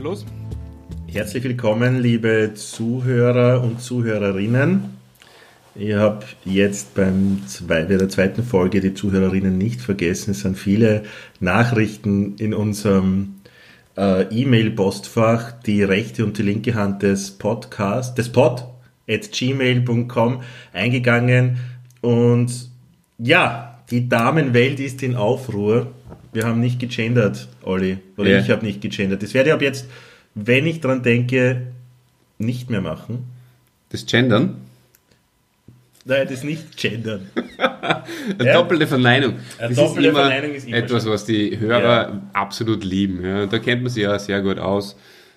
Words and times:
Los? 0.00 0.24
Herzlich 1.08 1.44
willkommen, 1.44 2.00
liebe 2.00 2.52
Zuhörer 2.54 3.62
und 3.62 3.82
Zuhörerinnen. 3.82 4.99
Ich 5.80 5.94
habe 5.94 6.26
jetzt 6.44 6.94
beim 6.94 7.40
bei 7.66 7.84
der 7.84 8.06
zweiten 8.10 8.42
Folge 8.42 8.82
die 8.82 8.92
Zuhörerinnen 8.92 9.56
nicht 9.56 9.80
vergessen. 9.80 10.32
Es 10.32 10.40
sind 10.40 10.58
viele 10.58 11.04
Nachrichten 11.40 12.36
in 12.36 12.52
unserem 12.52 13.36
äh, 13.96 14.24
E-Mail-Postfach, 14.24 15.52
die 15.62 15.82
rechte 15.82 16.26
und 16.26 16.36
die 16.36 16.42
linke 16.42 16.74
Hand 16.74 17.02
des 17.02 17.30
Podcasts, 17.30 18.14
des 18.14 18.28
Pod 18.28 18.66
at 19.08 19.32
gmail.com 19.32 20.42
eingegangen. 20.74 21.60
Und 22.02 22.68
ja, 23.16 23.80
die 23.90 24.06
Damenwelt 24.06 24.80
ist 24.80 25.02
in 25.02 25.16
Aufruhr. 25.16 25.86
Wir 26.34 26.44
haben 26.44 26.60
nicht 26.60 26.78
gegendert, 26.78 27.48
Olli. 27.62 27.96
Oder 28.18 28.28
Ja. 28.28 28.40
ich 28.40 28.50
habe 28.50 28.66
nicht 28.66 28.82
gegendert. 28.82 29.22
Das 29.22 29.32
werde 29.32 29.48
ich 29.48 29.54
ab 29.54 29.62
jetzt, 29.62 29.86
wenn 30.34 30.66
ich 30.66 30.82
dran 30.82 31.02
denke, 31.02 31.68
nicht 32.36 32.68
mehr 32.68 32.82
machen. 32.82 33.24
Das 33.88 34.04
Gendern? 34.04 34.56
Nein, 36.10 36.26
das 36.28 36.42
nicht 36.42 36.76
gendern. 36.76 37.30
Eine 38.38 38.44
Ja. 38.48 38.52
doppelte 38.54 38.86
Verneinung. 38.88 39.34
Eine 39.58 39.68
Das 39.68 39.76
doppelte 39.76 40.08
ist 40.08 40.12
immer 40.14 40.20
Verneinung 40.28 40.54
ist 40.56 40.66
immer 40.66 40.76
etwas, 40.76 41.02
schön. 41.04 41.12
was 41.12 41.24
die 41.24 41.58
Hörer 41.60 41.82
Ja. 42.08 42.22
absolut 42.32 42.82
lieben. 42.82 43.24
Ja, 43.24 43.46
da 43.46 43.58
kennt 43.60 43.82
man 43.82 43.90
sich 43.92 44.02
ja 44.02 44.18
sehr 44.18 44.42
gut 44.42 44.58
aus. 44.58 44.96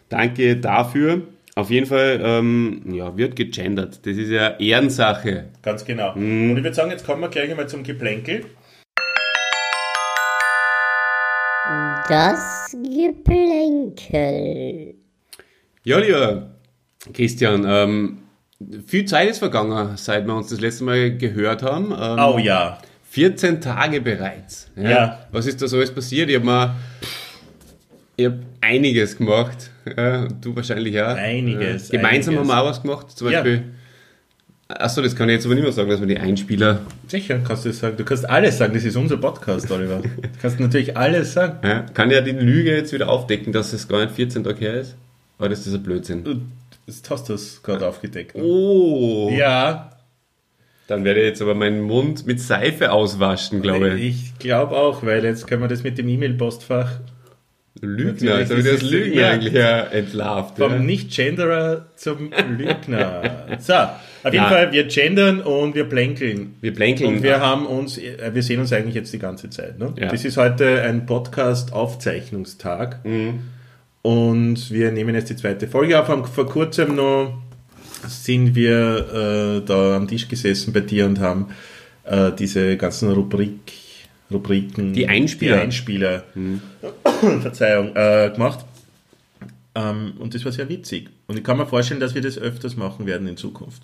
Danke 0.10 0.58
dafür. 0.58 1.22
Auf 1.56 1.70
jeden 1.70 1.86
Fall 1.86 2.20
ähm, 2.24 2.82
ja, 2.92 3.16
wird 3.16 3.36
gegendert. 3.36 4.00
Das 4.04 4.18
ist 4.18 4.30
ja 4.32 4.48
Ehrensache. 4.58 5.46
Ganz 5.62 5.86
genau. 5.86 6.16
Mhm. 6.16 6.50
Und 6.52 6.58
ich 6.58 6.64
würde 6.64 6.74
sagen, 6.76 6.90
jetzt 6.90 7.06
kommen 7.06 7.22
wir 7.22 7.30
gleich 7.30 7.52
einmal 7.52 7.70
zum 7.70 7.84
Geplänkel. 7.84 8.42
Das 12.10 12.76
Geplänkel. 12.84 14.16
Ja, 15.84 16.00
lieber 16.00 16.50
Christian, 17.14 17.64
ähm, 17.68 18.23
viel 18.86 19.06
Zeit 19.06 19.30
ist 19.30 19.40
vergangen, 19.40 19.92
seit 19.98 20.26
wir 20.26 20.36
uns 20.36 20.50
das 20.50 20.60
letzte 20.60 20.84
Mal 20.84 21.18
gehört 21.18 21.64
haben. 21.64 21.92
Ähm, 21.92 22.20
Oh 22.20 22.38
ja. 22.38 22.78
14 23.10 23.62
Tage 23.62 24.02
bereits. 24.02 24.70
Ja. 24.76 25.20
Was 25.32 25.46
ist 25.46 25.62
da 25.62 25.68
so 25.68 25.78
alles 25.78 25.92
passiert? 25.94 26.30
Ich 26.30 26.36
habe 26.36 26.46
mal 26.46 26.76
ich 28.16 28.26
hab 28.26 28.34
einiges 28.62 29.18
gemacht. 29.18 29.70
Ja, 29.98 30.28
du 30.28 30.56
wahrscheinlich 30.56 31.00
auch. 31.02 31.16
Einiges, 31.16 31.90
Ja. 31.92 31.98
Gemeinsam 32.00 32.36
einiges. 32.36 32.52
haben 32.52 32.58
wir 32.58 32.62
auch 32.64 32.70
was 32.70 32.82
gemacht. 32.82 33.12
Zum 33.12 33.30
Ja. 33.32 33.42
Beispiel. 33.42 33.64
Achso, 34.70 35.02
das 35.02 35.16
kann 35.16 35.30
ich 35.30 35.34
jetzt 35.36 35.46
aber 35.46 35.56
nicht 35.56 35.64
mehr 35.64 35.74
sagen, 35.74 35.90
dass 35.90 36.00
wir 36.00 36.08
die 36.08 36.18
Einspieler. 36.18 36.80
Sicher 37.08 37.40
kannst 37.46 37.66
du 37.66 37.70
das 37.70 37.80
sagen. 37.80 37.98
Du 37.98 38.04
kannst 38.06 38.28
alles 38.28 38.58
sagen. 38.58 38.74
Das 38.74 38.84
ist 38.84 38.96
unser 38.96 39.18
Podcast, 39.18 39.70
Oliver. 39.70 39.98
Du 40.02 40.10
kannst 40.42 40.60
natürlich 40.60 40.96
alles 40.98 41.34
sagen. 41.34 41.58
Ja, 41.68 41.82
kann 41.94 42.10
ja 42.10 42.22
die 42.22 42.32
Lüge 42.32 42.72
jetzt 42.76 42.94
wieder 42.94 43.10
aufdecken, 43.10 43.52
dass 43.54 43.74
es 43.74 43.88
gar 43.88 44.00
nicht 44.04 44.16
14 44.16 44.44
Tage 44.44 44.60
her 44.60 44.74
ist? 44.76 44.96
Oder 45.38 45.52
ist 45.52 45.68
das 45.68 45.74
ein 45.74 45.84
Blödsinn? 45.84 46.50
Jetzt 46.86 47.10
hast 47.10 47.30
du 47.30 47.34
es 47.34 47.64
gerade 47.64 47.88
aufgedeckt. 47.88 48.36
ne? 48.36 48.44
Oh! 48.44 49.32
Ja, 49.36 49.90
Dann 50.88 51.04
werde 51.06 51.22
ich 51.22 51.28
jetzt 51.28 51.42
aber 51.42 51.56
meinen 51.56 51.82
Mund 51.82 52.26
mit 52.28 52.42
Seife 52.42 52.92
auswaschen, 52.92 53.62
glaube 53.62 53.94
ich. 53.98 54.34
ich 54.34 54.40
glaube 54.40 54.76
auch, 54.76 55.04
weil 55.06 55.24
jetzt 55.24 55.48
können 55.48 55.62
wir 55.62 55.70
das 55.70 55.84
mit 55.84 55.98
dem 55.98 56.08
E-Mail-Postfach 56.10 57.00
Lügner, 57.82 58.40
jetzt 58.40 58.52
habe 58.52 58.62
ich 58.62 58.68
das 58.68 58.92
ja. 58.92 59.30
eigentlich 59.32 59.54
ja 59.54 59.80
entlarvt. 59.82 60.58
vom 60.58 60.72
Ja. 60.74 60.80
Nicht-Genderer 60.80 61.88
zum 61.96 62.32
Lügner. 62.58 63.48
So, 63.60 63.74
auf 63.74 63.92
jeden 64.26 64.36
Ja. 64.36 64.50
Fall, 64.50 64.72
wir 64.72 64.86
gendern 64.86 65.42
und 65.42 65.76
wir 65.76 65.84
plänkeln. 65.86 66.56
Wir 66.62 66.74
plänkeln. 66.74 67.16
Und 67.16 67.24
wir 67.24 67.40
haben 67.40 67.66
uns, 67.66 67.98
äh, 67.98 68.32
wir 68.34 68.42
sehen 68.44 68.60
uns 68.60 68.72
eigentlich 68.74 68.96
jetzt 68.96 69.12
die 69.14 69.20
ganze 69.20 69.50
Zeit. 69.50 69.80
Ne? 69.80 69.94
Das 69.98 70.24
ist 70.24 70.38
heute 70.38 70.82
ein 70.82 71.06
Podcast-Aufzeichnungstag. 71.06 73.00
Und 74.04 74.70
wir 74.70 74.92
nehmen 74.92 75.16
jetzt 75.16 75.30
die 75.30 75.36
zweite 75.38 75.68
Folge 75.68 76.00
auf. 76.00 76.08
Vor 76.34 76.46
kurzem 76.46 76.96
noch 76.96 77.42
sind 78.06 78.54
wir 78.54 79.62
äh, 79.62 79.66
da 79.66 79.96
am 79.96 80.08
Tisch 80.10 80.28
gesessen 80.28 80.74
bei 80.74 80.82
dir 80.82 81.06
und 81.06 81.20
haben 81.20 81.48
äh, 82.04 82.34
diese 82.38 82.76
ganzen 82.76 83.12
Rubrik, 83.12 83.72
Rubriken, 84.30 84.92
Die 84.94 85.08
Einspieler. 85.08 85.56
die 85.56 85.62
Einspieler 85.62 86.24
Verzeihung, 87.42 87.96
äh, 87.96 88.30
gemacht. 88.34 88.66
Ähm, 89.74 90.14
und 90.20 90.36
das 90.36 90.44
war 90.44 90.52
sehr 90.52 90.68
witzig. 90.68 91.10
Und 91.28 91.38
ich 91.38 91.44
kann 91.46 91.58
mir 91.58 91.66
vorstellen, 91.66 92.02
dass 92.02 92.14
wir 92.14 92.22
das 92.22 92.38
öfters 92.38 92.76
machen 92.76 93.06
werden 93.06 93.26
in 93.28 93.38
Zukunft. 93.38 93.84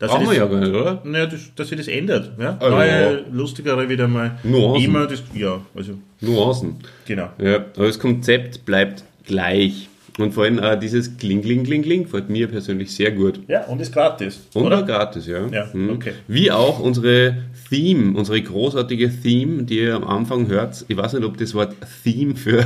Dass 0.00 0.10
Brauchen 0.10 0.26
wir 0.30 0.36
ja 0.36 0.46
gar 0.46 0.58
nicht, 0.58 0.74
oder? 0.74 1.00
naja, 1.04 1.26
das, 1.26 1.52
dass 1.54 1.68
sich 1.68 1.78
das 1.78 1.86
ändert. 1.86 2.32
Ja? 2.40 2.56
Also, 2.58 2.76
Neue, 2.76 3.24
lustigere 3.30 3.88
wieder 3.88 4.08
mal. 4.08 4.36
Nuancen. 4.42 4.84
Immer 4.84 5.06
das, 5.06 5.22
ja, 5.32 5.60
also, 5.76 5.92
Nuancen. 6.20 6.76
genau. 7.06 7.30
Ja, 7.38 7.56
aber 7.76 7.86
das 7.86 8.00
Konzept 8.00 8.64
bleibt 8.66 9.04
gleich. 9.24 9.88
Und 10.16 10.32
vor 10.32 10.44
allem 10.44 10.60
äh, 10.60 10.78
dieses 10.78 11.16
Kling, 11.16 11.42
Kling, 11.42 11.64
Kling, 11.64 11.82
Kling 11.82 12.04
gefällt 12.04 12.30
mir 12.30 12.46
persönlich 12.46 12.92
sehr 12.94 13.10
gut. 13.10 13.40
Ja, 13.48 13.64
und 13.66 13.80
ist 13.80 13.92
gratis. 13.92 14.46
Und 14.54 14.62
oder? 14.66 14.82
gratis, 14.84 15.26
ja. 15.26 15.44
Ja, 15.48 15.66
Mhm. 15.72 15.90
okay. 15.90 16.12
Wie 16.28 16.52
auch 16.52 16.78
unsere 16.78 17.34
Theme, 17.68 18.16
unsere 18.16 18.40
großartige 18.40 19.10
Theme, 19.10 19.64
die 19.64 19.78
ihr 19.80 19.96
am 19.96 20.04
Anfang 20.04 20.46
hört. 20.46 20.84
Ich 20.86 20.96
weiß 20.96 21.14
nicht, 21.14 21.24
ob 21.24 21.36
das 21.36 21.52
Wort 21.54 21.74
Theme 22.04 22.36
für, 22.36 22.64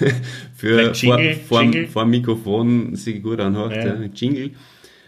für 0.56 0.90
Jingle, 0.92 1.34
vor, 1.34 1.58
vor, 1.58 1.62
Jingle? 1.62 1.86
vor 1.86 2.04
Mikrofon 2.06 2.96
sich 2.96 3.22
gut 3.22 3.38
anhört. 3.40 3.76
Ja. 3.76 3.84
Ja. 3.86 3.94
Jingle. 4.12 4.50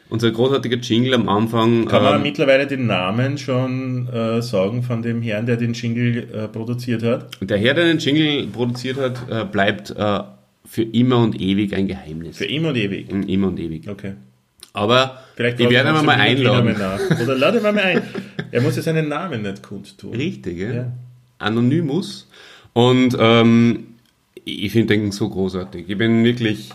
Unser 0.09 0.31
großartiger 0.31 0.77
Jingle 0.77 1.15
am 1.15 1.27
Anfang. 1.29 1.87
Kann 1.87 2.03
man 2.03 2.17
ähm, 2.17 2.23
mittlerweile 2.23 2.67
den 2.67 2.87
Namen 2.87 3.39
schon 3.39 4.07
äh, 4.09 4.43
sagen 4.43 4.83
von 4.83 5.01
dem 5.01 5.23
Herrn, 5.23 5.47
der 5.47 5.57
den 5.57 5.73
Jingle 5.73 6.29
äh, 6.33 6.49
produziert 6.49 7.03
hat? 7.03 7.29
der 7.41 7.57
Herr, 7.57 7.73
der 7.75 7.87
den 7.87 7.99
Jingle 7.99 8.47
produziert 8.49 8.99
hat, 8.99 9.17
äh, 9.31 9.45
bleibt 9.51 9.91
äh, 9.97 10.21
für 10.65 10.83
immer 10.83 11.19
und 11.19 11.41
ewig 11.41 11.75
ein 11.75 11.87
Geheimnis. 11.87 12.37
Für 12.39 12.45
immer 12.47 12.71
und 12.71 12.77
ewig. 12.77 13.13
Mm, 13.13 13.23
Immer 13.23 13.49
und 13.49 13.61
ewig. 13.61 13.89
Okay. 13.89 14.15
Aber 14.73 15.23
Vielleicht 15.37 15.61
ich 15.61 15.69
werde 15.69 15.91
fragen 15.91 15.99
ihn 15.99 16.07
wir 16.07 16.07
mal 16.07 16.15
und 16.15 16.21
einladen. 16.21 17.23
Oder 17.23 17.35
lade 17.37 17.61
mal 17.61 17.79
ein. 17.79 18.03
Er 18.51 18.61
muss 18.63 18.77
ja 18.77 18.83
seinen 18.83 19.09
Namen 19.09 19.43
nicht 19.43 19.63
kundtun. 19.63 20.15
Richtig, 20.15 20.59
ja. 20.59 20.73
Ja. 20.73 20.93
Anonymous. 21.39 22.29
Und 22.73 23.17
ähm, 23.19 23.87
ich 24.45 24.73
finde 24.73 24.95
den 24.95 25.13
so 25.13 25.29
großartig. 25.29 25.89
Ich 25.89 25.99
bin 25.99 26.25
wirklich 26.25 26.71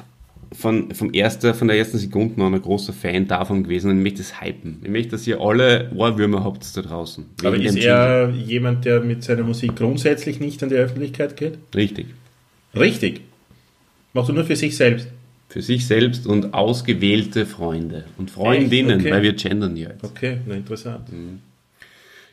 von, 0.54 0.94
vom 0.94 1.14
erster, 1.14 1.54
von 1.54 1.68
der 1.68 1.78
ersten 1.78 1.98
Sekunde 1.98 2.42
an 2.44 2.54
ein 2.54 2.62
großer 2.62 2.94
Fan 2.94 3.28
davon 3.28 3.64
gewesen 3.64 3.92
und 3.92 3.98
ich 3.98 4.04
möchte 4.04 4.22
es 4.22 4.42
hypen. 4.42 4.80
Ich 4.84 4.90
möchte, 4.90 5.12
dass 5.12 5.28
ihr 5.28 5.42
alle 5.42 5.92
Ohrwürmer 5.96 6.44
habt 6.44 6.76
da 6.78 6.82
draußen. 6.82 7.26
Aber 7.44 7.58
ist 7.58 7.78
er 7.78 8.30
jemand, 8.30 8.86
der 8.86 9.02
mit 9.02 9.24
seiner 9.24 9.44
Musik 9.44 9.76
grundsätzlich 9.76 10.40
nicht 10.40 10.62
an 10.64 10.70
die 10.70 10.76
Öffentlichkeit 10.76 11.36
geht? 11.36 11.58
Richtig. 11.76 12.08
Richtig. 12.76 13.22
Macht 14.14 14.30
er 14.30 14.34
nur 14.36 14.44
für 14.46 14.56
sich 14.56 14.76
selbst. 14.76 15.08
Für 15.50 15.62
sich 15.62 15.88
selbst 15.88 16.28
und 16.28 16.54
ausgewählte 16.54 17.46
Freunde 17.46 18.04
und 18.18 18.30
Freundinnen, 18.32 19.00
Okay. 19.00 19.12
weil 19.12 19.22
wir 19.24 19.34
gendern 19.34 19.76
ja 19.78 19.90
jetzt. 19.90 20.04
Okay, 20.04 20.40
na 20.46 20.56
interessant. 20.56 21.08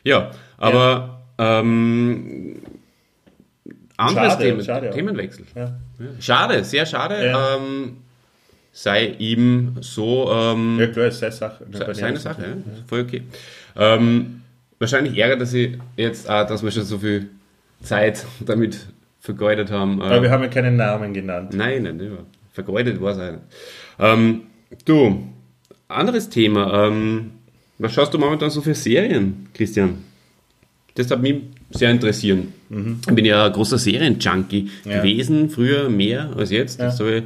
Ja, 0.03 0.31
aber 0.57 1.21
ähm, 1.37 2.57
anderes 3.97 4.33
Schade, 4.33 4.43
Thema, 4.43 4.63
schade. 4.63 4.89
Themenwechsel. 4.91 5.45
Ja. 5.55 5.75
Schade, 6.19 6.63
sehr 6.63 6.85
schade. 6.85 7.25
Ja. 7.25 7.55
Ähm, 7.55 7.97
sei 8.73 9.15
ihm 9.19 9.77
so 9.79 10.29
ähm, 10.31 10.77
Ja, 10.79 10.87
klar, 10.87 11.11
seine 11.11 11.31
Sache. 11.31 11.65
se- 11.71 11.93
seine 11.93 12.17
Sache, 12.17 12.41
ja. 12.41 12.55
voll 12.87 13.01
okay. 13.01 13.23
Ähm, 13.77 14.41
wahrscheinlich 14.79 15.17
ärgert 15.17 15.39
er 15.39 15.45
sich 15.45 15.77
jetzt 15.95 16.29
auch, 16.29 16.45
dass 16.45 16.61
wir 16.61 16.71
schon 16.71 16.83
so 16.83 16.97
viel 16.99 17.29
Zeit 17.81 18.25
damit 18.45 18.79
vergeudet 19.25 19.71
haben. 19.71 20.01
Aber 20.01 20.21
wir 20.21 20.29
Äh, 20.29 20.31
haben 20.31 20.43
ja 20.43 20.49
keinen 20.49 20.75
Namen 20.77 21.13
genannt. 21.13 21.53
nein, 21.53 21.83
nein, 21.83 21.97
nicht. 21.97 22.11
wahr. 22.11 22.25
Vergeudet 22.53 23.01
war 23.01 23.11
es 23.11 23.17
nicht. 23.17 23.39
Ähm, 23.99 24.41
du, 24.85 25.23
anderes 25.89 26.29
Thema. 26.29 26.87
Ähm, 26.87 27.31
was 27.77 27.93
schaust 27.93 28.13
du 28.13 28.17
momentan 28.17 28.49
so 28.49 28.61
für 28.61 28.73
Serien, 28.73 29.47
Christian? 29.53 29.95
Das 30.95 31.11
hat 31.11 31.21
mich 31.21 31.41
sehr 31.71 31.91
interessieren. 31.91 32.53
Ich 32.69 33.13
bin 33.13 33.25
ja 33.25 33.45
ein 33.47 33.51
großer 33.51 33.77
Serienjunkie 33.77 34.69
Mhm. 34.85 34.89
Ja. 34.91 34.97
gewesen, 35.01 35.49
früher 35.49 35.89
mehr 35.89 36.31
als 36.37 36.51
jetzt. 36.51 36.79
Ja. 36.79 36.87
Ich 36.97 37.23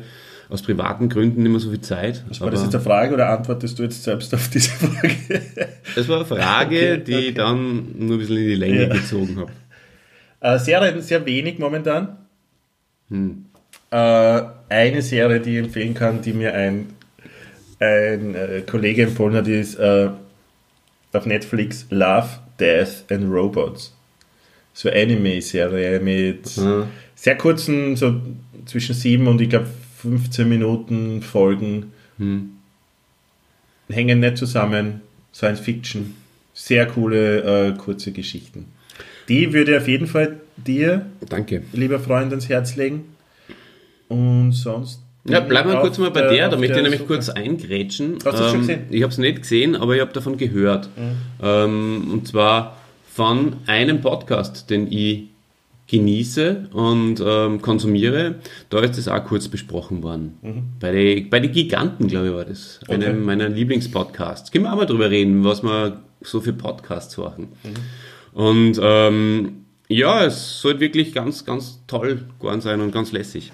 aus 0.50 0.63
privaten 0.63 1.10
Gründen 1.10 1.44
nicht 1.44 1.52
mehr 1.52 1.60
so 1.60 1.69
viel 1.69 1.81
Zeit. 1.81 2.24
War 2.40 2.50
das 2.50 2.63
jetzt 2.63 2.74
eine 2.74 2.84
Frage 2.84 3.13
oder 3.13 3.30
antwortest 3.30 3.78
du 3.78 3.84
jetzt 3.84 4.04
selbst 4.04 4.34
auf 4.34 4.48
diese 4.50 4.72
Frage? 4.72 5.12
das 5.95 6.07
war 6.07 6.16
eine 6.16 6.25
Frage, 6.25 6.75
Okay, 6.95 7.04
die 7.06 7.13
okay. 7.13 7.28
ich 7.28 7.34
dann 7.36 7.86
nur 8.00 8.16
ein 8.16 8.19
bisschen 8.19 8.38
in 8.38 8.48
die 8.48 8.56
Länge 8.56 8.88
Ja. 8.88 8.94
gezogen 8.95 9.38
habe. 9.38 9.52
Äh, 10.41 10.59
Serien 10.59 11.01
sehr 11.01 11.25
wenig 11.25 11.59
momentan. 11.59 12.18
Hm. 13.09 13.45
Äh, 13.91 14.41
eine 14.69 15.01
Serie, 15.01 15.39
die 15.39 15.57
ich 15.57 15.65
empfehlen 15.65 15.94
kann, 15.94 16.21
die 16.21 16.33
mir 16.33 16.53
ein, 16.53 16.88
ein 17.80 18.36
äh, 18.36 18.63
Kollege 18.69 19.03
empfohlen 19.03 19.36
hat, 19.36 19.47
ist 19.47 19.75
äh, 19.75 20.09
auf 21.13 21.25
Netflix 21.25 21.88
Love, 21.89 22.30
Death 22.59 23.06
and 23.12 23.31
Robots. 23.31 23.95
So 24.74 24.89
eine 24.89 25.01
Anime-Serie 25.01 26.00
mit 26.00 26.56
Ja. 26.56 26.88
sehr 27.15 27.38
kurzen, 27.38 27.95
so 27.95 28.21
zwischen 28.65 28.95
7 28.95 29.27
und 29.27 29.42
ich 29.42 29.50
glaube 29.50 29.68
15 30.01 30.47
Minuten 30.47 31.21
Folgen. 31.21 31.92
Hm. 32.18 32.51
Hängen 33.89 34.19
nicht 34.19 34.38
zusammen. 34.38 35.01
Science 35.33 35.59
Fiction. 35.59 36.15
Sehr 36.53 36.85
coole, 36.85 37.69
äh, 37.69 37.77
kurze 37.77 38.12
Geschichten. 38.12 38.68
Die 39.30 39.54
würde 39.54 39.72
ich 39.74 39.78
auf 39.78 39.88
jeden 39.88 40.08
Fall 40.08 40.40
dir, 40.58 41.06
Danke. 41.30 41.64
lieber 41.72 42.00
Freund, 42.00 42.31
ans 42.31 42.50
Herz 42.50 42.76
legen. 42.76 43.06
Und 44.08 44.52
sonst. 44.54 45.02
Ja, 45.26 45.40
bleiben 45.42 45.70
wir 45.70 45.80
kurz 45.81 45.98
mal 46.00 46.10
bei 46.12 46.22
der- 46.22 46.31
der, 46.31 46.46
auf 46.48 46.52
da 46.54 46.58
möchte 46.58 46.72
ich 46.72 46.76
der 46.76 46.84
nämlich 46.84 47.00
Suche. 47.02 47.14
kurz 47.14 47.30
eingrätschen. 47.30 48.16
Hast 48.26 48.40
du 48.40 48.44
es 48.44 48.52
schon 48.52 48.60
gesehen? 48.62 48.81
Ich 48.90 49.04
habe 49.04 49.12
es 49.12 49.18
nicht 49.18 49.42
gesehen, 49.42 49.76
aber 49.76 49.94
ich 49.96 50.02
habe 50.02 50.12
davon 50.14 50.38
gehört. 50.38 50.90
Ähm, 51.42 52.08
und 52.12 52.28
zwar 52.28 52.78
von 53.14 53.58
einem 53.68 54.02
Podcast, 54.02 54.70
den 54.70 54.92
ich 54.92 55.26
genieße 55.88 56.70
und 56.72 57.22
ähm, 57.24 57.62
konsumiere. 57.62 58.36
Da 58.70 58.80
ist 58.80 58.98
das 58.98 59.08
auch 59.08 59.24
kurz 59.26 59.48
besprochen 59.48 60.02
worden. 60.04 60.74
Bei 60.80 60.92
den 60.92 61.30
bei 61.30 61.40
die 61.40 61.50
Giganten, 61.50 62.08
glaube 62.08 62.28
ich, 62.28 62.34
war 62.34 62.46
das. 62.46 62.80
Mhm. 62.88 62.96
Okay. 62.96 63.06
Einem 63.06 63.26
meiner 63.26 63.50
Lieblingspodcasts. 63.50 64.52
Können 64.52 64.66
wir 64.66 64.72
auch 64.74 64.78
mal 64.78 64.86
drüber 64.86 65.10
reden, 65.10 65.44
was 65.44 65.62
wir 65.64 66.00
so 66.22 66.42
für 66.42 66.54
Podcasts 66.54 67.18
machen. 67.18 67.50
Mhm. 67.64 67.70
Und 68.34 68.80
ähm, 68.81 69.66
ja, 69.88 70.24
es 70.24 70.62
sollte 70.62 70.80
wirklich 70.80 71.14
ganz, 71.14 71.46
ganz 71.46 71.80
toll 71.88 72.26
geworden 72.40 72.62
sein 72.62 72.81
und 72.81 72.92
ganz 72.92 73.12
lässig. 73.12 73.52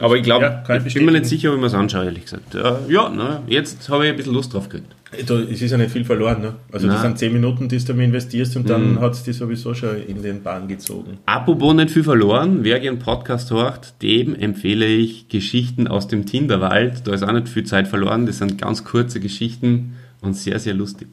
Aber 0.00 0.16
ich 0.16 0.22
glaube, 0.22 0.62
Ja, 0.66 0.76
ich 0.76 0.86
ich 0.86 0.94
bin 0.94 1.04
mir 1.06 1.12
nicht 1.12 1.26
sicher, 1.26 1.50
ob 1.50 1.56
ich 1.56 1.60
mir 1.60 1.66
es 1.66 1.74
anschaue, 1.74 2.04
ehrlich 2.04 2.24
gesagt. 2.24 2.54
Äh, 2.54 2.92
ja, 2.92 3.10
na, 3.14 3.42
jetzt 3.48 3.88
habe 3.88 4.04
ich 4.04 4.10
ein 4.10 4.16
bisschen 4.16 4.32
Lust 4.32 4.54
drauf 4.54 4.68
gekriegt. 4.68 4.94
Da, 5.26 5.38
es 5.38 5.62
ist 5.62 5.70
ja 5.70 5.78
nicht 5.78 5.90
viel 5.90 6.04
verloren. 6.04 6.42
Ne? 6.42 6.54
Also, 6.70 6.86
das 6.86 6.96
Nein. 6.96 7.12
sind 7.12 7.18
10 7.18 7.32
Minuten, 7.32 7.68
die 7.68 7.78
du 7.78 7.94
da 7.94 8.00
investierst 8.00 8.56
und 8.56 8.68
dann 8.68 9.00
hat 9.00 9.12
es 9.14 9.22
die 9.22 9.32
sowieso 9.32 9.72
schon 9.72 10.02
in 10.02 10.22
den 10.22 10.42
Bahn 10.42 10.68
gezogen. 10.68 11.18
Apropos 11.24 11.74
nicht 11.74 11.90
viel 11.90 12.04
verloren, 12.04 12.58
wer 12.62 12.78
gerne 12.78 12.98
Podcast 12.98 13.50
hört, 13.50 14.02
dem 14.02 14.34
empfehle 14.34 14.86
ich 14.86 15.28
Geschichten 15.28 15.88
aus 15.88 16.08
dem 16.08 16.26
Tinderwald. 16.26 17.06
Da 17.06 17.14
ist 17.14 17.22
auch 17.22 17.32
nicht 17.32 17.48
viel 17.48 17.64
Zeit 17.64 17.88
verloren, 17.88 18.26
das 18.26 18.38
sind 18.38 18.58
ganz 18.58 18.84
kurze 18.84 19.18
Geschichten 19.18 19.96
und 20.20 20.34
sehr, 20.34 20.58
sehr 20.58 20.74
lustig. 20.74 21.08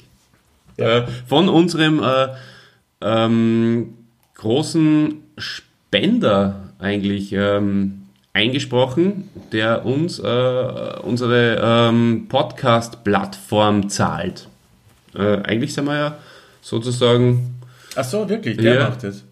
Äh, 0.76 1.04
von 1.26 1.48
unserem 1.48 2.04
äh, 2.04 2.28
ähm, 3.01 3.94
großen 4.36 5.15
Spender 5.38 6.69
eigentlich 6.80 7.31
ähm, 7.33 8.01
eingesprochen, 8.33 9.30
der 9.51 9.86
uns 9.86 10.19
äh, 10.19 11.00
unsere 11.03 11.59
ähm, 11.62 12.25
Podcast-Plattform 12.30 13.89
zahlt. 13.89 14.47
Äh, 15.15 15.38
eigentlich 15.44 15.74
sind 15.74 15.86
wir 15.86 15.95
ja 15.97 16.18
sozusagen, 16.62 17.56
Ach 17.95 18.03
so, 18.03 18.27
wirklich? 18.27 18.57
Der 18.57 18.75
Ja. 18.75 18.89
macht 18.89 19.03
das. 19.03 19.24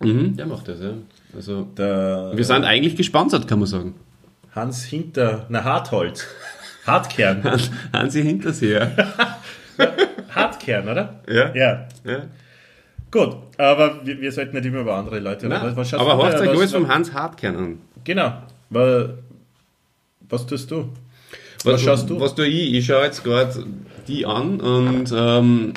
mhm, 0.00 0.36
der 0.36 0.46
macht 0.46 0.68
das, 0.68 0.80
ja. 0.80 0.92
Also, 1.34 1.62
Der 1.76 2.32
wir 2.34 2.44
sind 2.44 2.64
eigentlich 2.64 2.96
gesponsert, 2.96 3.46
kann 3.48 3.60
man 3.60 3.68
sagen. 3.68 3.94
Hans 4.54 4.84
Hinter, 4.84 5.46
na 5.48 5.62
Hartholz. 5.64 6.26
Hartkern. 6.86 7.42
Hansi 7.92 8.22
Hinterseher. 8.22 8.90
Hartkern, 10.34 10.88
oder? 10.88 11.20
Ja. 11.28 11.54
Ja. 11.54 11.88
ja. 12.04 12.22
Gut, 13.10 13.36
aber 13.58 14.04
wir, 14.06 14.20
wir 14.20 14.30
sollten 14.32 14.54
nicht 14.56 14.66
immer 14.66 14.80
über 14.80 14.94
andere 14.96 15.18
Leute 15.18 15.46
reden. 15.46 15.60
Was- 15.62 15.76
was 15.92 15.94
aber 15.94 16.14
du 16.14 16.22
hört 16.22 16.40
euch 16.40 16.48
Was- 16.48 16.56
alles 16.56 16.72
vom 16.72 16.88
Hans 16.88 17.12
Hartkern 17.12 17.56
an. 17.56 17.78
Genau. 18.04 18.32
Was, 18.70 19.10
was 20.28 20.46
tust 20.46 20.70
du? 20.70 20.88
Was 21.64 21.82
schaust 21.82 22.08
du? 22.08 22.18
Was 22.20 22.34
tue 22.34 22.46
ich? 22.46 22.72
Ich 22.74 22.86
schaue 22.86 23.04
jetzt 23.04 23.24
gerade 23.24 23.64
die 24.08 24.24
an 24.24 24.60
und 24.60 25.12
ähm, 25.14 25.74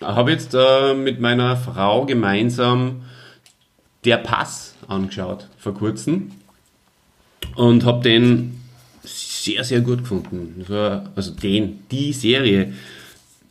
habe 0.00 0.30
jetzt 0.30 0.54
äh, 0.54 0.94
mit 0.94 1.20
meiner 1.20 1.56
Frau 1.56 2.04
gemeinsam 2.06 3.02
der 4.04 4.18
Pass 4.18 4.74
angeschaut 4.86 5.48
vor 5.58 5.74
kurzem 5.74 6.30
und 7.56 7.84
habe 7.84 8.02
den 8.02 8.60
sehr, 9.02 9.64
sehr 9.64 9.80
gut 9.80 10.00
gefunden. 10.00 10.64
Also 11.16 11.32
den, 11.32 11.80
die 11.90 12.12
Serie. 12.12 12.72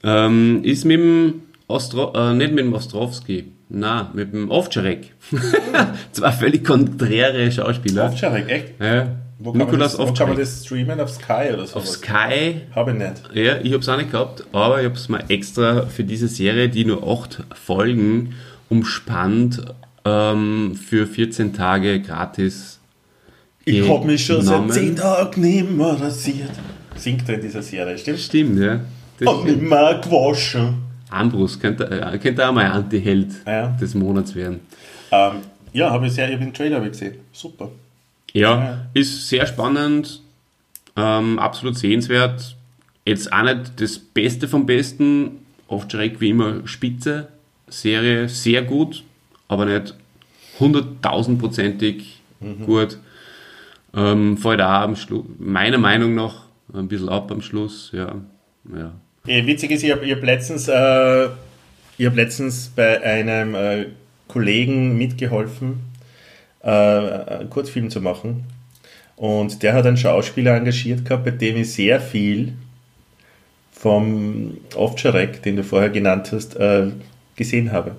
Ähm, 0.03 0.63
ist 0.63 0.85
mit 0.85 0.99
dem 0.99 1.41
Ostro 1.67 2.13
äh, 2.15 2.33
nicht 2.33 2.53
mit 2.53 2.65
dem 2.65 2.73
Ostrowski, 2.73 3.51
na, 3.69 4.09
mit 4.13 4.33
dem 4.33 4.49
Ovtcharek. 4.49 5.13
Zwei 6.11 6.31
völlig 6.31 6.63
konträre 6.65 7.51
Schauspieler. 7.51 8.05
Ovtcharek, 8.05 8.49
echt? 8.49 8.79
Ja. 8.79 9.07
Wo 9.39 9.51
kann, 9.51 9.59
man 9.59 9.67
Nikolas 9.67 9.97
das, 9.97 10.07
wo 10.07 10.13
kann 10.13 10.29
man 10.29 10.37
das 10.37 10.65
streamen? 10.65 10.99
Auf 10.99 11.11
Sky 11.11 11.53
oder 11.53 11.67
so? 11.67 11.75
Auf 11.75 11.87
Sky 11.87 12.61
Habe 12.73 12.91
ich 12.91 12.97
nicht. 12.97 13.23
ja, 13.35 13.57
ich 13.61 13.71
habe 13.71 13.81
es 13.81 13.89
auch 13.89 13.97
nicht 13.97 14.11
gehabt, 14.11 14.43
aber 14.51 14.79
ich 14.79 14.85
habe 14.85 14.95
es 14.95 15.09
mal 15.09 15.23
extra 15.27 15.85
für 15.85 16.03
diese 16.03 16.27
Serie, 16.27 16.69
die 16.69 16.85
nur 16.85 17.07
acht 17.07 17.43
Folgen 17.53 18.33
umspannt, 18.69 19.61
ähm, 20.05 20.75
für 20.75 21.05
14 21.05 21.53
Tage 21.53 22.01
gratis. 22.01 22.79
Ich 23.65 23.87
hab 23.87 24.05
mich 24.05 24.25
schon 24.25 24.41
seit 24.41 24.71
10 24.71 24.95
Tagen 24.95 25.41
nicht 25.41 25.69
mehr 25.69 25.99
rasiert. 26.01 26.51
Singt 26.95 27.27
er 27.27 27.35
in 27.35 27.41
dieser 27.41 27.61
Serie, 27.61 27.97
stimmt? 27.97 28.19
Stimmt, 28.19 28.59
ja. 28.59 28.79
Das 29.19 29.27
Hab 29.27 29.43
nicht 29.43 29.61
mehr 29.61 30.01
gewaschen. 30.03 30.86
Ambrus 31.09 31.59
könnte, 31.59 31.89
äh, 31.89 32.17
könnte 32.17 32.47
auch 32.47 32.53
mal 32.53 32.65
Anti-Held 32.65 33.33
Ja. 33.45 33.67
des 33.79 33.95
Monats 33.95 34.35
werden. 34.35 34.59
Ähm, 35.11 35.35
ja, 35.73 35.89
habe 35.91 36.07
ich 36.07 36.13
sehr, 36.13 36.27
ich 36.27 36.33
habe 36.35 36.45
den 36.45 36.53
Trailer 36.53 36.81
gesehen. 36.81 37.15
Super. 37.31 37.69
Ja, 38.33 38.59
Ja. 38.63 38.77
ist 38.93 39.29
sehr 39.29 39.45
spannend, 39.45 40.21
ähm, 40.95 41.39
absolut 41.39 41.77
sehenswert. 41.77 42.55
Jetzt 43.05 43.31
auch 43.31 43.43
nicht 43.43 43.79
das 43.79 43.97
Beste 43.97 44.47
vom 44.47 44.65
Besten, 44.65 45.45
oft 45.67 45.91
schräg 45.91 46.19
wie 46.19 46.29
immer 46.31 46.67
Spitze. 46.67 47.29
Serie 47.69 48.27
sehr 48.29 48.61
gut, 48.63 49.03
aber 49.47 49.65
nicht 49.65 49.93
hunderttausendprozentig 50.59 52.21
gut. 52.65 52.97
Ähm, 53.93 54.37
fällt 54.37 54.61
auch 54.61 54.81
am 54.81 54.95
Schluss, 54.95 55.25
meiner 55.39 55.77
Meinung 55.77 56.15
nach, 56.15 56.43
ein 56.73 56.87
bisschen 56.87 57.09
ab 57.09 57.31
am 57.31 57.41
Schluss. 57.41 57.89
Ja, 57.93 58.15
ja. 58.75 58.91
Eh, 59.27 59.45
witzig 59.45 59.71
ist, 59.71 59.83
ich 59.83 59.91
habe 59.91 60.09
hab 60.09 60.23
letztens, 60.23 60.69
äh, 60.69 61.25
ich 61.97 62.05
hab 62.05 62.15
letztens 62.15 62.71
bei 62.73 63.03
einem 63.03 63.55
äh, 63.55 63.85
Kollegen 64.29 64.97
mitgeholfen, 64.97 65.81
äh, 66.63 66.69
einen 66.69 67.49
Kurzfilm 67.49 67.89
zu 67.89 67.99
machen. 67.99 68.45
Und 69.17 69.63
der 69.63 69.73
hat 69.73 69.85
einen 69.85 69.97
Schauspieler 69.97 70.55
engagiert 70.55 71.03
gehabt, 71.03 71.25
bei 71.25 71.31
dem 71.31 71.57
ich 71.57 71.73
sehr 71.73 71.99
viel 71.99 72.53
vom 73.71 74.57
Ovtcharek, 74.75 75.41
den 75.43 75.57
du 75.57 75.63
vorher 75.63 75.89
genannt 75.89 76.31
hast, 76.31 76.55
äh, 76.55 76.87
gesehen 77.35 77.71
habe. 77.73 77.95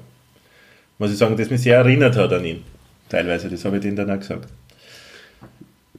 Muss 0.99 1.13
ich 1.13 1.19
sagen, 1.19 1.37
das 1.37 1.51
mich 1.51 1.61
sehr 1.61 1.77
erinnert 1.77 2.17
hat 2.17 2.33
an 2.33 2.45
ihn. 2.45 2.63
Teilweise, 3.09 3.51
das 3.51 3.65
habe 3.65 3.77
ich 3.77 3.83
denen 3.83 3.97
dann 3.97 4.11
auch 4.11 4.19
gesagt. 4.19 4.49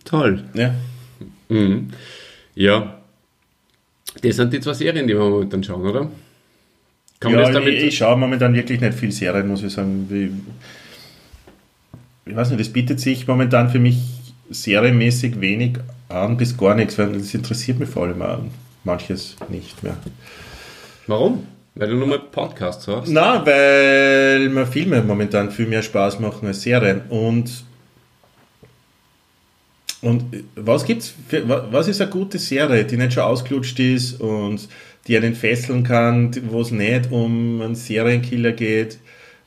Toll. 0.05 0.43
Ja. 0.53 0.73
Mhm. 1.49 1.91
Ja. 2.55 2.98
Das 4.21 4.35
sind 4.35 4.53
die 4.53 4.59
zwei 4.59 4.73
Serien, 4.73 5.07
die 5.07 5.13
wir 5.13 5.21
momentan 5.21 5.63
schauen, 5.63 5.85
oder? 5.85 6.11
Kann 7.19 7.33
ja, 7.33 7.59
ich, 7.59 7.83
ich 7.83 7.97
schaue 7.97 8.17
momentan 8.17 8.53
wirklich 8.53 8.79
nicht 8.79 8.93
viel 8.93 9.11
Serien, 9.11 9.47
muss 9.47 9.63
ich 9.63 9.73
sagen. 9.73 10.07
Wie, 10.09 10.31
ich 12.29 12.35
weiß 12.35 12.49
nicht, 12.49 12.61
das 12.61 12.69
bietet 12.69 12.99
sich 12.99 13.27
momentan 13.27 13.69
für 13.69 13.79
mich 13.79 13.97
serienmäßig 14.49 15.41
wenig 15.41 15.77
an, 16.07 16.37
bis 16.37 16.57
gar 16.57 16.75
nichts, 16.75 16.97
weil 16.97 17.13
das 17.13 17.33
interessiert 17.33 17.79
mich 17.79 17.89
vor 17.89 18.03
allem 18.03 18.21
auch 18.21 18.39
manches 18.83 19.35
nicht 19.49 19.83
mehr. 19.83 19.97
Warum? 21.07 21.45
Weil 21.75 21.89
du 21.89 21.95
nur 21.95 22.07
mal 22.07 22.19
Podcasts 22.19 22.87
hast. 22.87 23.09
Na, 23.09 23.45
weil 23.45 24.49
mir 24.49 24.65
Filme 24.65 25.01
momentan 25.01 25.51
viel 25.51 25.67
mehr 25.67 25.81
Spaß 25.81 26.19
machen 26.19 26.47
als 26.47 26.61
Serien. 26.61 27.01
Und, 27.09 27.63
und 30.01 30.23
was 30.55 30.85
gibt's 30.85 31.13
für, 31.27 31.47
wa- 31.49 31.67
was 31.71 31.87
ist 31.87 32.01
eine 32.01 32.09
gute 32.09 32.37
Serie, 32.39 32.85
die 32.85 32.97
nicht 32.97 33.13
schon 33.13 33.23
ausgelutscht 33.23 33.79
ist 33.79 34.19
und 34.21 34.67
die 35.07 35.17
einen 35.17 35.35
fesseln 35.35 35.83
kann, 35.83 36.31
wo 36.49 36.61
es 36.61 36.71
nicht 36.71 37.11
um 37.11 37.61
einen 37.61 37.75
Serienkiller 37.75 38.51
geht, 38.51 38.97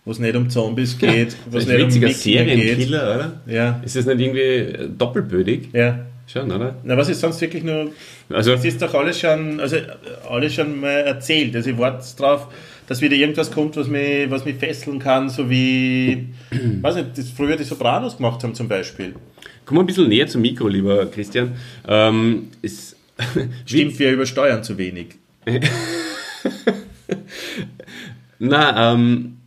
wo 0.04 0.10
es 0.10 0.18
nicht 0.18 0.34
um 0.34 0.50
Zombies 0.50 0.98
geht, 0.98 1.36
wo 1.50 1.54
Das 1.58 1.64
es 1.66 1.68
nicht 1.70 1.80
um 1.82 1.88
Wikinger 1.88 2.06
geht. 2.08 2.16
Serienkiller, 2.16 3.14
oder? 3.14 3.40
Ja, 3.46 3.80
Ist 3.84 3.96
das 3.96 4.06
nicht 4.06 4.20
irgendwie 4.20 4.40
äh, 4.40 4.88
doppelbödig? 4.88 5.68
ja. 5.72 6.06
Schon, 6.32 6.50
oder? 6.52 6.76
Na, 6.84 6.96
was 6.96 7.08
ist 7.10 7.20
sonst 7.20 7.40
wirklich 7.40 7.62
nur 7.64 7.90
Also, 8.30 8.52
Es 8.52 8.64
ist 8.64 8.80
doch 8.80 8.94
alles 8.94 9.18
schon, 9.20 9.58
also 9.60 9.76
äh, 9.76 9.82
alles 10.30 10.54
schon 10.54 10.80
mal 10.80 10.88
erzählt. 10.88 11.54
Also 11.56 11.70
ich 11.70 11.78
warte 11.78 12.04
drauf, 12.16 12.46
dass 12.86 13.02
wieder 13.02 13.16
irgendwas 13.16 13.50
kommt, 13.50 13.76
was 13.76 13.88
mich, 13.88 14.30
was 14.30 14.44
mich 14.44 14.54
fesseln 14.56 14.98
kann, 15.00 15.28
so 15.28 15.50
wie, 15.50 16.28
weiß 16.80 16.94
nicht, 16.94 17.18
das 17.18 17.28
früher 17.28 17.56
die 17.56 17.64
Sopranos 17.64 18.16
gemacht 18.16 18.42
haben 18.44 18.54
zum 18.54 18.68
Beispiel. 18.68 19.14
Komm 19.64 19.76
mal 19.76 19.82
ein 19.82 19.86
bisschen 19.86 20.08
näher 20.08 20.26
zum 20.26 20.42
Mikro, 20.42 20.68
lieber 20.68 21.06
Christian. 21.06 21.52
Ähm, 21.86 22.48
ist, 22.62 22.96
Stimmt, 23.66 23.98
wir 23.98 24.12
übersteuern 24.12 24.62
zu 24.62 24.78
wenig. 24.78 25.16
Na, 28.38 28.92
ähm, 28.92 29.38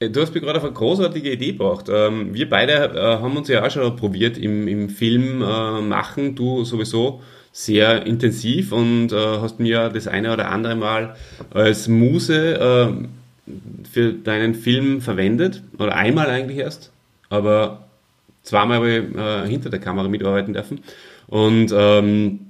du 0.00 0.20
hast 0.20 0.34
mir 0.34 0.40
gerade 0.40 0.58
auf 0.58 0.64
eine 0.64 0.72
großartige 0.74 1.32
Idee 1.32 1.52
gebracht. 1.52 1.86
Ähm, 1.90 2.34
wir 2.34 2.48
beide 2.48 2.72
äh, 2.72 3.22
haben 3.22 3.36
uns 3.36 3.48
ja 3.48 3.64
auch 3.64 3.70
schon 3.70 3.96
probiert 3.96 4.36
im, 4.38 4.68
im 4.68 4.90
Film 4.90 5.42
äh, 5.42 5.80
machen, 5.80 6.34
du 6.34 6.64
sowieso 6.64 7.22
sehr 7.52 8.06
intensiv 8.06 8.72
und 8.72 9.12
äh, 9.12 9.16
hast 9.16 9.58
mir 9.58 9.88
das 9.88 10.06
eine 10.06 10.32
oder 10.32 10.50
andere 10.50 10.76
Mal 10.76 11.16
als 11.50 11.88
Muse 11.88 12.54
äh, 12.54 13.50
für 13.90 14.12
deinen 14.12 14.54
Film 14.54 15.00
verwendet. 15.00 15.62
Oder 15.78 15.96
einmal 15.96 16.28
eigentlich 16.28 16.58
erst. 16.58 16.92
Aber 17.30 17.87
zweimal 18.42 18.86
äh, 18.86 19.48
hinter 19.48 19.70
der 19.70 19.80
Kamera 19.80 20.08
mitarbeiten 20.08 20.52
dürfen. 20.52 20.80
Und 21.26 21.72
ähm, 21.74 22.40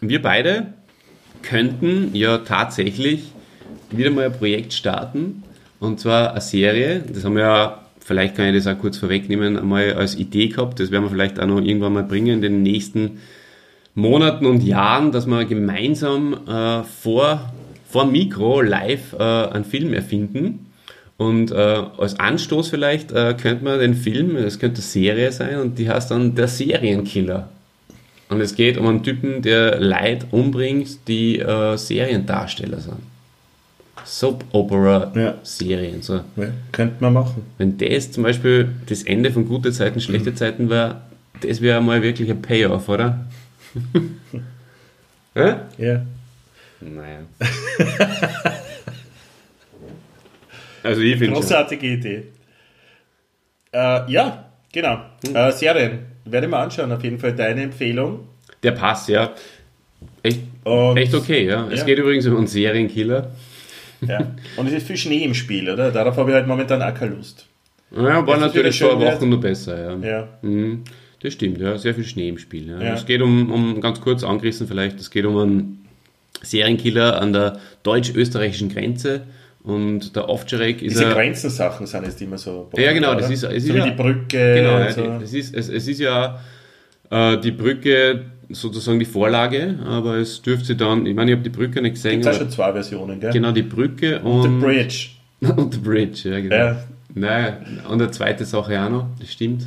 wir 0.00 0.20
beide 0.20 0.74
könnten 1.42 2.10
ja 2.14 2.38
tatsächlich 2.38 3.32
wieder 3.90 4.10
mal 4.10 4.26
ein 4.26 4.32
Projekt 4.32 4.72
starten. 4.72 5.42
Und 5.80 6.00
zwar 6.00 6.32
eine 6.32 6.40
Serie. 6.40 7.04
Das 7.12 7.24
haben 7.24 7.36
wir 7.36 7.42
ja, 7.42 7.86
vielleicht 8.00 8.36
kann 8.36 8.46
ich 8.46 8.64
das 8.64 8.66
auch 8.66 8.80
kurz 8.80 8.96
vorwegnehmen, 8.96 9.56
einmal 9.56 9.94
als 9.94 10.16
Idee 10.16 10.48
gehabt. 10.48 10.80
Das 10.80 10.90
werden 10.90 11.04
wir 11.04 11.10
vielleicht 11.10 11.38
auch 11.38 11.46
noch 11.46 11.60
irgendwann 11.60 11.92
mal 11.92 12.02
bringen 12.02 12.34
in 12.34 12.42
den 12.42 12.62
nächsten 12.62 13.18
Monaten 13.94 14.46
und 14.46 14.62
Jahren, 14.64 15.12
dass 15.12 15.26
wir 15.26 15.44
gemeinsam 15.44 16.34
äh, 16.48 16.82
vor, 16.82 17.52
vor 17.88 18.06
Mikro 18.06 18.60
live 18.60 19.12
äh, 19.12 19.22
einen 19.22 19.64
Film 19.64 19.92
erfinden. 19.92 20.66
Und 21.16 21.52
äh, 21.52 21.54
als 21.54 22.18
Anstoß 22.18 22.68
vielleicht 22.68 23.12
äh, 23.12 23.34
könnte 23.40 23.64
man 23.64 23.78
den 23.78 23.94
Film, 23.94 24.36
es 24.36 24.58
könnte 24.58 24.78
eine 24.78 24.82
Serie 24.82 25.30
sein 25.30 25.58
und 25.60 25.78
die 25.78 25.88
heißt 25.88 26.10
dann 26.10 26.34
Der 26.34 26.48
Serienkiller. 26.48 27.48
Und 28.28 28.40
es 28.40 28.56
geht 28.56 28.78
um 28.78 28.86
einen 28.86 29.02
Typen, 29.02 29.42
der 29.42 29.78
Leid 29.78 30.26
umbringt, 30.32 31.06
die 31.06 31.38
äh, 31.38 31.76
Seriendarsteller 31.76 32.80
sind. 32.80 32.96
Soap-Opera-Serien. 34.04 36.02
So. 36.02 36.20
Ja, 36.36 36.48
könnte 36.72 36.96
man 37.00 37.12
machen. 37.12 37.42
Wenn 37.58 37.78
das 37.78 38.10
zum 38.10 38.22
Beispiel 38.22 38.70
das 38.86 39.02
Ende 39.02 39.30
von 39.30 39.46
gute 39.46 39.72
Zeiten, 39.72 40.00
schlechte 40.00 40.32
mhm. 40.32 40.36
Zeiten 40.36 40.70
war, 40.70 41.02
das 41.40 41.60
wäre 41.60 41.80
mal 41.80 42.02
wirklich 42.02 42.30
ein 42.30 42.42
Payoff, 42.42 42.88
oder? 42.88 43.26
ja? 45.34 45.68
Ja. 45.78 46.02
Naja. 46.80 47.20
also 50.84 51.00
ich 51.00 51.16
finde 51.16 51.34
Großartige 51.34 51.86
schon. 51.86 51.98
Idee. 51.98 52.22
Äh, 53.72 54.10
ja, 54.10 54.50
genau. 54.72 55.00
Hm. 55.26 55.36
Äh, 55.36 55.52
Serien. 55.52 55.98
Werde 56.26 56.46
ich 56.46 56.50
mal 56.50 56.62
anschauen, 56.62 56.90
auf 56.90 57.02
jeden 57.02 57.18
Fall 57.18 57.34
deine 57.34 57.62
Empfehlung. 57.62 58.28
Der 58.62 58.72
passt, 58.72 59.08
ja. 59.08 59.34
Echt, 60.22 60.40
Und, 60.64 60.96
echt 60.96 61.14
okay, 61.14 61.46
ja. 61.46 61.68
Es 61.70 61.80
ja. 61.80 61.86
geht 61.86 61.98
übrigens 61.98 62.26
um 62.26 62.36
einen 62.36 62.46
Serienkiller. 62.46 63.30
Ja. 64.06 64.34
Und 64.56 64.66
es 64.66 64.72
ist 64.72 64.86
viel 64.86 64.96
Schnee 64.96 65.24
im 65.24 65.34
Spiel, 65.34 65.68
oder? 65.70 65.90
Darauf 65.90 66.16
habe 66.16 66.30
ich 66.30 66.34
halt 66.34 66.46
momentan 66.46 66.80
auch 66.82 66.94
keine 66.94 67.14
Lust. 67.14 67.46
Ja, 67.94 68.26
war 68.26 68.36
natürlich 68.38 68.78
vor 68.78 69.00
Wochen 69.00 69.28
nur 69.28 69.40
besser, 69.40 70.00
ja. 70.00 70.08
ja. 70.08 70.28
Mhm. 70.42 70.84
Das 71.20 71.32
stimmt, 71.32 71.58
ja. 71.58 71.78
Sehr 71.78 71.94
viel 71.94 72.04
Schnee 72.04 72.28
im 72.28 72.38
Spiel. 72.38 72.68
Ja. 72.68 72.80
ja. 72.82 72.94
Es 72.94 73.06
geht 73.06 73.22
um, 73.22 73.50
um, 73.50 73.80
ganz 73.80 74.00
kurz 74.00 74.24
angerissen 74.24 74.66
vielleicht, 74.66 74.98
es 75.00 75.10
geht 75.10 75.24
um 75.24 75.36
einen 75.36 75.86
Serienkiller 76.42 77.20
an 77.20 77.32
der 77.32 77.60
deutsch-österreichischen 77.82 78.68
Grenze. 78.68 79.22
Und 79.64 80.14
der 80.14 80.28
Ovtcharek 80.28 80.82
ist. 80.82 80.92
Diese 80.92 81.08
Grenzensachen 81.08 81.86
sind 81.86 82.04
jetzt 82.04 82.20
immer 82.20 82.36
so. 82.36 82.68
Ja, 82.76 82.92
genau, 82.92 83.14
das 83.14 83.30
ist, 83.30 83.44
es 83.44 83.64
so 83.64 83.72
ist 83.72 83.74
wie 83.74 83.80
die 83.80 83.96
Brücke. 83.96 84.54
Genau, 84.56 84.78
ja, 84.78 84.92
so. 84.92 85.02
es, 85.22 85.32
ist, 85.32 85.54
es, 85.54 85.70
es 85.70 85.88
ist 85.88 86.00
ja 86.00 86.38
äh, 87.10 87.38
die 87.38 87.50
Brücke 87.50 88.26
sozusagen 88.50 88.98
die 88.98 89.06
Vorlage, 89.06 89.78
aber 89.86 90.16
es 90.16 90.42
dürfte 90.42 90.76
dann, 90.76 91.06
ich 91.06 91.14
meine, 91.14 91.30
ich 91.30 91.38
habe 91.38 91.48
die 91.48 91.56
Brücke 91.56 91.80
nicht 91.80 91.94
gesehen. 91.94 92.20
Gibt 92.20 92.26
es 92.26 92.36
schon 92.36 92.50
zwei 92.50 92.72
Versionen, 92.72 93.18
gell? 93.18 93.32
Genau, 93.32 93.52
die 93.52 93.62
Brücke 93.62 94.20
und. 94.20 94.42
Und 94.42 94.60
The 94.60 94.66
Bridge. 94.66 95.08
und 95.56 95.74
The 95.74 95.80
Bridge, 95.80 96.28
ja, 96.28 96.40
genau. 96.40 96.54
Ja. 96.54 96.84
Nein, 97.14 97.80
und 97.88 98.02
eine 98.02 98.10
zweite 98.10 98.44
Sache 98.44 98.78
auch 98.78 98.90
noch, 98.90 99.06
das 99.18 99.32
stimmt. 99.32 99.64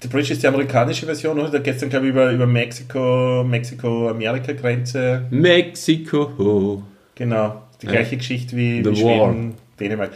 The 0.00 0.06
Bridge 0.06 0.32
ist 0.32 0.44
die 0.44 0.46
amerikanische 0.46 1.06
Version, 1.06 1.40
oder? 1.40 1.50
Da 1.50 1.58
geht 1.58 1.74
es 1.74 1.80
dann, 1.80 1.88
glaube 1.88 2.06
ich, 2.06 2.12
über, 2.12 2.30
über 2.30 2.46
Mexiko, 2.46 3.42
Mexiko-Amerika-Grenze. 3.42 5.26
Mexiko. 5.30 6.84
Genau, 7.16 7.62
die 7.82 7.86
gleiche. 7.86 8.16
Geschichte 8.16 8.56
wie, 8.56 8.84
wie 8.84 8.96
Schweden, 8.96 9.54
Dänemark. 9.78 10.12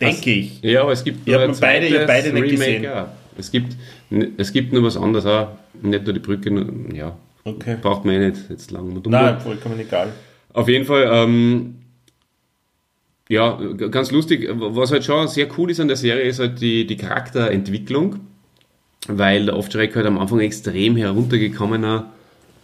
Denke 0.00 0.30
ich. 0.30 0.60
Ja, 0.62 0.82
aber 0.82 0.92
es 0.92 1.04
gibt 1.04 1.26
ich 1.26 1.34
habe 1.34 1.52
beide, 1.60 1.86
ich 1.86 2.06
beide 2.06 2.32
nicht 2.32 2.50
gesehen. 2.50 2.86
Auch. 2.86 3.06
Es 3.38 3.50
gibt, 3.50 3.76
es 4.36 4.52
gibt 4.52 4.72
nur 4.72 4.82
was 4.82 4.96
anderes 4.96 5.26
auch. 5.26 5.48
Nicht 5.80 6.04
nur 6.04 6.12
die 6.12 6.20
Brücke, 6.20 6.50
nur, 6.50 6.66
ja. 6.94 7.16
Okay. 7.44 7.76
Braucht 7.80 8.04
man 8.04 8.14
eh 8.14 8.30
nicht 8.30 8.50
jetzt 8.50 8.70
lang. 8.70 9.02
Nein, 9.06 9.40
vollkommen 9.40 9.78
egal. 9.78 10.12
Auf 10.52 10.68
jeden 10.68 10.84
Fall, 10.84 11.08
ähm, 11.12 11.76
ja, 13.28 13.58
ganz 13.90 14.10
lustig. 14.10 14.48
Was 14.52 14.92
halt 14.92 15.04
schon 15.04 15.28
sehr 15.28 15.48
cool 15.58 15.70
ist 15.70 15.80
an 15.80 15.88
der 15.88 15.96
Serie, 15.96 16.24
ist 16.24 16.38
halt 16.38 16.60
die, 16.60 16.86
die 16.86 16.96
Charakterentwicklung 16.96 18.20
weil 19.08 19.46
der 19.46 19.56
Ovtcharek 19.56 19.96
halt 19.96 20.06
am 20.06 20.18
Anfang 20.18 20.40
extrem 20.40 20.96
heruntergekommener, 20.96 22.10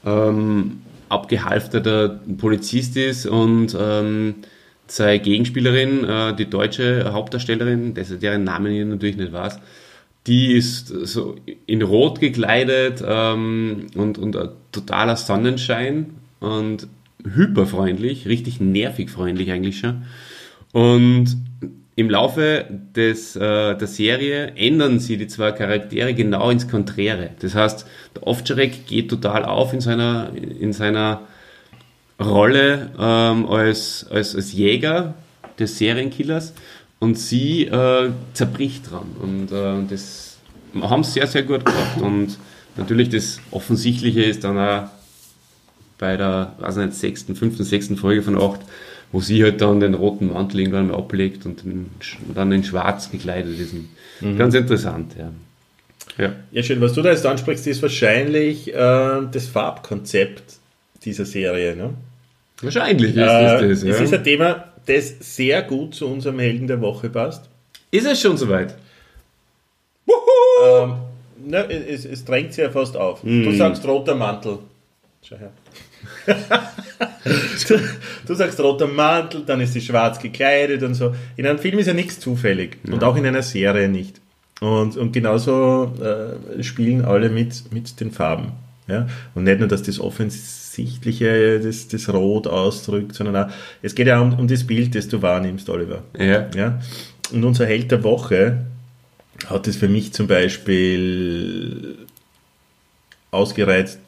ähm, 0.05 0.83
abgehalfterter 1.11 2.21
Polizist 2.39 2.97
ist 2.97 3.27
und 3.27 3.77
ähm, 3.79 4.37
seine 4.87 5.21
Gegenspielerin, 5.21 6.05
äh, 6.05 6.35
die 6.35 6.49
deutsche 6.49 7.13
Hauptdarstellerin, 7.13 7.95
deren 7.95 8.45
Namen 8.45 8.73
ich 8.73 8.87
natürlich 8.87 9.17
nicht 9.17 9.33
weiß, 9.33 9.59
die 10.27 10.53
ist 10.53 10.89
so 10.89 11.37
in 11.67 11.83
Rot 11.83 12.21
gekleidet 12.21 13.03
ähm, 13.07 13.87
und, 13.95 14.19
und 14.19 14.37
totaler 14.73 15.17
Sonnenschein 15.17 16.15
und 16.41 16.87
hyperfreundlich, 17.25 18.27
richtig 18.27 18.61
nervig 18.61 19.11
freundlich 19.11 19.51
eigentlich 19.51 19.79
schon. 19.79 20.03
Und 20.73 21.37
im 22.01 22.09
Laufe 22.09 22.65
des, 22.97 23.37
äh, 23.37 23.77
der 23.77 23.87
Serie 23.87 24.53
ändern 24.57 25.01
sie 25.01 25.19
die 25.19 25.27
zwei 25.27 25.53
Charaktere 25.53 26.15
genau 26.15 26.49
ins 26.49 26.67
Konträre. 26.67 27.31
Das 27.41 27.55
heißt, 27.55 27.87
der 28.17 28.27
Ovtcharek 28.27 28.87
geht 28.87 29.11
total 29.11 29.45
auf 29.45 29.75
in 29.75 29.83
seiner, 29.83 30.31
in 30.35 30.73
seiner 30.73 31.21
Rolle 32.19 32.91
ähm, 32.99 33.47
als, 33.47 34.07
als, 34.11 34.35
als 34.35 34.55
Jäger 34.55 35.13
des 35.59 35.77
Serienkillers 35.77 36.55
und 37.01 37.19
sie 37.19 37.67
äh, 37.67 38.11
zerbricht 38.33 38.91
dran. 38.91 39.15
Und 39.21 39.53
äh, 39.53 39.87
das 39.91 40.39
haben 40.81 41.05
sie 41.05 41.13
sehr, 41.13 41.27
sehr 41.27 41.43
gut 41.43 41.67
gemacht. 41.67 42.01
Und 42.01 42.39
natürlich 42.77 43.11
das 43.11 43.41
Offensichtliche 43.51 44.23
ist 44.23 44.43
dann 44.45 44.59
auch 44.59 44.89
bei 45.99 46.17
der, 46.17 46.55
weiß 46.61 46.77
nicht, 46.77 46.95
sechsten, 46.95 47.37
fünften, 47.37 47.65
sechsten 47.65 47.99
Folge 47.99 48.23
von 48.23 48.41
acht, 48.41 48.61
wo 49.13 49.21
sie 49.21 49.43
halt 49.43 49.61
dann 49.61 49.81
den 49.81 49.95
roten 49.95 50.33
Mantel 50.33 50.61
irgendwann 50.61 50.89
mal 50.89 50.97
ablegt 50.97 51.45
und 51.47 51.65
dann 52.35 52.53
in 52.53 52.65
schwarz 52.65 53.11
gekleidet 53.11 53.59
ist. 53.59 53.75
Mhm. 54.21 54.39
Ganz 54.39 54.55
interessant, 54.55 55.15
ja. 55.19 55.31
ja. 56.19 56.33
Ja, 56.53 56.63
schön. 56.63 56.81
Was 56.81 56.93
du 56.93 57.03
da 57.03 57.11
jetzt 57.11 57.27
ansprichst, 57.27 57.67
ist 57.67 57.83
wahrscheinlich 57.83 58.73
äh, 58.73 58.75
das 58.75 59.47
Farbkonzept 59.47 60.59
dieser 61.05 61.25
Serie. 61.25 61.75
Ne? 61.75 61.91
Wahrscheinlich 62.63 63.11
ist 63.11 63.17
äh, 63.17 63.69
das. 63.69 63.83
Ja. 63.83 63.91
Es 63.91 64.01
ist 64.01 64.15
ein 64.15 64.25
Thema, 64.25 64.65
das 64.87 65.15
sehr 65.21 65.63
gut 65.63 65.95
zu 65.95 66.07
unserem 66.07 66.39
Helden 66.39 66.67
der 66.67 66.81
Woche 66.81 67.09
passt. 67.09 67.49
Ist 67.91 68.07
es 68.07 68.21
schon 68.21 68.37
soweit? 68.37 68.77
Ähm, 70.63 70.95
ne, 71.47 71.71
es, 71.71 72.05
es, 72.05 72.25
drängt 72.25 72.53
sich 72.53 72.63
ja 72.63 72.71
fast 72.71 72.97
auf. 72.97 73.25
Mm. 73.25 73.45
Du 73.45 73.53
sagst 73.53 73.87
roter 73.87 74.15
Mantel. 74.15 74.59
Schau 75.23 75.37
her. 75.37 75.53
du, 78.27 78.35
sagst 78.35 78.61
roter 78.61 78.87
Mantel, 78.87 79.43
dann 79.47 79.61
ist 79.61 79.73
sie 79.73 79.81
schwarz 79.81 80.19
gekleidet 80.19 80.83
und 80.83 80.95
so. 80.95 81.15
In 81.37 81.47
einem 81.47 81.59
Film 81.59 81.79
ist 81.79 81.87
ja 81.87 81.95
nichts 81.95 82.21
zufällig 82.21 82.79
ja. 82.85 82.95
und 82.95 83.05
auch 83.05 83.17
in 83.17 83.27
einer 83.27 83.43
Serie 83.43 83.89
nicht. 83.89 84.21
Und, 84.61 84.97
und 84.97 85.13
genauso 85.13 85.95
äh, 86.01 86.63
spielen 86.63 87.05
alle 87.05 87.31
mit, 87.31 87.73
mit 87.73 87.99
den 88.01 88.11
Farben. 88.11 88.53
Ja? 88.89 89.07
Und 89.35 89.45
nicht 89.45 89.59
nur, 89.59 89.69
dass 89.69 89.83
das 89.83 89.99
Offensichtliche, 89.99 91.61
das, 91.61 91.89
das 91.89 92.13
Rot 92.13 92.47
ausdrückt, 92.47 93.15
sondern 93.15 93.45
auch, 93.45 93.51
es 93.81 93.95
geht 93.95 94.07
ja 94.07 94.21
um, 94.21 94.39
um 94.39 94.49
das 94.49 94.67
Bild, 94.67 94.95
das 94.95 95.09
du 95.09 95.23
wahrnimmst, 95.23 95.69
Oliver. 95.71 96.03
Ja. 96.19 96.47
ja? 96.55 96.81
Und 97.33 97.45
unser 97.45 97.67
Held 97.67 97.91
der 97.91 98.05
Woche 98.05 98.67
hat 99.47 99.67
es 99.67 99.77
für 99.77 99.89
mich 99.89 100.13
zum 100.13 100.27
Beispiel 100.27 101.97
ausgereizt 103.31 103.99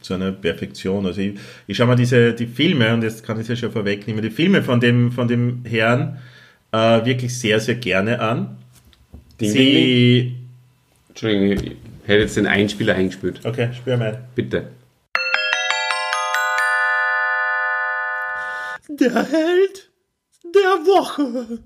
zu 0.00 0.14
einer 0.14 0.32
Perfektion. 0.32 1.06
Also 1.06 1.20
ich, 1.20 1.34
ich 1.66 1.76
schaue 1.76 1.88
mal 1.88 1.96
diese, 1.96 2.32
die 2.34 2.46
Filme, 2.46 2.92
und 2.94 3.02
jetzt 3.02 3.24
kann 3.24 3.36
ich 3.36 3.42
es 3.42 3.48
ja 3.48 3.56
schon 3.56 3.72
vorwegnehmen, 3.72 4.22
die 4.22 4.30
Filme 4.30 4.62
von 4.62 4.80
dem, 4.80 5.12
von 5.12 5.28
dem 5.28 5.64
Herrn 5.64 6.18
äh, 6.72 7.04
wirklich 7.04 7.38
sehr, 7.38 7.60
sehr 7.60 7.76
gerne 7.76 8.20
an. 8.20 8.56
Ding, 9.40 9.50
Sie, 9.50 10.36
Entschuldigung, 11.08 11.50
ich 11.52 11.76
hätte 12.06 12.20
jetzt 12.20 12.36
den 12.36 12.46
Einspieler 12.46 12.94
eingespielt. 12.94 13.40
Okay, 13.44 13.70
spür 13.72 13.96
mal. 13.96 14.24
Bitte. 14.34 14.70
Der 18.88 19.14
Held 19.14 19.90
der 20.44 20.86
Woche. 20.86 21.60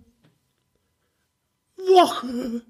Woche. 1.76 2.62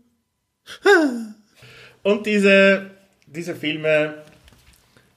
Und 2.02 2.26
diese, 2.26 2.90
diese 3.26 3.54
Filme 3.54 4.24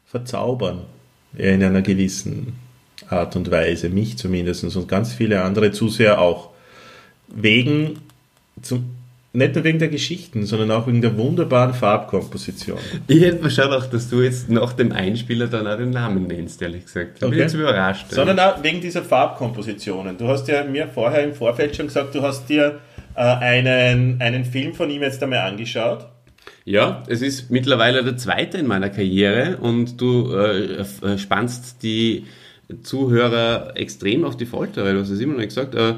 verzaubern 0.07 0.81
in 1.37 1.63
einer 1.63 1.81
gewissen 1.81 2.53
Art 3.09 3.35
und 3.35 3.51
Weise, 3.51 3.89
mich 3.89 4.17
zumindest 4.17 4.63
und 4.75 4.87
ganz 4.87 5.13
viele 5.13 5.41
andere 5.43 5.71
Zuseher 5.71 6.19
auch. 6.19 6.49
Wegen 7.27 7.99
zum, 8.61 8.95
nicht 9.33 9.53
nur 9.53 9.63
wegen 9.65 9.79
der 9.79 9.89
Geschichten, 9.89 10.45
sondern 10.45 10.71
auch 10.71 10.87
wegen 10.87 11.01
der 11.01 11.15
wunderbaren 11.17 11.73
Farbkomposition. 11.73 12.79
Ich 13.07 13.21
hätte 13.21 13.43
mir 13.43 13.51
schon 13.51 13.65
gedacht, 13.69 13.93
dass 13.93 14.09
du 14.09 14.21
jetzt 14.21 14.49
nach 14.49 14.73
dem 14.73 14.91
Einspieler 14.93 15.47
dann 15.47 15.67
auch 15.67 15.77
den 15.77 15.91
Namen 15.91 16.25
nennst, 16.27 16.61
ehrlich 16.61 16.85
gesagt. 16.85 17.19
Bin 17.19 17.29
Okay. 17.29 17.39
jetzt 17.39 17.53
überrascht. 17.53 18.07
Sondern 18.09 18.39
auch 18.39 18.63
wegen 18.63 18.81
dieser 18.81 19.03
Farbkompositionen. 19.03 20.17
Du 20.17 20.27
hast 20.27 20.47
ja 20.47 20.63
mir 20.63 20.87
vorher 20.87 21.23
im 21.23 21.33
Vorfeld 21.33 21.75
schon 21.75 21.87
gesagt, 21.87 22.15
du 22.15 22.21
hast 22.21 22.47
dir 22.47 22.79
äh, 23.15 23.19
einen, 23.19 24.19
einen 24.21 24.45
Film 24.45 24.73
von 24.73 24.89
ihm 24.89 25.01
jetzt 25.01 25.21
einmal 25.21 25.39
angeschaut. 25.39 26.07
Ja, 26.67 27.03
es 27.07 27.21
ist 27.21 27.49
mittlerweile 27.49 28.03
der 28.03 28.17
zweite 28.17 28.57
in 28.57 28.67
meiner 28.67 28.89
Karriere 28.89 29.55
und 29.55 30.01
du 30.01 30.33
äh, 30.33 30.81
äh, 30.81 31.17
spannst 31.17 31.81
die 31.81 32.25
Zuhörer 32.83 33.71
extrem 33.75 34.25
auf 34.25 34.35
die 34.35 34.45
Folter, 34.45 34.83
weil 34.83 34.95
du 34.95 34.99
hast 34.99 35.09
es 35.09 35.21
immer 35.21 35.31
noch 35.31 35.39
nicht 35.39 35.55
gesagt. 35.55 35.75
Äh, 35.75 35.93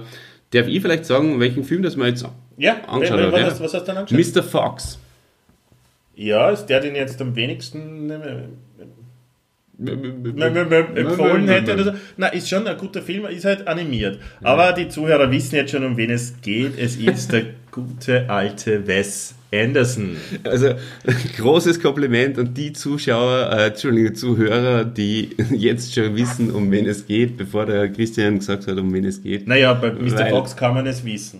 darf 0.52 0.68
ich 0.68 0.80
vielleicht 0.80 1.06
sagen, 1.06 1.40
welchen 1.40 1.64
Film 1.64 1.82
das 1.82 1.96
man 1.96 2.10
jetzt 2.10 2.24
Ja, 2.58 2.78
angeschaut 2.86 3.18
was, 3.18 3.26
hat? 3.26 3.32
was, 3.34 3.40
ja? 3.40 3.46
hast, 3.48 3.62
was 3.62 3.74
hast 3.74 3.82
du 3.82 3.94
dann 3.94 3.98
angeschaut? 4.06 4.36
Mr. 4.36 4.44
Fox. 4.44 5.00
Ja, 6.16 6.52
ist 6.52 6.68
der, 6.68 6.82
den 6.82 6.94
jetzt 6.94 7.20
am 7.20 7.36
wenigsten 7.36 8.12
empfohlen 10.96 11.48
hätte 11.48 11.74
oder 11.74 11.84
so. 11.84 11.92
Na, 12.18 12.28
ist 12.28 12.48
schon 12.48 12.68
ein 12.68 12.78
guter 12.78 13.02
Film, 13.02 13.26
ist 13.26 13.46
halt 13.46 13.68
animiert. 13.68 14.20
Aber 14.44 14.74
die 14.74 14.88
Zuhörer 14.90 15.32
wissen 15.32 15.56
jetzt 15.56 15.72
schon, 15.72 15.84
um 15.84 15.98
wen 15.98 16.12
es 16.12 16.40
geht. 16.42 16.78
Es 16.78 16.96
ist 16.96 17.32
der 17.32 17.46
gute 17.72 18.30
alte 18.30 18.86
Wes 18.88 19.36
Anderson. 19.54 20.18
Also 20.44 20.74
großes 21.38 21.80
Kompliment 21.82 22.38
und 22.38 22.56
die 22.58 22.72
Zuschauer, 22.74 23.50
äh, 23.52 23.68
Entschuldigung, 23.68 24.14
Zuhörer, 24.16 24.86
die 24.86 25.30
jetzt 25.52 25.94
schon 25.94 26.16
wissen, 26.16 26.52
um 26.52 26.72
wen 26.72 26.86
es 26.86 27.06
geht, 27.08 27.38
bevor 27.38 27.66
der 27.66 27.90
Christian 27.90 28.40
gesagt 28.40 28.68
hat, 28.68 28.78
um 28.78 28.94
wen 28.94 29.06
es 29.06 29.22
geht. 29.24 29.48
Naja, 29.48 29.74
bei 29.74 29.92
Mr. 29.92 30.18
Weil- 30.20 30.30
Fox 30.32 30.56
kann 30.56 30.74
man 30.76 30.86
es 30.88 31.04
wissen. 31.04 31.40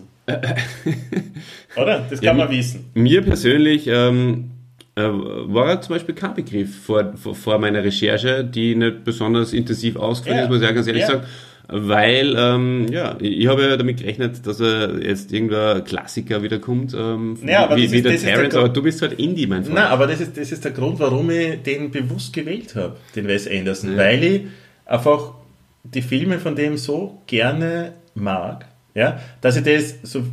Oder? 1.75 2.05
Das 2.09 2.19
kann 2.21 2.24
Ja, 2.24 2.33
man 2.33 2.50
wissen. 2.50 2.86
Mir 2.93 3.21
persönlich 3.21 3.88
ähm, 3.88 4.51
äh, 4.95 5.01
war 5.03 5.81
zum 5.81 5.95
Beispiel 5.95 6.15
kein 6.15 6.33
Begriff 6.36 6.83
vor, 6.83 7.13
vor, 7.15 7.36
vor 7.36 7.59
meiner 7.59 7.83
Recherche, 7.83 8.43
die 8.43 8.75
nicht 8.75 9.03
besonders 9.03 9.53
intensiv 9.53 9.95
ausgefallen 9.95 10.38
Ja. 10.39 10.43
ist, 10.45 10.50
muss 10.50 10.62
ich 10.62 10.67
auch 10.67 10.75
ganz 10.75 10.88
ehrlich 10.88 11.01
Ja. 11.03 11.07
sagen. 11.07 11.24
Weil, 11.71 12.35
ähm, 12.38 12.88
ja, 12.91 13.15
ich 13.19 13.47
habe 13.47 13.61
ja 13.61 13.77
damit 13.77 13.97
gerechnet, 13.97 14.45
dass 14.47 14.59
er 14.59 14.99
jetzt 15.03 15.31
irgendein 15.31 15.83
Klassiker 15.83 16.41
wiederkommt, 16.41 16.95
ähm, 16.97 17.38
Ja, 17.45 17.65
aber 17.65 17.75
wie, 17.77 17.83
das 17.83 17.91
wie 17.91 17.97
ist- 17.97 18.05
der 18.05 18.11
das 18.13 18.21
ist 18.21 18.25
der 18.27 18.35
Terrence, 18.35 18.55
aber 18.55 18.69
du 18.69 18.81
bist 18.81 19.01
halt 19.03 19.13
Indie, 19.13 19.45
mein 19.45 19.63
Freund. 19.63 19.75
Na, 19.75 19.89
aber 19.89 20.07
das 20.07 20.19
ist, 20.19 20.35
das 20.35 20.51
ist 20.51 20.63
der 20.65 20.71
Grund, 20.71 20.99
warum 20.99 21.29
ich 21.29 21.61
den 21.61 21.91
bewusst 21.91 22.33
gewählt 22.33 22.75
habe, 22.75 22.95
den 23.15 23.27
Wes 23.27 23.47
Anderson. 23.47 23.95
Weil 23.97 24.23
ich 24.23 24.41
einfach 24.85 25.33
die 25.83 26.01
Filme 26.01 26.39
von 26.39 26.55
dem 26.55 26.75
so 26.77 27.21
gerne 27.27 27.93
mag, 28.15 28.65
ja, 28.95 29.19
dass 29.41 29.55
ich 29.55 29.63
das 29.63 29.95
so 30.03 30.23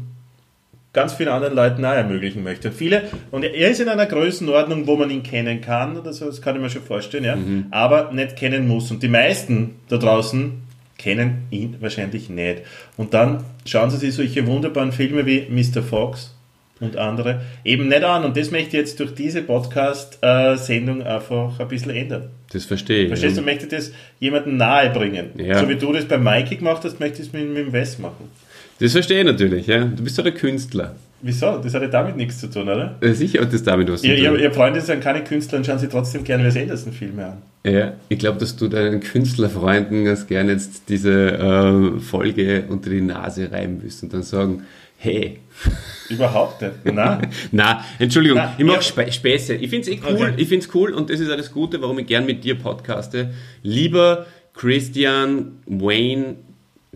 ganz 0.94 1.12
vielen 1.12 1.28
anderen 1.28 1.54
Leuten 1.54 1.84
auch 1.84 1.92
ermöglichen 1.92 2.42
möchte. 2.42 2.68
Und 2.68 2.74
viele, 2.74 3.02
und 3.30 3.44
er 3.44 3.70
ist 3.70 3.80
in 3.80 3.88
einer 3.90 4.06
Größenordnung, 4.06 4.86
wo 4.86 4.96
man 4.96 5.10
ihn 5.10 5.22
kennen 5.22 5.60
kann 5.60 5.98
oder 5.98 6.14
so, 6.14 6.24
das 6.24 6.40
kann 6.40 6.56
ich 6.56 6.62
mir 6.62 6.70
schon 6.70 6.80
vorstellen, 6.82 7.24
ja, 7.24 7.36
aber 7.70 8.12
nicht 8.12 8.36
kennen 8.36 8.66
muss. 8.66 8.90
Und 8.90 9.02
die 9.02 9.08
meisten 9.08 9.74
da 9.90 9.98
draußen 9.98 10.52
kennen 10.98 11.46
ihn 11.50 11.76
wahrscheinlich 11.80 12.28
nicht. 12.30 12.62
Und 12.96 13.14
dann 13.14 13.44
schauen 13.64 13.90
sie 13.90 13.98
sich 13.98 14.14
solche 14.14 14.46
wunderbaren 14.46 14.92
Filme 14.92 15.26
wie 15.26 15.46
Mr. 15.50 15.82
Fox 15.82 16.32
und 16.80 16.96
andere 16.96 17.42
eben 17.64 17.88
nicht 17.88 18.02
an. 18.04 18.24
Und 18.24 18.36
das 18.36 18.50
möchte 18.50 18.68
ich 18.68 18.72
jetzt 18.74 19.00
durch 19.00 19.14
diese 19.14 19.42
Podcast-Sendung 19.42 21.02
einfach 21.02 21.58
ein 21.58 21.68
bisschen 21.68 21.90
ändern. 21.90 22.30
Das 22.52 22.64
verstehe 22.64 23.02
ich. 23.04 23.08
Verstehst 23.08 23.36
du, 23.36 23.40
Und- 23.40 23.46
möchte 23.46 23.66
das 23.66 23.92
jemandem 24.20 24.56
nahe 24.56 24.90
bringen. 24.90 25.30
Ja. 25.38 25.58
So 25.60 25.68
wie 25.68 25.76
du 25.76 25.92
das 25.92 26.04
bei 26.04 26.18
Mikey 26.18 26.56
gemacht 26.56 26.82
hast, 26.84 27.00
möchte 27.00 27.22
ich 27.22 27.28
es 27.28 27.32
mit, 27.32 27.48
mit 27.48 27.58
dem 27.58 27.72
Wes 27.72 27.98
machen. 27.98 28.30
Das 28.78 28.92
verstehe 28.92 29.20
ich 29.20 29.26
natürlich, 29.26 29.66
ja. 29.66 29.84
Du 29.84 30.02
bist 30.04 30.18
halt 30.18 30.26
ein 30.28 30.34
Künstler. 30.34 30.94
Wieso? 31.22 31.58
Das 31.58 31.72
hat 31.74 31.82
ja 31.82 31.88
damit 31.88 32.16
nichts 32.16 32.38
zu 32.38 32.48
tun, 32.50 32.62
oder? 32.64 32.96
Äh, 33.00 33.12
Sicher 33.12 33.40
hat 33.40 33.52
das 33.52 33.62
damit 33.62 33.90
was 33.90 34.02
zu 34.02 34.08
tun. 34.08 34.16
ihr, 34.16 34.36
ihr 34.38 34.52
Freunde 34.52 34.80
sind 34.80 35.02
keine 35.02 35.24
Künstler 35.24 35.58
und 35.58 35.64
schauen 35.66 35.78
sich 35.78 35.88
trotzdem 35.88 36.24
gerne 36.24 36.44
Wes 36.44 36.56
Anderson-Filme 36.56 37.24
an. 37.26 37.42
Ja, 37.64 37.94
ich 38.08 38.18
glaube, 38.18 38.38
dass 38.38 38.54
du 38.56 38.68
deinen 38.68 39.00
Künstlerfreunden 39.00 40.04
ganz 40.04 40.26
gerne 40.26 40.52
jetzt 40.52 40.88
diese 40.88 41.32
äh, 41.32 42.00
Folge 42.00 42.64
unter 42.68 42.90
die 42.90 43.00
Nase 43.00 43.50
reiben 43.50 43.78
willst 43.82 44.02
und 44.02 44.12
dann 44.12 44.22
sagen, 44.22 44.62
hey, 44.98 45.38
Überhaupt 46.10 46.60
nicht. 46.62 46.72
Nein. 46.94 47.28
na, 47.50 47.82
Entschuldigung, 47.98 48.38
Na, 48.38 48.54
ich 48.58 48.64
mache 48.64 48.76
ja. 48.76 48.82
Spä 48.82 49.10
Späße. 49.10 49.54
Ich 49.54 49.70
finde 49.70 49.90
es 49.90 49.96
eh 49.96 50.00
cool, 50.06 50.14
Okay. 50.16 50.32
ich 50.36 50.48
finde 50.48 50.66
es 50.66 50.74
cool 50.74 50.92
und 50.92 51.08
das 51.10 51.18
ist 51.18 51.30
das 51.30 51.50
Gute, 51.50 51.80
warum 51.80 51.98
ich 51.98 52.06
gern 52.06 52.26
mit 52.26 52.44
dir 52.44 52.56
podcaste. 52.56 53.30
Lieber 53.62 54.26
Christian, 54.54 55.52
Wayne, 55.66 56.36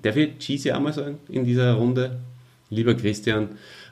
darf 0.02 0.16
ich 0.16 0.38
Cheesy 0.38 0.70
auch 0.72 0.80
mal 0.80 0.92
sagen 0.92 1.18
in 1.30 1.44
dieser 1.44 1.72
Runde? 1.74 2.18
Lieber 2.70 2.94
Christian, 2.94 3.50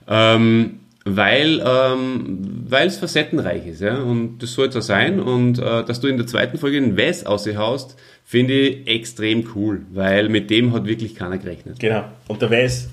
ähm, 0.08 0.80
weil 1.04 1.62
ähm, 1.64 2.66
es 2.70 2.96
facettenreich 2.98 3.66
ist, 3.66 3.80
ja, 3.80 3.98
und 3.98 4.38
das 4.38 4.52
soll 4.52 4.68
es 4.68 4.76
auch 4.76 4.82
sein 4.82 5.20
und 5.20 5.58
äh, 5.58 5.84
dass 5.84 6.00
du 6.00 6.06
in 6.06 6.16
der 6.16 6.26
zweiten 6.26 6.58
Folge 6.58 6.80
den 6.80 6.96
Wes 6.96 7.26
aushaust, 7.26 7.96
finde 8.24 8.54
ich 8.54 8.86
extrem 8.86 9.48
cool, 9.54 9.82
weil 9.92 10.28
mit 10.28 10.50
dem 10.50 10.72
hat 10.72 10.86
wirklich 10.86 11.14
keiner 11.14 11.38
gerechnet. 11.38 11.80
Genau. 11.80 12.04
Und 12.28 12.42
der 12.42 12.50
Wes, 12.50 12.88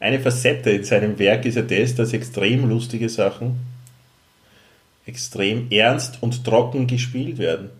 eine 0.00 0.20
Facette 0.20 0.70
in 0.70 0.84
seinem 0.84 1.18
Werk 1.18 1.44
ist 1.44 1.56
ja 1.56 1.62
das, 1.62 1.94
dass 1.94 2.12
extrem 2.12 2.68
lustige 2.68 3.08
Sachen 3.08 3.56
extrem 5.06 5.70
ernst 5.70 6.22
und 6.22 6.44
trocken 6.44 6.86
gespielt 6.86 7.38
werden. 7.38 7.70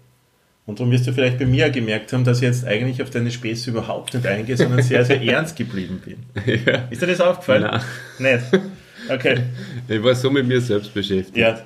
Und 0.66 0.81
darum 0.81 0.90
wirst 0.90 1.07
du 1.07 1.12
vielleicht 1.12 1.38
bei 1.38 1.44
mir 1.44 1.68
gemerkt 1.70 2.12
haben, 2.12 2.24
dass 2.24 2.38
ich 2.38 2.44
jetzt 2.44 2.64
eigentlich 2.64 3.03
auf 3.03 3.11
deine 3.11 3.31
Späße 3.31 3.70
überhaupt 3.70 4.14
nicht 4.14 4.27
eingehe, 4.27 4.57
sondern 4.57 4.83
sehr, 4.83 5.05
sehr 5.05 5.20
ernst 5.29 5.57
geblieben 5.57 6.03
bin. 6.05 6.24
ja. 6.64 6.88
Ist 6.90 7.03
dir 7.03 7.07
das 7.07 7.20
aufgefallen? 7.20 7.81
Nein. 8.18 8.42
Nicht? 8.50 8.62
Okay. 9.11 9.40
Ich 9.88 10.03
war 10.03 10.14
so 10.14 10.31
mit 10.31 10.46
mir 10.46 10.61
selbst 10.62 10.94
beschäftigt. 10.94 11.37
Ja. 11.37 11.59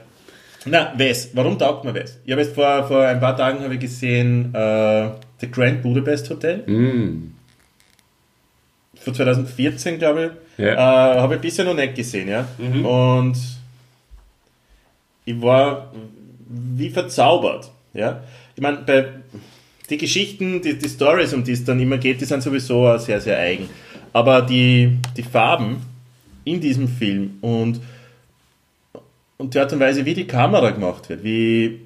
Na, 0.65 0.93
Wes, 0.97 1.31
warum 1.35 1.57
taugt 1.57 1.85
man 1.85 1.95
Wes? 1.95 2.19
Ich 2.25 2.33
habe 2.33 2.43
jetzt 2.43 2.55
vor, 2.55 2.87
vor 2.89 3.07
ein 3.07 3.21
paar 3.21 3.37
Tagen 3.37 3.61
habe 3.61 3.75
ich 3.75 3.81
gesehen 3.81 4.53
äh, 4.53 5.11
The 5.41 5.49
Grand 5.51 5.83
Budapest 5.83 6.29
Hotel. 6.31 6.59
Mm. 6.67 7.35
Von 8.97 9.15
2014, 9.15 9.99
glaube 9.99 10.33
ich. 10.59 10.65
Ja. 10.65 11.15
Äh, 11.15 11.21
habe 11.21 11.37
ich 11.37 11.41
bisher 11.41 11.65
noch 11.65 11.75
nicht 11.75 11.95
gesehen, 11.95 12.29
ja. 12.29 12.49
Und 12.59 13.37
ich 15.25 15.41
war 15.41 15.93
wie 16.49 16.91
verzaubert, 16.91 17.71
ja. 17.93 18.23
Ich 18.59 18.63
meine, 18.63 18.79
bei 18.79 19.07
die 19.89 19.99
Geschichten, 19.99 20.61
die, 20.61 20.77
die 20.77 20.89
Stories, 20.89 21.33
um 21.33 21.45
die 21.45 21.53
es 21.53 21.63
dann 21.63 21.79
immer 21.79 21.97
geht, 21.97 22.21
die 22.21 22.25
sind 22.25 22.43
sowieso 22.43 22.99
sehr, 22.99 23.21
sehr 23.21 23.39
eigen. 23.39 23.69
Aber 24.13 24.43
die, 24.43 24.99
die 25.17 25.23
Farben 25.23 25.77
in 26.43 26.61
diesem 26.61 26.89
Film 26.89 27.39
und, 27.41 27.79
und 29.37 29.55
die 29.55 29.61
Art 29.61 29.73
und 29.73 29.79
Weise, 29.79 30.05
wie 30.05 30.13
die 30.13 30.27
Kamera 30.27 30.71
gemacht 30.71 31.09
wird, 31.09 31.23
wie, 31.23 31.83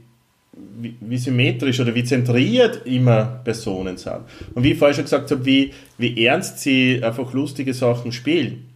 wie, 0.81 0.95
wie 0.99 1.19
symmetrisch 1.19 1.79
oder 1.79 1.95
wie 1.95 2.05
zentriert 2.05 2.87
immer 2.87 3.43
Personen 3.45 3.99
sind. 3.99 4.23
Und 4.55 4.63
wie 4.63 4.73
ich 4.73 4.79
vorher 4.79 4.95
schon 4.95 5.05
gesagt 5.05 5.31
habe, 5.31 5.45
wie, 5.45 5.75
wie 5.99 6.25
ernst 6.25 6.61
sie 6.61 7.05
einfach 7.05 7.35
lustige 7.35 7.75
Sachen 7.75 8.13
spielen. 8.13 8.72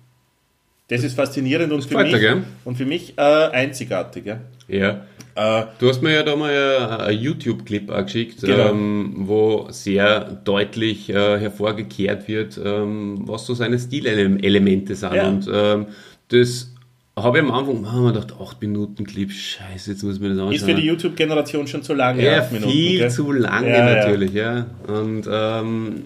Das 0.88 1.02
ist 1.02 1.14
faszinierend 1.14 1.72
und, 1.72 1.84
für 1.84 1.98
mich, 1.98 2.12
gell? 2.12 2.44
und 2.64 2.76
für 2.76 2.86
mich 2.86 3.14
äh, 3.16 3.20
einzigartig. 3.20 4.24
Ja. 4.26 4.38
Ja. 4.68 5.00
Äh, 5.34 5.64
Du 5.78 5.88
hast 5.88 6.00
mir 6.02 6.12
ja 6.14 6.22
da 6.22 6.36
mal 6.36 6.50
ein- 6.50 7.00
ein 7.08 7.18
YouTube-Clip 7.18 7.88
geschickt, 7.88 8.40
Genau. 8.42 8.70
ähm, 8.70 9.12
wo 9.26 9.66
sehr 9.70 10.20
deutlich 10.44 11.10
äh, 11.10 11.38
hervorgekehrt 11.40 12.28
wird, 12.28 12.60
ähm, 12.64 13.18
was 13.26 13.46
so 13.46 13.54
seine 13.54 13.78
Stilelemente 13.78 14.94
sind. 14.94 15.14
Ja. 15.14 15.28
Und 15.28 15.48
ähm, 15.52 15.86
das 16.28 16.72
habe 17.18 17.38
ich 17.38 17.44
am 17.44 17.50
Anfang 17.50 17.84
oh, 17.84 18.06
gedacht, 18.12 18.34
8 18.40 18.60
Minuten 18.62 19.04
Clip, 19.06 19.30
scheiße, 19.32 19.90
jetzt 19.90 20.02
muss 20.04 20.16
ich 20.16 20.20
mir 20.20 20.28
das 20.28 20.38
anschauen. 20.38 20.52
ist 20.54 20.64
für 20.64 20.74
die 20.74 20.86
YouTube-Generation 20.86 21.66
schon 21.66 21.82
zu 21.82 21.94
lange. 21.94 22.22
ja, 22.24 22.46
Minuten, 22.52 22.70
viel 22.72 22.98
gell? 23.00 23.10
zu 23.10 23.32
lange 23.32 23.68
Ja, 23.70 23.88
ja. 23.88 23.94
natürlich, 23.96 24.32
ja. 24.34 24.66
Und 24.86 25.26
ähm, 25.30 26.02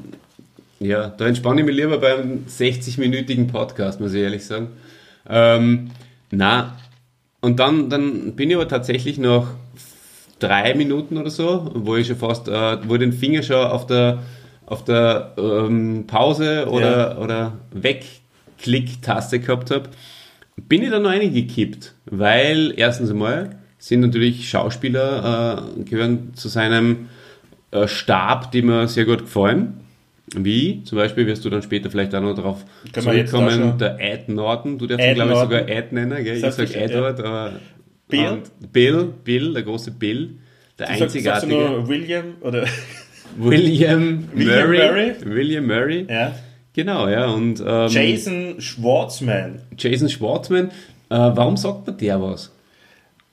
ja, 0.81 1.09
da 1.09 1.27
entspanne 1.27 1.61
ich 1.61 1.67
mich 1.67 1.77
lieber 1.77 1.99
beim 1.99 2.47
60-minütigen 2.49 3.47
Podcast, 3.49 4.01
muss 4.01 4.15
ich 4.15 4.23
ehrlich 4.23 4.45
sagen. 4.47 4.69
Ähm, 5.29 5.91
na, 6.31 6.77
und 7.41 7.61
dann, 7.61 7.91
dann 7.91 8.35
bin 8.35 8.51
ich 8.51 8.57
aber 8.57 8.69
tatsächlich 8.69 9.19
nach 9.19 9.47
drei 10.39 10.75
Minuten 10.75 11.19
oder 11.19 11.31
so, 11.31 11.71
wo 11.75 11.97
ich 11.97 12.07
schon 12.07 12.17
fast, 12.17 12.49
äh, 12.49 12.79
wo 12.89 12.97
den 12.97 13.13
Finger 13.13 13.43
schon 13.43 13.57
auf 13.57 13.87
der, 13.87 14.23
auf 14.67 14.85
der 14.85 15.35
ähm, 15.39 16.05
Pause 16.07 16.67
oder, 16.71 17.21
oder 17.21 17.59
Wegklick-Taste 17.73 19.41
gehabt 19.41 19.71
habe, 19.71 19.91
bin 20.57 20.83
ich 20.83 20.91
da 20.91 20.99
noch 20.99 21.11
reingekippt, 21.11 21.95
weil 22.07 22.73
erstens 22.77 23.11
einmal 23.11 23.59
sind 23.79 24.01
natürlich 24.01 24.49
Schauspieler, 24.49 25.67
äh, 25.79 25.83
gehören 25.85 26.35
zu 26.35 26.49
seinem 26.49 27.09
äh, 27.71 27.87
Stab, 27.87 28.51
die 28.53 28.63
mir 28.63 28.89
sehr 28.89 29.05
gut 29.05 29.21
gefallen. 29.21 29.81
Wie, 30.37 30.83
zum 30.85 30.97
Beispiel 30.97 31.27
wirst 31.27 31.45
du 31.45 31.51
dann 31.51 31.63
später 31.63 31.91
vielleicht 31.91 32.15
auch 32.15 32.21
noch 32.21 32.35
darauf 32.35 32.65
zurückkommen, 32.93 33.79
der 33.79 33.99
Ed 33.99 34.29
Norton, 34.29 34.79
du 34.79 34.87
darfst 34.87 35.05
ihn 35.05 35.15
glaube 35.15 35.33
ich 35.33 35.39
sogar 35.39 35.69
Ed 35.69 35.93
nennen, 35.93 36.23
gell? 36.23 36.35
ich 36.37 36.41
Sagst 36.41 36.59
du 36.61 36.67
sag 36.67 36.73
schon, 36.75 36.83
Edward, 36.83 37.21
aber 37.21 37.53
Bill? 38.09 38.29
und 38.29 38.73
Bill, 38.73 39.13
Bill, 39.25 39.53
der 39.55 39.63
große 39.65 39.91
Bill, 39.91 40.31
der 40.79 40.87
Du 40.87 40.99
sagst, 40.99 41.01
sagst 41.01 41.15
du 41.15 41.29
einzigartige 41.49 41.55
nur 41.55 41.89
William 41.89 42.25
oder 42.43 42.65
William, 43.39 44.29
William 44.33 44.69
Murray, 44.69 44.79
Murray? 44.79 45.15
William 45.25 45.67
Murray, 45.67 46.07
ja? 46.09 46.35
Genau, 46.75 47.09
ja. 47.09 47.27
Und, 47.27 47.61
ähm, 47.67 47.89
Jason 47.89 48.61
Schwartzman. 48.61 49.61
Jason 49.77 50.09
Schwartzman. 50.09 50.67
Äh, 50.69 50.71
warum 51.11 51.57
sagt 51.57 51.87
man 51.89 51.99
der 51.99 52.23
was? 52.23 52.53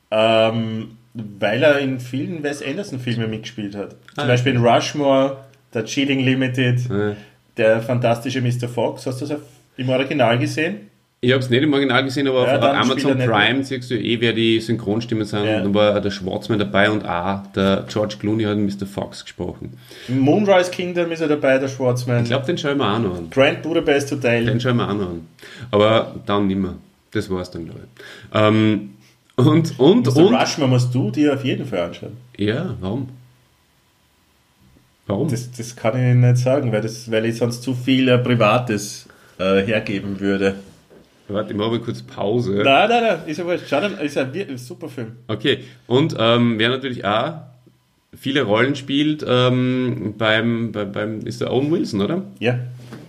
Ähm, 0.10 0.90
weil 1.14 1.62
er 1.64 1.80
in 1.80 2.00
vielen 2.00 2.44
Wes 2.44 2.64
Anderson-Filmen 2.64 3.30
mitgespielt 3.30 3.76
hat. 3.76 3.92
Zum 3.92 4.24
Ah, 4.24 4.26
Beispiel 4.28 4.54
in 4.54 4.64
Rushmore, 4.66 5.46
der 5.78 5.86
Cheating 5.86 6.20
Limited, 6.20 6.90
Äh, 6.90 7.16
der 7.56 7.82
fantastische 7.82 8.42
Mr. 8.42 8.68
Fox. 8.68 9.06
Hast 9.06 9.22
du 9.22 9.26
das 9.26 9.40
im 9.78 9.90
Original 9.90 10.38
gesehen? 10.38 10.76
Ich 11.20 11.32
habe 11.32 11.42
es 11.42 11.50
nicht 11.50 11.64
im 11.64 11.74
Original 11.74 12.04
gesehen, 12.04 12.28
aber 12.28 12.46
Ja, 12.46 12.58
auf 12.60 12.64
Amazon 12.64 13.18
Prime 13.18 13.64
siehst 13.64 13.90
du 13.90 13.96
eh, 13.96 14.22
wer 14.22 14.34
die 14.34 14.60
Synchronstimmen 14.60 15.26
sind. 15.26 15.46
Ja. 15.46 15.62
Da 15.62 15.74
war 15.74 16.00
der 16.00 16.12
Schwarzmann 16.12 16.60
dabei 16.60 16.92
und 16.92 17.04
auch 17.08 17.42
der 17.56 17.86
George 17.92 18.18
Clooney 18.20 18.44
hat 18.44 18.58
Mr. 18.58 18.86
Fox 18.86 19.24
gesprochen. 19.24 19.76
Im 20.08 20.20
Moonrise 20.20 20.70
Kingdom 20.70 21.12
ist 21.12 21.22
er 21.22 21.28
dabei, 21.28 21.58
der 21.58 21.70
Schwarzman. 21.70 22.22
Ich 22.22 22.30
glaube, 22.30 22.46
den 22.46 22.58
schauen 22.60 22.78
wir 22.78 22.86
auch 22.94 23.00
noch 23.00 23.18
an. 23.18 23.30
Grand 23.32 23.64
Budapest 23.64 24.12
Hotel. 24.12 24.46
Den 24.46 24.62
schauen 24.62 24.78
wir 24.78 24.88
auch 24.88 24.94
noch 24.94 25.10
an. 25.10 25.28
Aber 25.72 26.16
dann 26.28 26.46
nimmer. 26.48 26.76
Das 27.12 27.28
war's 27.32 27.50
dann, 27.50 27.66
glaube 27.66 27.80
ich. 27.96 28.40
Ähm, 28.40 28.90
und, 29.38 29.80
und, 29.80 30.06
Mr. 30.06 30.18
und. 30.18 30.36
Rushmore 30.36 30.70
musst 30.70 30.94
du 30.94 31.10
dir 31.10 31.34
auf 31.34 31.44
jeden 31.44 31.66
Fall 31.66 31.80
anschauen. 31.80 32.18
Ja, 32.38 32.76
warum? 32.80 33.10
Warum? 35.08 35.30
Das, 35.30 35.52
das 35.52 35.76
kann 35.76 35.98
ich 35.98 36.16
nicht 36.16 36.38
sagen, 36.38 36.72
weil, 36.72 36.82
das, 36.82 37.10
weil 37.10 37.26
ich 37.26 37.38
sonst 37.38 37.64
zu 37.64 37.74
viel 37.74 38.10
äh, 38.10 38.18
Privates 38.18 39.08
äh, 39.40 39.62
hergeben 39.62 40.20
würde. 40.20 40.56
Warte, 41.30 41.52
ich 41.52 41.58
mache 41.58 41.80
kurz 41.80 42.02
Pause. 42.02 42.62
Nein, 42.64 42.90
nein, 42.90 43.04
nein, 43.04 43.20
ist. 43.26 43.42
Schau 43.70 43.82
dir, 43.82 44.02
ist 44.02 44.18
ein, 44.18 44.58
super 44.58 44.88
Film. 44.88 45.14
Okay, 45.28 45.60
und 45.88 46.16
ähm, 46.18 46.58
wer 46.58 46.70
natürlich 46.70 47.04
auch 47.04 47.34
viele 48.18 48.44
Rollen 48.44 48.76
spielt 48.76 49.26
ähm, 49.28 50.16
beim, 50.18 50.72
beim, 50.72 50.92
beim, 50.92 51.22
ist 51.22 51.42
der 51.42 51.52
Owen 51.52 51.72
Wilson, 51.72 52.02
oder? 52.02 52.24
Ja. 52.40 52.60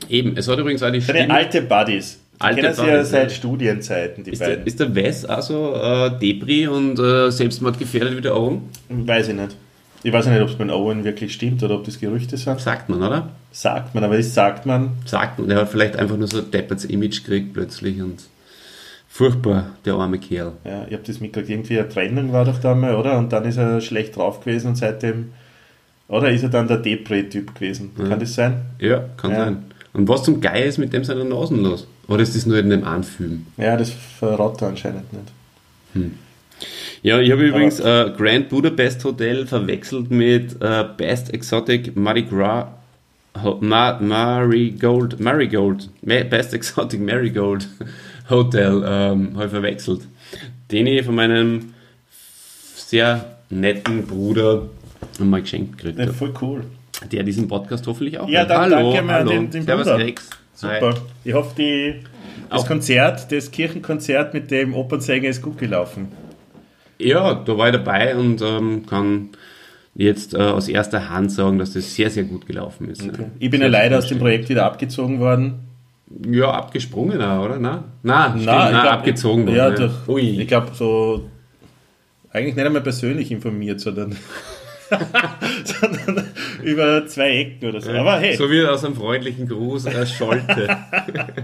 Eben, 0.08 0.37
es 0.37 0.48
hat 0.48 0.58
übrigens 0.58 0.82
auch 0.82 0.90
die 0.90 1.00
Seine 1.00 1.20
Stimme. 1.20 1.34
alte 1.34 1.62
Buddies. 1.62 2.20
Die 2.34 2.40
Alte 2.40 2.61
kennen 2.61 2.74
sie 2.74 2.87
ja 2.87 3.04
seit. 3.04 3.32
Studienzeiten, 3.32 4.24
die 4.24 4.30
Ist 4.30 4.40
der, 4.40 4.46
beiden. 4.46 4.66
ist 4.66 4.80
der 4.80 4.94
Wes 4.94 5.24
also 5.24 5.74
äh, 5.74 6.18
Debris 6.18 6.68
und 6.68 6.98
äh, 6.98 7.30
Selbstmordgefährdet 7.30 8.16
wie 8.16 8.20
der 8.20 8.37
Owen? 8.37 8.62
Weiß 8.88 9.28
ich 9.28 9.34
nicht. 9.34 9.56
Ich 10.02 10.12
weiß 10.12 10.26
ja 10.26 10.32
nicht, 10.32 10.42
ob 10.42 10.48
es 10.48 10.54
beim 10.56 10.70
Owen 10.70 11.04
wirklich 11.04 11.32
stimmt 11.34 11.62
oder 11.62 11.74
ob 11.74 11.84
das 11.84 11.98
Gerüchte 11.98 12.37
sind. 12.37 12.61
Sagt 12.61 12.88
man, 12.88 13.02
oder? 13.02 13.30
Sagt 13.50 13.94
man, 13.94 14.04
aber 14.04 14.16
das 14.16 14.32
sagt 14.32 14.64
man. 14.64 14.90
Sagt 15.04 15.38
man, 15.38 15.48
der 15.48 15.58
hat 15.58 15.70
vielleicht 15.70 15.96
einfach 15.96 16.16
nur 16.16 16.28
so 16.28 16.38
ein 16.38 16.50
depperts 16.50 16.84
Image 16.84 17.24
gekriegt 17.24 17.52
plötzlich 17.52 18.00
und 18.00 18.22
furchtbar, 19.08 19.70
der 19.84 19.94
arme 19.94 20.18
Kerl. 20.18 20.52
Ja, 20.64 20.84
ich 20.87 20.92
habe 20.92 21.02
das 21.04 21.20
mitgekriegt. 21.20 21.50
Irgendwie 21.50 21.78
eine 21.80 21.88
Trennung 21.88 22.32
war 22.32 22.44
doch 22.44 22.61
da 22.61 22.74
mal, 22.74 22.94
oder? 22.94 23.18
Und 23.18 23.32
dann 23.32 23.44
ist 23.44 23.56
er 23.56 23.80
schlecht 23.80 24.16
drauf 24.16 24.40
gewesen 24.40 24.68
und 24.68 24.76
seitdem. 24.76 25.32
Oder 26.06 26.30
ist 26.30 26.42
er 26.42 26.48
dann 26.48 26.68
der 26.68 26.78
Depre-Typ 26.78 27.54
gewesen? 27.54 27.90
Kann 27.96 28.18
das 28.20 28.34
sein? 28.34 28.62
Ja, 28.78 29.04
kann 29.16 29.30
Ja. 29.32 29.44
sein. 29.44 29.64
Und 29.92 30.08
was 30.08 30.22
zum 30.22 30.40
Geier 30.40 30.64
ist 30.66 30.78
mit 30.78 30.92
dem 30.92 31.02
seiner 31.04 31.24
Nasen 31.24 31.62
los? 31.62 31.87
Oder 32.06 32.22
ist 32.22 32.37
das 32.37 32.46
nur 32.46 32.58
in 32.58 32.70
dem 32.70 32.84
Anfühlen? 32.84 33.46
Ja, 33.56 33.76
das 33.76 33.90
verrat 33.90 34.62
er 34.62 34.68
anscheinend 34.68 35.12
nicht. 35.12 35.32
Ja, 37.03 37.21
ich 37.21 37.31
habe 37.31 37.42
übrigens 37.47 37.79
äh, 37.81 38.11
Grand 38.16 38.49
Budapest 38.49 39.05
Hotel 39.05 39.47
verwechselt 39.47 40.11
mit 40.11 40.61
äh, 40.61 40.85
Best 40.97 41.33
Exotic 41.33 41.97
Mardi 41.97 42.23
Gras 42.23 42.66
Ma 43.61 43.99
Marigold, 44.01 45.21
Marigold, 45.21 45.88
Ma- 46.03 46.25
Best 46.25 46.55
Exotic 46.55 47.01
Marigold 47.01 47.68
Hotel 48.31 48.83
ähm, 48.85 49.33
habe 49.35 49.44
ich 49.44 49.51
verwechselt. 49.51 50.01
Den 50.73 50.87
ich 50.88 51.05
von 51.05 51.14
meinem 51.14 51.73
sehr 52.75 53.37
netten 53.51 54.07
Bruder 54.07 54.62
mal 55.21 55.40
geschenkt 55.40 55.79
gekriegt 55.79 56.01
habe. 56.01 56.12
voll 56.12 56.35
cool. 56.42 56.64
Der 57.12 57.23
diesen 57.23 57.47
Podcast 57.47 57.87
hoffentlich 57.87 58.18
auch 58.18 58.29
Ja, 58.29 58.44
dann 58.44 58.62
hallo, 58.73 58.90
danke 58.92 59.07
mal 59.07 59.14
hallo. 59.21 59.31
den- 59.31 59.51
den 59.51 59.62
Servus 59.62 59.85
Bruder. 59.87 59.99
Rex. 59.99 60.31
Super. 60.55 60.90
Hi. 60.90 61.01
Ich 61.25 61.33
hoffe, 61.35 61.55
die, 61.57 61.94
das 62.51 62.62
Auch- 62.62 62.66
Konzert, 62.66 63.31
das 63.31 63.51
Kirchenkonzert 63.53 64.35
mit 64.35 64.51
dem 64.51 64.75
Opernsänger 64.75 65.29
ist 65.29 65.40
gut 65.42 65.59
gelaufen. 65.59 66.09
Ja, 66.98 67.34
da 67.34 67.56
war 67.56 67.68
ich 67.68 67.72
dabei 67.72 68.16
und 68.16 68.42
ähm, 68.42 68.87
kann 68.87 69.30
jetzt 69.94 70.34
äh, 70.34 70.38
aus 70.38 70.68
erster 70.68 71.11
Hand 71.11 71.32
sagen, 71.32 71.58
dass 71.58 71.72
das 71.72 71.94
sehr, 71.94 72.11
sehr 72.11 72.24
gut 72.24 72.46
gelaufen 72.46 72.88
ist. 72.88 73.02
Ja. 73.02 73.12
Ich 73.38 73.50
bin 73.50 73.61
ja 73.61 73.66
Sehr 73.66 73.70
leider 73.70 73.98
aus 73.98 74.06
dem. 74.06 74.18
Projekt 74.18 74.48
wieder 74.48 74.64
abgezogen 74.64 75.20
worden. 75.20 75.61
Ja, 76.30 76.52
abgesprungen 76.52 77.16
oder? 77.16 77.58
Nein, 77.58 77.84
nein, 78.02 78.30
stimmt, 78.30 78.46
ich 78.46 78.70
glaub, 78.70 78.92
abgezogen 78.92 79.46
worden. 79.46 79.56
Ja, 79.56 79.68
ja. 79.68 79.74
durch, 79.74 80.08
Ui. 80.08 80.40
ich 80.40 80.48
glaube, 80.48 80.68
so 80.72 81.28
eigentlich 82.30 82.54
nicht 82.54 82.66
einmal 82.66 82.82
persönlich 82.82 83.30
informiert, 83.30 83.80
sondern, 83.80 84.16
sondern 85.64 86.27
über 86.68 87.07
zwei 87.07 87.31
Ecken 87.31 87.68
oder 87.68 87.81
so. 87.81 87.90
Aber 87.90 88.18
hey, 88.18 88.37
So 88.37 88.50
wie 88.50 88.64
aus 88.64 88.85
einem 88.85 88.94
freundlichen 88.94 89.48
Gruß 89.48 89.87
erschollte. 89.87 90.68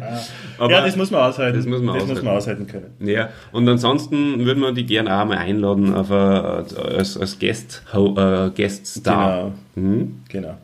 Aber, 0.59 0.73
ja, 0.73 0.85
das 0.85 0.97
muss 0.97 1.11
man 1.11 1.23
aushalten. 1.23 1.57
das 1.57 1.67
muss 1.67 1.81
man 1.81 1.95
das 1.95 2.05
aushalten. 2.05 2.15
muss 2.15 2.23
man 2.23 2.37
aushalten 2.37 2.67
können. 2.67 2.95
ja, 3.01 3.31
und 3.53 3.69
ansonsten 3.69 4.45
würden 4.45 4.63
wir 4.63 4.73
die 4.73 4.87
gerne 4.87 5.19
auch 5.21 5.25
mal 5.25 5.39
einladen 5.39 5.95
auf 5.95 6.11
a, 6.11 6.65
als, 6.97 7.17
als 7.17 7.39
Guest, 7.39 7.83
äh, 7.93 8.51
Guest 8.51 8.87
Star. 8.87 9.53
Genau. 9.75 9.89
Mhm. 9.89 10.23
genau. 10.29 10.59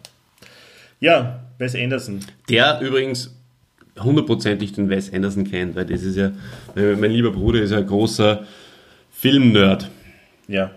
Ja, 1.01 1.41
Wes 1.59 1.75
Anderson. 1.75 2.21
Der 2.49 2.81
übrigens 2.81 3.35
hundertprozentig 3.99 4.73
den 4.73 4.89
Wes 4.89 5.13
Anderson 5.13 5.51
kennt, 5.51 5.77
weil 5.77 5.87
das 5.87 6.03
ist 6.03 6.17
ja, 6.17 6.33
äh, 6.77 6.95
mein 6.97 7.11
lieber 7.11 7.31
Bruder 7.31 7.61
ist 7.61 7.71
ja 7.71 7.79
ein 7.79 7.87
großer 7.87 8.45
Filmnerd. 9.11 9.91
Ja. 10.49 10.71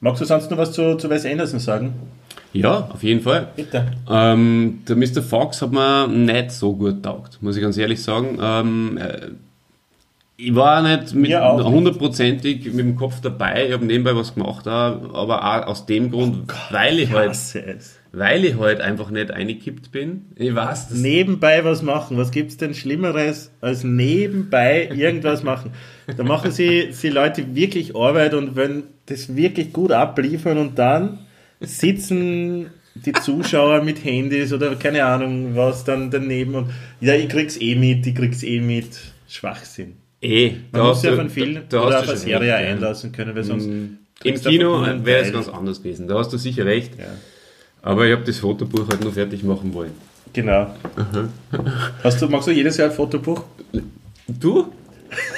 Magst 0.00 0.20
du 0.20 0.24
sonst 0.24 0.50
noch 0.50 0.58
was 0.58 0.72
zu, 0.72 0.96
zu 0.96 1.08
Wes 1.10 1.24
Anderson 1.24 1.60
sagen? 1.60 1.94
Ja, 2.52 2.88
auf 2.92 3.02
jeden 3.02 3.20
Fall. 3.20 3.48
Bitte. 3.56 3.86
Ähm, 4.10 4.80
der 4.86 4.96
Mr. 4.96 5.22
Fox 5.22 5.62
hat 5.62 5.72
mir 5.72 6.06
nicht 6.08 6.52
so 6.52 6.74
gut 6.74 7.02
taugt, 7.02 7.42
muss 7.42 7.56
ich 7.56 7.62
ganz 7.62 7.78
ehrlich 7.78 8.02
sagen. 8.02 8.38
Ähm, 8.40 8.98
äh, 8.98 9.30
ich 10.36 10.54
war 10.54 10.82
nicht 10.82 11.14
mit 11.14 11.32
hundertprozentig 11.32 12.64
mit 12.66 12.80
dem 12.80 12.96
Kopf 12.96 13.20
dabei. 13.20 13.66
Ich 13.66 13.72
habe 13.72 13.84
nebenbei 13.84 14.16
was 14.16 14.34
gemacht, 14.34 14.66
aber 14.66 15.44
auch 15.44 15.66
aus 15.68 15.86
dem 15.86 16.10
Grund, 16.10 16.52
weil 16.70 16.98
ich 16.98 17.12
halt, 17.12 17.30
es. 17.30 18.00
weil 18.10 18.44
ich 18.44 18.58
halt 18.58 18.80
einfach 18.80 19.10
nicht 19.10 19.30
eingekippt 19.30 19.92
bin. 19.92 20.26
Ich 20.34 20.52
weiß, 20.52 20.88
das 20.88 20.98
Nebenbei 20.98 21.64
was 21.64 21.82
machen. 21.82 22.16
Was 22.16 22.32
gibt's 22.32 22.56
denn 22.56 22.74
Schlimmeres 22.74 23.52
als 23.60 23.84
nebenbei 23.84 24.88
irgendwas 24.92 25.44
machen? 25.44 25.72
Da 26.16 26.24
machen 26.24 26.50
sie, 26.50 26.88
sie 26.90 27.10
Leute 27.10 27.54
wirklich 27.54 27.94
Arbeit 27.94 28.34
und 28.34 28.56
wenn 28.56 28.84
das 29.06 29.36
wirklich 29.36 29.72
gut 29.72 29.92
abliefern 29.92 30.58
und 30.58 30.76
dann 30.78 31.20
sitzen 31.62 32.66
die 32.94 33.12
Zuschauer 33.12 33.82
mit 33.82 34.04
Handys 34.04 34.52
oder 34.52 34.74
keine 34.76 35.04
Ahnung 35.04 35.56
was 35.56 35.84
dann 35.84 36.10
daneben 36.10 36.54
und 36.54 36.70
ja, 37.00 37.14
ich 37.14 37.28
krieg's 37.28 37.56
eh 37.60 37.74
mit, 37.74 38.06
ich 38.06 38.14
krieg's 38.14 38.42
eh 38.42 38.60
mit. 38.60 38.98
Schwachsinn. 39.28 39.94
eh, 40.20 40.50
Man 40.50 40.82
da 40.82 40.84
muss 40.88 41.00
du- 41.00 41.08
einen 41.18 41.30
Film 41.30 41.54
da- 41.54 41.60
da 41.70 41.86
oder 41.86 41.94
hast 41.96 42.00
auf 42.00 42.04
du 42.06 42.10
eine 42.12 42.20
Serie 42.20 42.52
recht, 42.54 42.64
ja. 42.64 42.70
einlassen 42.74 43.12
können, 43.12 43.34
weil 43.34 43.44
sonst 43.44 43.64
Im 43.64 43.98
kriegst 44.20 44.44
du 44.44 44.50
Kino 44.50 44.84
wäre 45.04 45.24
es 45.24 45.32
ganz 45.32 45.48
anders 45.48 45.82
gewesen. 45.82 46.06
Da 46.06 46.18
hast 46.18 46.30
du 46.32 46.36
sicher 46.36 46.66
recht. 46.66 46.98
Ja, 46.98 47.06
Aber 47.80 48.06
ich 48.06 48.12
habe 48.12 48.24
das 48.24 48.38
Fotobuch 48.38 48.86
halt 48.90 49.02
nur 49.02 49.12
fertig 49.12 49.42
machen 49.42 49.72
wollen. 49.72 49.92
genau. 50.34 50.74
Hast 52.04 52.20
du, 52.20 52.28
magst 52.28 52.46
du 52.48 52.52
jedes 52.52 52.76
Jahr 52.76 52.90
ein 52.90 52.94
Fotobuch? 52.94 53.42
Du? 54.28 54.70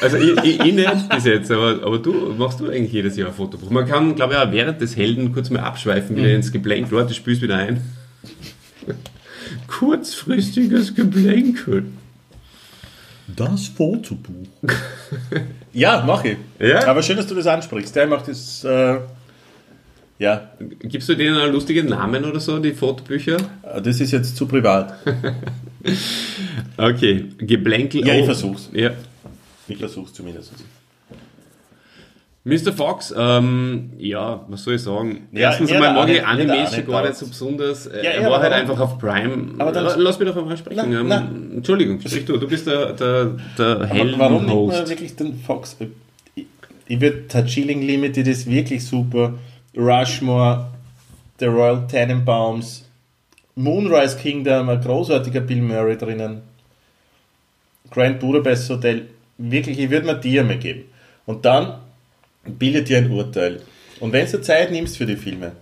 Also 0.01 0.17
ich, 0.19 0.37
ich, 0.45 0.61
ich 0.61 0.75
nicht 0.75 1.09
bis 1.09 1.25
jetzt, 1.25 1.51
aber, 1.51 1.81
aber 1.85 1.99
du 1.99 2.13
machst 2.37 2.61
du 2.61 2.69
eigentlich 2.69 2.93
jedes 2.93 3.17
Jahr 3.17 3.29
ein 3.29 3.35
Fotobuch. 3.35 3.71
Man 3.71 3.87
kann, 3.87 4.15
glaube 4.15 4.35
ich, 4.35 4.39
auch 4.39 4.53
während 4.53 4.81
des 4.81 4.97
Helden 4.97 5.33
kurz 5.33 5.51
mal 5.51 5.61
abschweifen, 5.61 6.17
wieder 6.17 6.33
ins 6.33 6.53
Geplänkel. 6.53 6.97
Warte, 6.97 7.09
du 7.09 7.15
spielst 7.15 7.43
wieder 7.43 7.57
ein. 7.57 7.83
Kurzfristiges 9.67 10.95
Geplänkel. 10.95 11.87
Das 13.27 13.69
Fotobuch. 13.69 14.47
ja, 15.73 16.05
mache 16.07 16.31
ich. 16.31 16.37
Ja? 16.59 16.87
Aber 16.87 17.03
schön, 17.03 17.17
dass 17.17 17.27
du 17.27 17.35
das 17.35 17.47
ansprichst. 17.47 17.97
Der 17.97 18.07
macht 18.07 18.29
das. 18.29 18.63
Äh, 18.65 18.99
ja, 20.19 20.53
Gibst 20.81 21.09
du 21.09 21.17
denen 21.17 21.37
einen 21.37 21.53
lustigen 21.53 21.89
Namen 21.89 22.25
oder 22.25 22.39
so, 22.39 22.59
die 22.61 22.73
Fotobücher? 22.73 23.37
das 23.83 24.01
ist 24.01 24.13
jetzt 24.13 24.37
zu 24.37 24.47
privat. 24.47 24.95
Okay, 26.77 27.27
Geplänkel. 27.39 28.07
Ja, 28.07 28.15
ich 28.15 28.25
versuch's. 28.25 28.71
Ja. 28.73 28.91
Ich 29.69 29.79
versuch's 29.79 30.13
zumindest. 30.13 30.53
Mr. 32.47 32.75
Fox, 32.75 33.15
ähm, 33.17 33.93
ja, 33.97 34.45
was 34.49 34.65
soll 34.65 34.75
ich 34.75 34.83
sagen? 34.83 35.29
Ja, 35.33 35.49
Erstens 35.49 35.73
einmal 35.73 35.95
mag 35.95 36.09
ich 36.11 36.23
Arne- 36.23 36.45
der 36.45 36.49
Anime 36.53 36.53
Arne 36.67 36.77
schon 36.77 36.87
gar 36.87 37.03
nicht 37.07 37.17
so 37.17 37.27
besonders. 37.27 37.87
Äh, 37.87 38.05
Ja, 38.05 38.11
er 38.11 38.31
war 38.31 38.41
halt 38.43 38.53
einfach 38.53 38.79
auf 38.79 38.99
Prime. 38.99 39.55
Aber 39.57 39.73
dann- 39.73 39.85
La- 39.85 39.95
Lass 39.97 40.19
mich 40.19 40.29
doch 40.29 40.37
einmal 40.37 40.57
sprechen. 40.59 40.91
Na, 40.91 41.01
Ähm, 41.01 41.09
na. 41.09 41.29
Entschuldigung, 41.57 41.99
sprich 42.03 42.27
du, 42.27 42.37
du 42.37 42.47
bist 42.47 42.67
der, 42.67 42.93
der, 42.93 43.31
der 43.57 43.67
Aber 43.81 44.19
warum 44.19 44.45
nimmt 44.45 44.67
man 44.69 44.89
wirklich 44.91 45.17
den 45.17 45.39
Fox? 45.39 45.75
Ich, 46.35 46.45
ich 46.87 47.01
würde 47.01 47.25
Chilling 47.47 47.81
Limited 47.81 48.27
ist 48.27 48.47
wirklich 48.47 48.85
super. 48.85 49.39
Rushmore, 49.75 50.67
The 51.41 51.47
Royal 51.47 51.87
Tenenbaums, 51.87 52.87
Moonrise 53.55 54.19
Kingdom, 54.19 54.69
ein 54.69 54.83
großartiger 54.83 55.41
Bill 55.41 55.63
Murray 55.63 55.97
drinnen. 55.97 56.43
Grand 57.91 58.21
Budapest 58.21 58.69
Hotel, 58.69 59.07
wirklich, 59.39 59.79
ich 59.79 59.91
würde 59.91 60.07
mir 60.07 60.17
die 60.17 60.39
einmal 60.39 60.59
geben. 60.59 60.85
Und 61.27 61.45
dann 61.45 61.75
bildet 62.45 62.89
dir 62.89 62.99
ein 62.99 63.11
Urteil. 63.11 63.61
Und 64.01 64.13
wenn 64.13 64.31
du 64.31 64.41
Zeit 64.41 64.71
nimmst 64.71 64.99
für 64.99 65.07
die 65.07 65.17
Filme, 65.17 65.53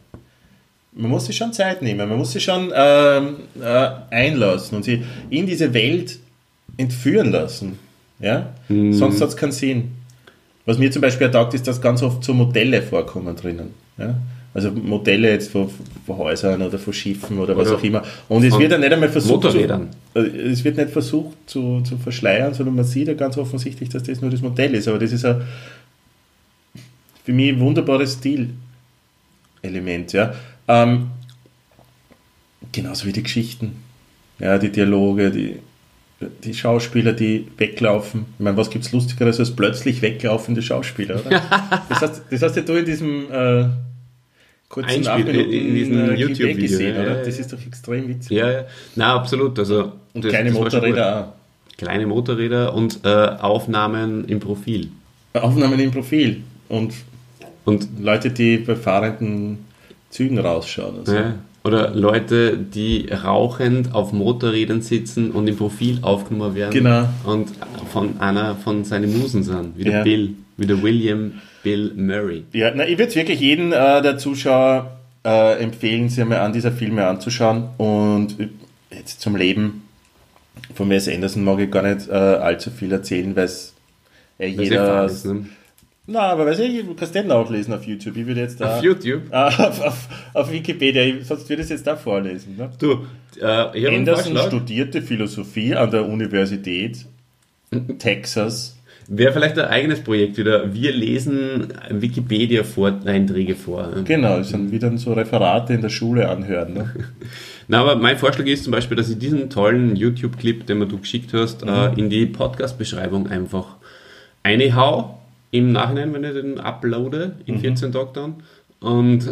man 0.93 1.11
muss 1.11 1.27
sich 1.27 1.37
schon 1.37 1.53
Zeit 1.53 1.83
nehmen, 1.83 2.09
man 2.09 2.19
muss 2.19 2.33
sich 2.33 2.45
schon 2.45 2.73
ähm, 2.75 3.37
äh, 3.61 3.91
einlassen 4.11 4.77
und 4.77 4.83
sie 4.85 5.03
in 5.31 5.47
diese 5.47 5.73
Welt 5.73 6.19
entführen 6.77 7.31
lassen. 7.31 7.79
Ja? 8.19 8.53
Mhm. 8.69 8.93
Sonst 8.93 9.21
hat 9.21 9.31
es 9.31 9.37
keinen 9.37 9.53
Sinn. 9.53 9.93
Was 10.65 10.79
mir 10.79 10.91
zum 10.91 11.03
Beispiel 11.03 11.27
ertaugt, 11.27 11.55
ist, 11.55 11.67
dass 11.67 11.81
ganz 11.81 12.03
oft 12.03 12.23
so 12.23 12.35
Modelle 12.35 12.83
vorkommen 12.83 13.35
drinnen. 13.37 13.75
Ja? 13.99 14.15
Also 14.55 14.71
Modelle 14.71 15.31
jetzt 15.31 15.51
von, 15.51 15.71
von 16.05 16.17
Häusern 16.19 16.61
oder 16.61 16.79
von 16.79 16.93
Schiffen 16.93 17.39
oder, 17.39 17.55
oder 17.55 17.63
was 17.63 17.73
auch 17.73 17.83
immer. 17.83 18.03
Und 18.29 18.45
es 18.45 18.59
wird 18.59 18.71
dann 18.71 18.81
nicht 18.81 18.93
einmal 18.93 19.09
versucht, 19.09 19.51
zu, 19.51 19.59
äh, 19.59 20.21
es 20.21 20.63
wird 20.63 20.77
nicht 20.77 20.91
versucht 20.91 21.37
zu, 21.47 21.81
zu 21.81 21.97
verschleiern, 21.97 22.53
sondern 22.53 22.75
man 22.75 22.85
sieht 22.85 23.09
ja 23.09 23.15
ganz 23.15 23.39
offensichtlich, 23.39 23.89
dass 23.89 24.03
das 24.03 24.21
nur 24.21 24.31
das 24.31 24.43
Modell 24.43 24.75
ist. 24.75 24.89
Aber 24.89 24.99
das 24.99 25.13
ist 25.13 25.25
ein, 25.25 25.41
für 27.25 27.33
mich 27.33 27.49
ein 27.51 27.61
wunderbares 27.61 28.19
Stilelement. 28.19 30.13
Ja. 30.13 30.35
Ähm, 30.69 31.09
genauso 32.73 33.07
wie 33.07 33.13
die 33.13 33.23
Geschichten, 33.23 33.77
ja, 34.39 34.59
die 34.59 34.71
Dialoge, 34.71 35.31
die, 35.31 35.57
die 36.45 36.53
Schauspieler, 36.53 37.15
die 37.15 37.47
weglaufen. 37.57 38.27
Ich 38.39 38.45
meine, 38.45 38.59
was 38.59 38.69
gibt 38.69 38.85
es 38.85 38.93
Lustigeres 38.93 39.41
als 39.41 39.57
plötzlich 39.57 40.03
weglaufende 40.03 40.61
Schauspieler, 40.61 41.25
oder? 41.25 41.41
das, 41.89 42.03
hast, 42.03 42.23
das 42.31 42.43
hast 42.43 42.57
ja 42.57 42.63
du 42.63 42.75
in 42.75 42.85
diesem 42.85 43.33
äh, 43.33 43.65
kurzen 44.73 45.07
Einspiel 45.07 45.29
in 45.29 45.75
diesem 45.75 46.11
äh, 46.11 46.15
YouTube-Video 46.15 46.57
gesehen, 46.57 46.97
oder? 46.97 47.17
Das 47.17 47.39
ist 47.39 47.53
doch 47.53 47.65
extrem 47.65 48.09
witzig. 48.09 48.39
Ja, 48.39 48.51
ja. 48.51 48.65
Na, 48.97 49.15
absolut. 49.15 49.59
Also, 49.59 49.93
und 50.15 50.25
das, 50.25 50.33
kleine 50.33 50.51
das 50.51 50.59
Motorräder 50.59 51.21
auch. 51.21 51.77
Kleine 51.77 52.07
Motorräder 52.07 52.75
und 52.75 53.01
äh, 53.05 53.09
Aufnahmen 53.09 54.25
im 54.29 54.41
Profil. 54.41 54.89
Aufnahmen 55.35 55.79
im 55.79 55.91
Profil. 55.91 56.43
Und, 56.69 56.95
und 57.65 57.87
Leute, 58.01 58.31
die 58.31 58.59
bei 58.59 58.75
fahrenden 58.75 59.59
Zügen 60.09 60.39
rausschauen. 60.39 61.01
Und 61.01 61.07
so. 61.07 61.15
ja. 61.15 61.35
Oder 61.65 61.91
Leute, 61.95 62.57
die 62.57 63.09
rauchend 63.09 63.95
auf 63.95 64.13
Motorrädern 64.13 64.81
sitzen 64.81 65.31
und 65.33 65.47
im 65.49 65.57
Profil 65.57 65.99
aufgenommen 66.03 66.55
werden. 66.55 66.73
Genau. 66.73 67.09
Und 67.25 67.51
von 67.93 68.21
einer 68.21 68.57
von 68.57 68.85
seinen 68.85 69.17
Musen 69.19 69.43
sind, 69.43 69.77
wie 69.77 69.85
der 69.85 69.99
ja. 69.99 70.03
Bill, 70.03 70.35
wie 70.57 70.67
der 70.67 70.83
William 70.83 71.35
Bill 71.63 71.93
Murray. 71.95 72.45
Ja, 72.53 72.73
na, 72.75 72.87
ich 72.87 72.99
würde 72.99 73.15
wirklich 73.15 73.41
jeden 73.41 73.73
äh, 73.73 74.03
der 74.03 74.19
Zuschauer 74.19 74.99
äh, 75.25 75.63
empfehlen, 75.63 76.09
sich 76.09 76.21
einmal 76.21 76.39
an 76.39 76.53
dieser 76.53 76.73
Filme 76.73 77.07
anzuschauen. 77.07 77.69
Und 77.79 78.37
jetzt 78.91 79.21
zum 79.21 79.37
Leben 79.37 79.89
von 80.75 80.91
Wes 80.91 81.09
Anderson 81.09 81.45
mag 81.45 81.59
ich 81.61 81.71
gar 81.71 81.83
nicht 81.83 82.09
äh, 82.09 82.13
allzu 82.13 82.71
viel 82.71 82.93
erzählen, 82.93 83.35
weil 83.37 83.45
es 83.45 83.75
äh, 84.39 84.49
jeder. 84.49 85.05
Ist, 85.07 85.25
ne? 85.25 85.47
Na, 86.07 86.21
aber 86.33 86.47
weiß 86.47 86.59
ich, 86.59 86.85
du 86.85 86.95
kannst 86.95 87.15
den 87.15 87.29
nachlesen 87.29 87.73
auf 87.73 87.85
YouTube. 87.85 88.17
Ich 88.17 88.27
würde 88.27 88.41
jetzt 88.41 88.61
da. 88.61 88.77
Auf 88.77 88.83
YouTube? 88.83 89.23
Ah, 89.31 89.47
auf, 89.69 89.81
auf, 89.81 90.09
auf, 90.35 90.53
Wikipedia, 90.53 91.23
sonst 91.23 91.49
würde 91.49 91.63
ich 91.63 91.67
es 91.67 91.71
jetzt 91.71 91.87
da 91.87 91.97
vorlesen. 91.97 92.57
Ne? 92.57 92.71
Du, 92.79 93.07
äh, 93.41 93.97
Anderson 93.97 94.37
studierte 94.37 95.01
Philosophie 95.01 95.75
an 95.75 95.91
der 95.91 96.09
Universität 96.09 97.07
Texas 97.99 98.77
Wäre 99.09 99.33
vielleicht 99.33 99.59
ein 99.59 99.67
eigenes 99.67 100.01
Projekt 100.01 100.39
wieder. 100.39 100.73
Wir 100.73 100.93
lesen 100.93 101.69
Wikipedia-Einträge 101.91 103.55
vor. 103.55 103.89
Genau, 104.05 104.39
das 104.39 104.51
sind 104.51 104.71
wieder 104.71 104.97
so 104.97 105.13
Referate 105.13 105.75
in 105.75 105.83
der 105.83 105.89
Schule 105.89 106.29
anhören. 106.29 106.73
Ne? 106.73 106.95
Na, 107.69 107.81
aber 107.81 107.97
mein 107.97 108.17
Vorschlag 108.17 108.47
ist 108.47 108.65
zum 108.65 108.73
Beispiel, 108.73 108.97
dass 108.97 109.11
ich 109.11 109.19
diesen 109.19 109.51
tollen 109.51 109.97
YouTube-Clip, 109.97 110.67
den 110.67 110.81
du 110.89 110.99
geschickt 110.99 111.33
hast, 111.33 111.65
mhm. 111.65 111.71
äh, 111.71 111.95
in 111.95 112.11
die 112.11 112.27
Podcast-Beschreibung 112.27 113.29
einfach 113.29 113.77
einhau. 114.43 115.19
Im 115.51 115.73
Nachhinein, 115.73 116.15
wenn 116.15 116.25
ich 116.25 116.33
den 116.33 116.59
uploade, 116.59 117.37
in 117.47 117.57
mhm. 117.57 117.61
14 117.61 117.93
Tagen 117.93 118.11
dann. 118.15 118.35
Und, 118.81 119.29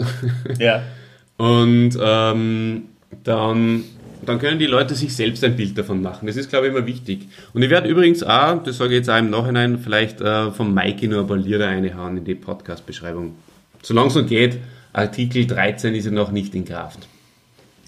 ja. 0.59 0.83
und 1.38 1.96
ähm, 2.00 2.83
dann 3.24 3.85
dann 4.26 4.38
können 4.38 4.59
die 4.59 4.66
Leute 4.66 4.94
sich 4.94 5.14
selbst 5.14 5.42
ein 5.44 5.56
Bild 5.56 5.76
davon 5.78 6.02
machen. 6.02 6.26
Das 6.26 6.37
ist, 6.37 6.50
glaube 6.50 6.66
ich, 6.66 6.74
immer 6.74 6.87
wichtig. 6.87 7.28
Und 7.52 7.62
ich 7.62 7.70
werde 7.70 7.88
übrigens 7.88 8.22
auch, 8.22 8.62
das 8.62 8.76
sage 8.76 8.90
ich 8.90 8.98
jetzt 8.98 9.11
auch 9.11 9.18
im 9.18 9.30
Nachhinein, 9.30 9.78
vielleicht 9.78 10.20
äh, 10.20 10.50
vom 10.50 10.74
Mikey 10.74 11.09
nur 11.09 11.20
ein 11.20 11.26
paar 11.26 11.37
Lieder 11.37 11.66
reinhauen 11.66 12.18
in 12.18 12.24
die 12.24 12.35
Podcast-Beschreibung. 12.35 13.35
Solange 13.83 14.09
es 14.09 14.14
so 14.14 14.24
geht, 14.24 14.59
Artikel 14.92 15.46
13 15.46 15.94
ist 15.94 16.04
ja 16.04 16.11
noch 16.11 16.33
nicht 16.33 16.54
in 16.54 16.64
Kraft. 16.64 17.09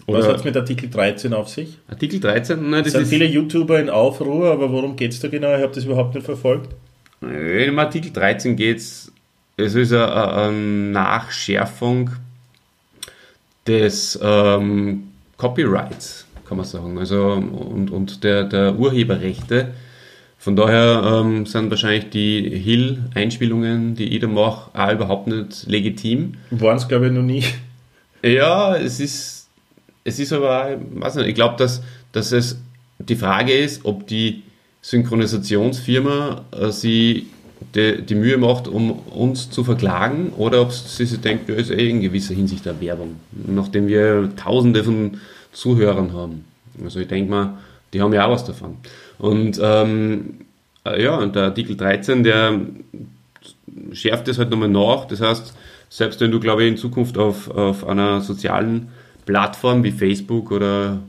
Oder 0.07 0.19
Was 0.21 0.29
hat 0.29 0.37
es 0.37 0.45
mit 0.45 0.57
Artikel 0.57 0.91
13 0.91 1.33
auf 1.33 1.49
sich? 1.49 1.79
Artikel 1.89 2.19
13? 2.19 2.71
Nein, 2.71 2.85
das 2.85 2.93
sind 2.93 3.07
viele 3.07 3.27
YouTuber 3.27 3.79
in 3.79 3.89
Aufruhr, 3.89 4.51
aber 4.51 4.71
worum 4.73 4.97
geht 4.97 5.13
es 5.13 5.21
da 5.21 5.29
genau? 5.29 5.55
Ich 5.55 5.63
habe 5.63 5.75
das 5.75 5.85
überhaupt 5.85 6.15
nicht 6.15 6.25
verfolgt. 6.25 6.71
Im 7.21 7.79
Artikel 7.79 8.13
13 8.13 8.57
geht 8.57 8.79
es, 8.79 9.13
es 9.57 9.75
ist 9.75 9.93
eine, 9.93 10.13
eine 10.13 10.53
Nachschärfung 10.53 12.11
des 13.67 14.19
ähm, 14.21 15.12
Copyrights, 15.43 16.25
kann 16.47 16.57
man 16.57 16.65
sagen, 16.65 16.97
also 16.99 17.33
und, 17.33 17.91
und 17.91 18.23
der, 18.23 18.45
der 18.45 18.79
Urheberrechte. 18.79 19.73
Von 20.39 20.55
daher 20.55 21.03
ähm, 21.05 21.47
sind 21.47 21.69
wahrscheinlich 21.69 22.11
die 22.11 22.49
Hill-Einspielungen, 22.49 23.97
die 23.97 24.15
ich 24.15 24.21
da 24.21 24.29
mache, 24.29 24.71
auch 24.73 24.93
überhaupt 24.93 25.27
nicht 25.27 25.67
legitim. 25.67 26.35
Waren 26.53 26.77
es, 26.77 26.87
glaube 26.87 27.07
ich, 27.07 27.13
noch 27.13 27.25
nie. 27.25 27.43
Ja, 28.23 28.77
es 28.77 29.01
ist, 29.01 29.49
es 30.05 30.21
ist 30.21 30.33
aber, 30.33 30.79
weiß 30.95 31.17
nicht, 31.17 31.27
ich 31.27 31.35
glaube, 31.35 31.57
dass, 31.57 31.83
dass 32.13 32.31
es 32.31 32.61
die 33.01 33.17
Frage 33.17 33.53
ist, 33.53 33.85
ob 33.85 34.07
die 34.07 34.45
Synchronisationsfirma 34.81 36.45
äh, 36.53 36.71
sie 36.71 37.27
die, 37.75 38.03
die, 38.03 38.15
Mühe 38.15 38.37
macht, 38.39 38.69
um 38.69 38.91
uns 38.91 39.51
zu 39.51 39.65
verklagen, 39.65 40.33
oder 40.37 40.63
ob 40.63 40.73
sie 40.73 41.07
sich 41.07 41.21
denkt, 41.21 41.49
ja, 41.49 41.55
ist 41.55 41.71
eh 41.71 41.89
in 41.89 42.01
gewisser 42.01 42.35
Hinsicht 42.35 42.67
eine 42.67 42.81
Werbung. 42.81 43.17
Nachdem 43.33 43.89
wir 43.89 44.31
tausende 44.37 44.85
von 44.85 45.19
Zuhörern 45.53 46.13
haben. 46.13 46.45
Also 46.83 47.01
ich 47.01 47.09
denke 47.09 47.31
mal, 47.31 47.59
die 47.93 48.01
haben 48.01 48.13
ja 48.13 48.27
auch 48.27 48.33
was 48.33 48.45
davon. 48.45 48.77
Und 49.19 49.61
ähm, 49.63 50.35
äh, 50.85 51.03
ja, 51.03 51.17
und 51.17 51.37
der 51.37 51.45
Artikel 51.45 51.77
13, 51.77 52.25
der 52.25 52.61
schärft 53.93 54.29
das 54.29 54.39
halt 54.39 54.51
nochmal 54.51 54.69
nach. 54.69 55.07
Das 55.07 55.21
heißt, 55.21 55.55
selbst 55.89 56.21
wenn 56.21 56.31
du, 56.31 56.41
glaube 56.41 56.65
ich, 56.65 56.71
in 56.71 56.77
Zukunft 56.77 57.19
auf, 57.19 57.51
auf 57.51 57.87
einer 57.87 58.21
sozialen 58.21 58.89
Plattform 59.27 59.85
wie 59.85 59.93
Facebook 59.93 60.51
oder 60.51 61.01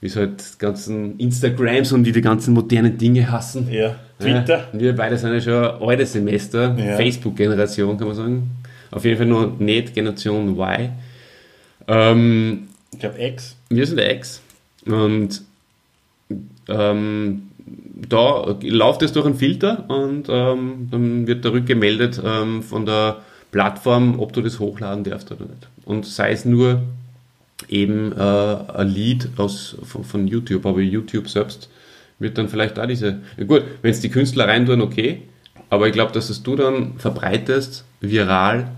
wie 0.00 0.06
es 0.06 0.16
halt 0.16 0.58
ganzen 0.58 1.18
Instagrams 1.18 1.92
und 1.92 2.04
die 2.04 2.12
die 2.12 2.20
ganzen 2.20 2.54
modernen 2.54 2.98
Dinge 2.98 3.30
hassen. 3.30 3.68
Ja, 3.70 3.96
Twitter. 4.18 4.68
Ja, 4.72 4.80
wir 4.80 4.96
beide 4.96 5.16
sind 5.16 5.32
ja 5.32 5.40
schon 5.40 5.88
alte 5.88 6.06
Semester, 6.06 6.76
ja. 6.76 6.96
Facebook-Generation 6.96 7.98
kann 7.98 8.08
man 8.08 8.16
sagen. 8.16 8.50
Auf 8.90 9.04
jeden 9.04 9.18
Fall 9.18 9.26
nur 9.26 9.54
nicht 9.58 9.94
Generation 9.94 10.58
Y. 10.58 10.90
Ähm, 11.86 12.68
ich 12.92 12.98
glaube 12.98 13.22
X. 13.22 13.56
Wir 13.68 13.86
sind 13.86 14.00
X. 14.00 14.40
Und 14.86 15.42
ähm, 16.68 17.42
da 18.08 18.56
läuft 18.62 19.02
es 19.02 19.12
durch 19.12 19.26
einen 19.26 19.34
Filter 19.34 19.84
und 19.88 20.28
ähm, 20.28 20.88
dann 20.90 21.26
wird 21.26 21.44
da 21.44 21.50
rückgemeldet 21.50 22.20
ähm, 22.24 22.62
von 22.62 22.86
der 22.86 23.18
Plattform, 23.50 24.20
ob 24.20 24.32
du 24.32 24.42
das 24.42 24.58
hochladen 24.58 25.04
darfst 25.04 25.30
oder 25.32 25.46
nicht. 25.46 25.68
Und 25.84 26.06
sei 26.06 26.32
es 26.32 26.44
nur 26.44 26.82
eben 27.68 28.12
äh, 28.12 28.20
ein 28.20 28.88
Lied 28.88 29.30
aus, 29.36 29.76
von, 29.82 30.04
von, 30.04 30.28
YouTube, 30.28 30.64
aber 30.66 30.80
YouTube 30.80 31.28
selbst 31.28 31.68
wird 32.18 32.38
dann 32.38 32.48
vielleicht 32.48 32.76
da 32.76 32.86
diese. 32.86 33.20
Ja 33.36 33.44
gut, 33.44 33.62
wenn 33.82 33.90
es 33.90 34.00
die 34.00 34.08
Künstler 34.08 34.48
reintun, 34.48 34.80
okay, 34.80 35.22
aber 35.70 35.86
ich 35.86 35.92
glaube, 35.92 36.12
dass 36.12 36.30
es 36.30 36.42
du 36.42 36.56
dann 36.56 36.94
verbreitest, 36.98 37.84
viral, 38.00 38.68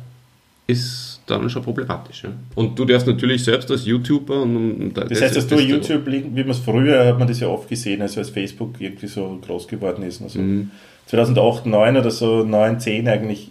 ist 0.66 1.20
dann 1.26 1.48
schon 1.50 1.62
problematisch. 1.62 2.24
Ja? 2.24 2.30
Und 2.54 2.78
du 2.78 2.84
darfst 2.84 3.06
natürlich 3.06 3.44
selbst 3.44 3.70
als 3.70 3.86
YouTuber 3.86 4.42
und, 4.42 4.92
das, 4.94 5.08
das 5.08 5.22
heißt, 5.22 5.36
dass 5.36 5.46
du 5.46 5.60
YouTube, 5.60 6.06
wie 6.06 6.42
man 6.42 6.50
es 6.50 6.58
früher 6.58 7.06
hat 7.06 7.18
man 7.18 7.28
das 7.28 7.40
ja 7.40 7.48
oft 7.48 7.68
gesehen, 7.68 8.02
also 8.02 8.20
als 8.20 8.30
Facebook 8.30 8.74
irgendwie 8.78 9.06
so 9.06 9.38
groß 9.46 9.68
geworden 9.68 10.02
ist. 10.02 10.22
Also 10.22 10.40
mhm. 10.40 10.70
2008, 11.06 11.64
2009 11.64 11.96
oder 11.96 12.10
so, 12.10 12.44
9, 12.44 12.80
10 12.80 13.08
eigentlich, 13.08 13.50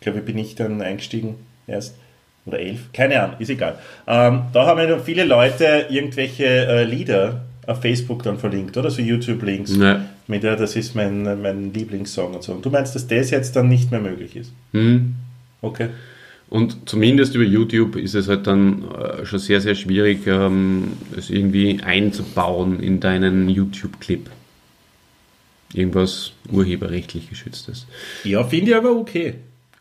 glaube 0.00 0.18
ich, 0.18 0.24
bin 0.24 0.38
ich 0.38 0.54
dann 0.54 0.82
eingestiegen 0.82 1.36
erst. 1.66 1.96
Oder 2.44 2.60
11, 2.60 2.92
keine 2.92 3.20
Ahnung, 3.20 3.36
ist 3.40 3.50
egal. 3.50 3.76
Ähm, 4.06 4.42
da 4.52 4.66
haben 4.66 4.78
ja 4.78 4.98
viele 5.00 5.24
Leute 5.24 5.86
irgendwelche 5.90 6.44
äh, 6.44 6.84
Lieder 6.84 7.40
auf 7.66 7.82
Facebook 7.82 8.22
dann 8.22 8.38
verlinkt, 8.38 8.76
oder? 8.76 8.90
So 8.90 9.02
YouTube-Links. 9.02 9.76
Ja. 9.76 10.04
Mit 10.26 10.42
der, 10.42 10.56
das 10.56 10.76
ist 10.76 10.94
mein, 10.94 11.22
mein 11.42 11.72
Lieblingssong 11.72 12.34
und 12.34 12.42
so. 12.42 12.52
Und 12.52 12.64
du 12.64 12.70
meinst, 12.70 12.94
dass 12.94 13.06
das 13.06 13.30
jetzt 13.30 13.56
dann 13.56 13.68
nicht 13.68 13.90
mehr 13.90 14.00
möglich 14.00 14.36
ist? 14.36 14.52
Mhm. 14.72 15.14
Okay. 15.62 15.88
Und 16.48 16.88
zumindest 16.88 17.34
über 17.34 17.44
YouTube 17.44 17.96
ist 17.96 18.14
es 18.14 18.28
halt 18.28 18.46
dann 18.46 18.84
äh, 18.92 19.26
schon 19.26 19.40
sehr, 19.40 19.60
sehr 19.60 19.74
schwierig, 19.74 20.26
ähm, 20.26 20.92
es 21.16 21.28
irgendwie 21.28 21.80
einzubauen 21.82 22.80
in 22.80 23.00
deinen 23.00 23.48
YouTube-Clip. 23.48 24.30
Irgendwas 25.74 26.32
urheberrechtlich 26.50 27.28
geschütztes. 27.28 27.86
Ja, 28.22 28.44
finde 28.44 28.70
ich 28.70 28.76
aber 28.76 28.92
okay. 28.92 29.34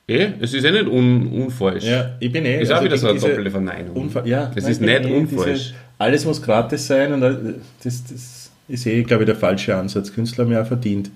Eh, 0.08 0.34
es 0.40 0.54
ist 0.54 0.64
eh 0.64 0.72
nicht 0.72 0.88
un, 0.88 1.28
unfalsch. 1.28 1.84
Ja, 1.84 2.16
ich 2.20 2.32
bin 2.32 2.46
eh. 2.46 2.62
Ist 2.62 2.70
also 2.70 2.82
auch 2.82 2.86
wieder 2.86 2.98
so 2.98 3.08
eine 3.08 3.20
doppelte 3.20 3.50
Verneinung. 3.50 3.96
Unfall, 3.96 4.28
ja, 4.28 4.52
es 4.56 4.68
ist 4.68 4.82
nicht 4.82 5.06
eh 5.06 5.12
unfalsch. 5.12 5.64
Diese, 5.70 5.76
alles 5.98 6.26
muss 6.26 6.42
gratis 6.42 6.86
sein 6.86 7.14
und 7.14 7.24
äh, 7.24 7.54
das, 7.84 8.04
das 8.04 8.52
ist 8.68 8.86
eh, 8.86 9.02
glaube 9.04 9.24
ich, 9.24 9.28
der 9.28 9.36
falsche 9.36 9.76
Ansatz. 9.76 10.14
Künstler 10.14 10.46
haben 10.46 10.52
ja 10.52 10.62
auch 10.62 10.68
verdient, 10.68 11.10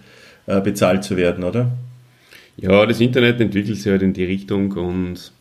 äh, 0.48 0.60
bezahlt 0.62 1.04
zu 1.04 1.18
werden, 1.18 1.44
oder? 1.44 1.72
Ja, 2.58 2.86
das 2.86 3.00
Internet 3.00 3.40
entwickelt 3.40 3.78
sich 3.78 3.92
halt 3.92 4.02
in 4.02 4.14
die 4.14 4.26
Richtung 4.26 4.72
und 4.72 5.32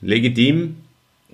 legitim. 0.00 0.76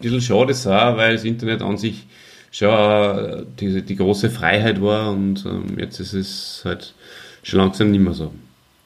bisschen 0.01 0.21
schade 0.21 0.51
ist 0.51 0.67
auch, 0.67 0.97
weil 0.97 1.15
das 1.15 1.25
Internet 1.25 1.63
an 1.63 1.79
sich 1.79 2.07
schon 2.51 2.69
äh, 2.69 3.45
die, 3.61 3.83
die 3.83 3.97
große 3.97 4.29
Freiheit 4.29 4.83
war 4.83 5.13
und 5.13 5.47
ähm, 5.47 5.79
jetzt 5.79 6.01
ist 6.01 6.15
es 6.15 6.63
halt 6.65 6.95
schon 7.45 7.61
langsam 7.61 7.93
nicht 7.93 8.01
mehr 8.01 8.15
so. 8.15 8.33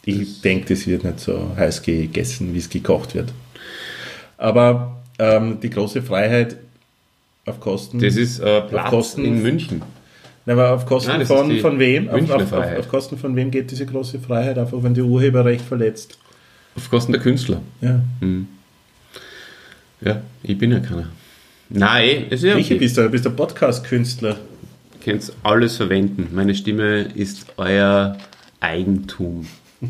Ich 0.04 0.40
denke, 0.40 0.74
das 0.74 0.86
wird 0.86 1.04
nicht 1.04 1.20
so 1.20 1.52
heiß 1.56 1.82
gegessen, 1.82 2.54
wie 2.54 2.58
es 2.58 2.68
gekocht 2.68 3.14
wird. 3.14 3.32
Aber 4.36 5.02
ähm, 5.18 5.60
die 5.60 5.70
große 5.70 6.02
Freiheit 6.02 6.56
auf 7.46 7.60
Kosten. 7.60 8.00
Das 8.00 8.16
ist 8.16 8.40
äh, 8.40 8.44
auf 8.44 8.68
Platz 8.68 8.90
Kosten, 8.90 9.24
in 9.24 9.42
München. 9.42 9.82
Nein, 10.44 10.58
aber 10.58 10.72
auf 10.72 10.86
Kosten 10.86 11.10
Nein, 11.10 11.20
das 11.20 11.30
ist 11.30 11.36
von, 11.36 11.58
von 11.58 11.78
wem? 11.78 12.08
Auf, 12.08 12.30
auf, 12.30 12.52
auf, 12.52 12.78
auf 12.78 12.88
Kosten 12.88 13.16
von 13.16 13.36
wem 13.36 13.50
geht 13.50 13.70
diese 13.70 13.86
große 13.86 14.18
Freiheit? 14.18 14.58
Einfach 14.58 14.82
wenn 14.82 14.94
die 14.94 15.02
Urheberrecht 15.02 15.64
verletzt. 15.64 16.18
Auf 16.76 16.90
Kosten 16.90 17.12
der 17.12 17.20
Künstler. 17.20 17.60
Ja. 17.80 18.00
Ja, 20.00 20.22
ich 20.42 20.58
bin 20.58 20.72
ja 20.72 20.80
keiner. 20.80 21.08
Nein, 21.68 22.26
es 22.28 22.42
ist 22.42 22.48
ja 22.48 22.56
okay. 22.56 22.74
bist 22.74 22.96
du 22.96 23.08
bist 23.08 23.24
der 23.24 23.30
Podcast-Künstler. 23.30 24.36
Ihr 24.94 25.12
könnt 25.12 25.32
alles 25.42 25.76
verwenden. 25.76 26.28
Meine 26.32 26.54
Stimme 26.54 27.02
ist 27.14 27.46
euer 27.56 28.18
Eigentum. 28.60 29.46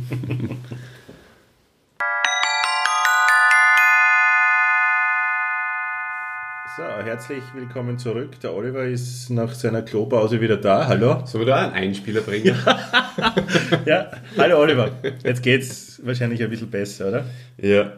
So, 6.75 6.85
herzlich 6.85 7.43
willkommen 7.53 7.99
zurück. 7.99 8.41
Der 8.41 8.55
Oliver 8.55 8.85
ist 8.85 9.29
nach 9.29 9.53
seiner 9.53 9.83
Klopause 9.83 10.41
wieder 10.41 10.57
da. 10.57 10.87
Hallo. 10.87 11.21
Sollen 11.27 11.45
wir 11.45 11.53
da 11.53 11.57
einen 11.67 11.75
Einspieler 11.75 12.23
bringen? 12.23 12.57
Ja, 13.85 14.11
hallo 14.39 14.59
Oliver. 14.59 14.91
Jetzt 15.23 15.43
geht's 15.43 16.01
wahrscheinlich 16.03 16.43
ein 16.43 16.49
bisschen 16.49 16.71
besser, 16.71 17.09
oder? 17.09 17.25
ja. 17.59 17.93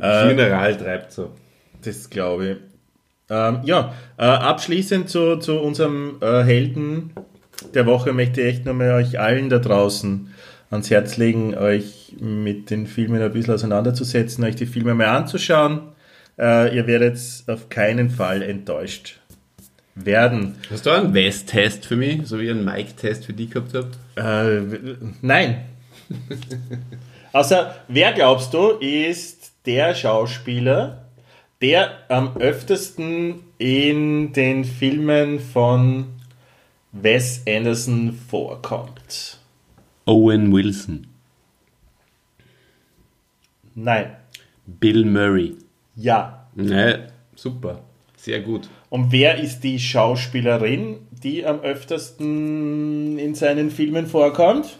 Äh, 0.00 0.28
Mineral 0.28 0.76
treibt 0.76 1.10
so. 1.10 1.32
Das 1.84 2.08
glaube 2.08 2.46
ich. 2.46 2.56
Ähm, 3.28 3.58
ja, 3.64 3.92
äh, 4.18 4.22
abschließend 4.22 5.10
zu, 5.10 5.38
zu 5.38 5.58
unserem 5.58 6.18
äh, 6.20 6.44
Helden 6.44 7.12
der 7.74 7.86
Woche 7.86 8.12
möchte 8.12 8.40
ich 8.40 8.54
echt 8.54 8.66
nochmal 8.66 8.92
euch 8.92 9.18
allen 9.18 9.48
da 9.48 9.58
draußen 9.58 10.32
ans 10.70 10.90
Herz 10.90 11.16
legen, 11.16 11.54
euch 11.56 12.14
mit 12.18 12.70
den 12.70 12.86
Filmen 12.86 13.20
ein 13.20 13.32
bisschen 13.32 13.54
auseinanderzusetzen, 13.54 14.44
euch 14.44 14.56
die 14.56 14.66
Filme 14.66 14.94
mal 14.94 15.06
anzuschauen. 15.06 15.80
Äh, 16.38 16.74
ihr 16.74 16.86
werdet 16.86 17.18
auf 17.48 17.68
keinen 17.68 18.08
Fall 18.08 18.42
enttäuscht 18.42 19.18
werden. 19.94 20.54
Hast 20.70 20.86
du 20.86 20.90
einen 20.90 21.12
West-Test 21.12 21.86
für 21.86 21.96
mich, 21.96 22.26
so 22.26 22.38
wie 22.38 22.44
ich 22.44 22.50
einen 22.50 22.64
Mike-Test 22.64 23.26
für 23.26 23.32
dich 23.32 23.50
gehabt 23.50 23.74
habe? 23.74 23.90
Äh, 24.16 24.96
nein. 25.20 25.62
Außer, 27.32 27.76
wer 27.88 28.12
glaubst 28.12 28.54
du, 28.54 28.70
ist 28.80 29.52
der 29.66 29.94
Schauspieler, 29.94 31.06
der 31.60 31.90
am 32.08 32.36
öftesten 32.38 33.40
in 33.58 34.32
den 34.32 34.64
Filmen 34.64 35.40
von 35.40 36.06
Wes 36.92 37.42
Anderson 37.46 38.18
vorkommt? 38.30 39.39
Owen 40.10 40.52
Wilson. 40.52 41.06
Nein. 43.76 44.16
Bill 44.66 45.04
Murray. 45.04 45.54
Ja. 45.94 46.48
Ne, 46.56 47.12
super. 47.36 47.84
Sehr 48.16 48.40
gut. 48.40 48.68
Und 48.88 49.12
wer 49.12 49.38
ist 49.38 49.60
die 49.60 49.78
Schauspielerin, 49.78 50.96
die 51.22 51.46
am 51.46 51.60
öftesten 51.60 53.20
in 53.20 53.36
seinen 53.36 53.70
Filmen 53.70 54.08
vorkommt? 54.08 54.78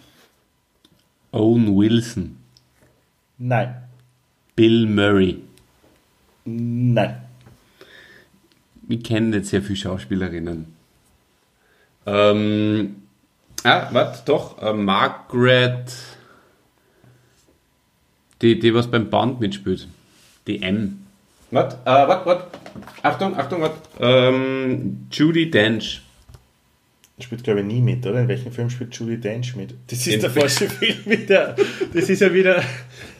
Owen 1.31 1.77
Wilson. 1.77 2.37
Nein. 3.39 3.77
Bill 4.57 4.87
Murray. 4.87 5.39
Nein. 6.45 7.23
Wir 8.83 8.99
kennen 9.01 9.33
jetzt 9.33 9.51
sehr 9.51 9.63
viele 9.63 9.77
Schauspielerinnen. 9.77 10.67
Ähm, 12.05 12.97
ah, 13.65 13.89
warte, 13.93 14.21
doch, 14.25 14.61
äh, 14.63 14.73
Margaret, 14.73 15.93
die, 18.43 18.59
die 18.59 18.75
was 18.75 18.91
beim 18.91 19.11
Band 19.11 19.41
mitspielt. 19.41 19.89
Die 20.47 20.63
M. 20.63 21.07
Warte, 21.51 21.77
äh, 21.85 21.91
warte, 22.09 22.27
warte. 22.27 22.45
Achtung, 23.03 23.37
Achtung, 23.37 23.61
warte. 23.63 23.77
Ähm, 23.99 25.07
Judy 25.11 25.51
Dench. 25.51 26.03
Spielt, 27.19 27.45
glaube 27.45 27.61
ich, 27.61 27.67
nie 27.67 27.83
mit, 27.83 28.07
oder? 28.07 28.21
In 28.23 28.29
welchem 28.29 28.51
Film 28.51 28.71
spielt 28.71 28.95
Julie 28.95 29.19
Dench 29.19 29.55
mit? 29.55 29.75
Das 29.89 29.99
ist 29.99 30.07
In- 30.15 30.21
der 30.23 30.31
falsche 30.31 30.71
Film 30.71 30.99
wieder. 31.05 31.55
Das 31.93 32.09
ist 32.09 32.21
ja 32.21 32.33
wieder. 32.33 32.63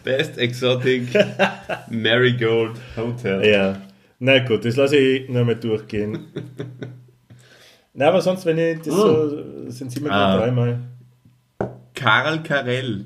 Best 0.05 0.39
Exotic 0.39 1.09
Marigold 1.91 2.77
Hotel. 2.97 3.45
Ja. 3.47 3.83
Na 4.19 4.39
gut, 4.39 4.65
das 4.65 4.77
lasse 4.77 4.97
ich 4.97 5.29
nochmal 5.29 5.57
durchgehen. 5.57 6.27
Na, 7.93 8.09
aber 8.09 8.21
sonst, 8.21 8.47
wenn 8.47 8.59
ich 8.59 8.79
das 8.83 8.95
so. 8.95 9.43
sind 9.69 9.91
sie 9.93 10.01
mir 10.01 10.11
Ah. 10.13 10.37
dreimal. 10.39 10.79
Karl 11.95 12.43
Karell. 12.43 13.05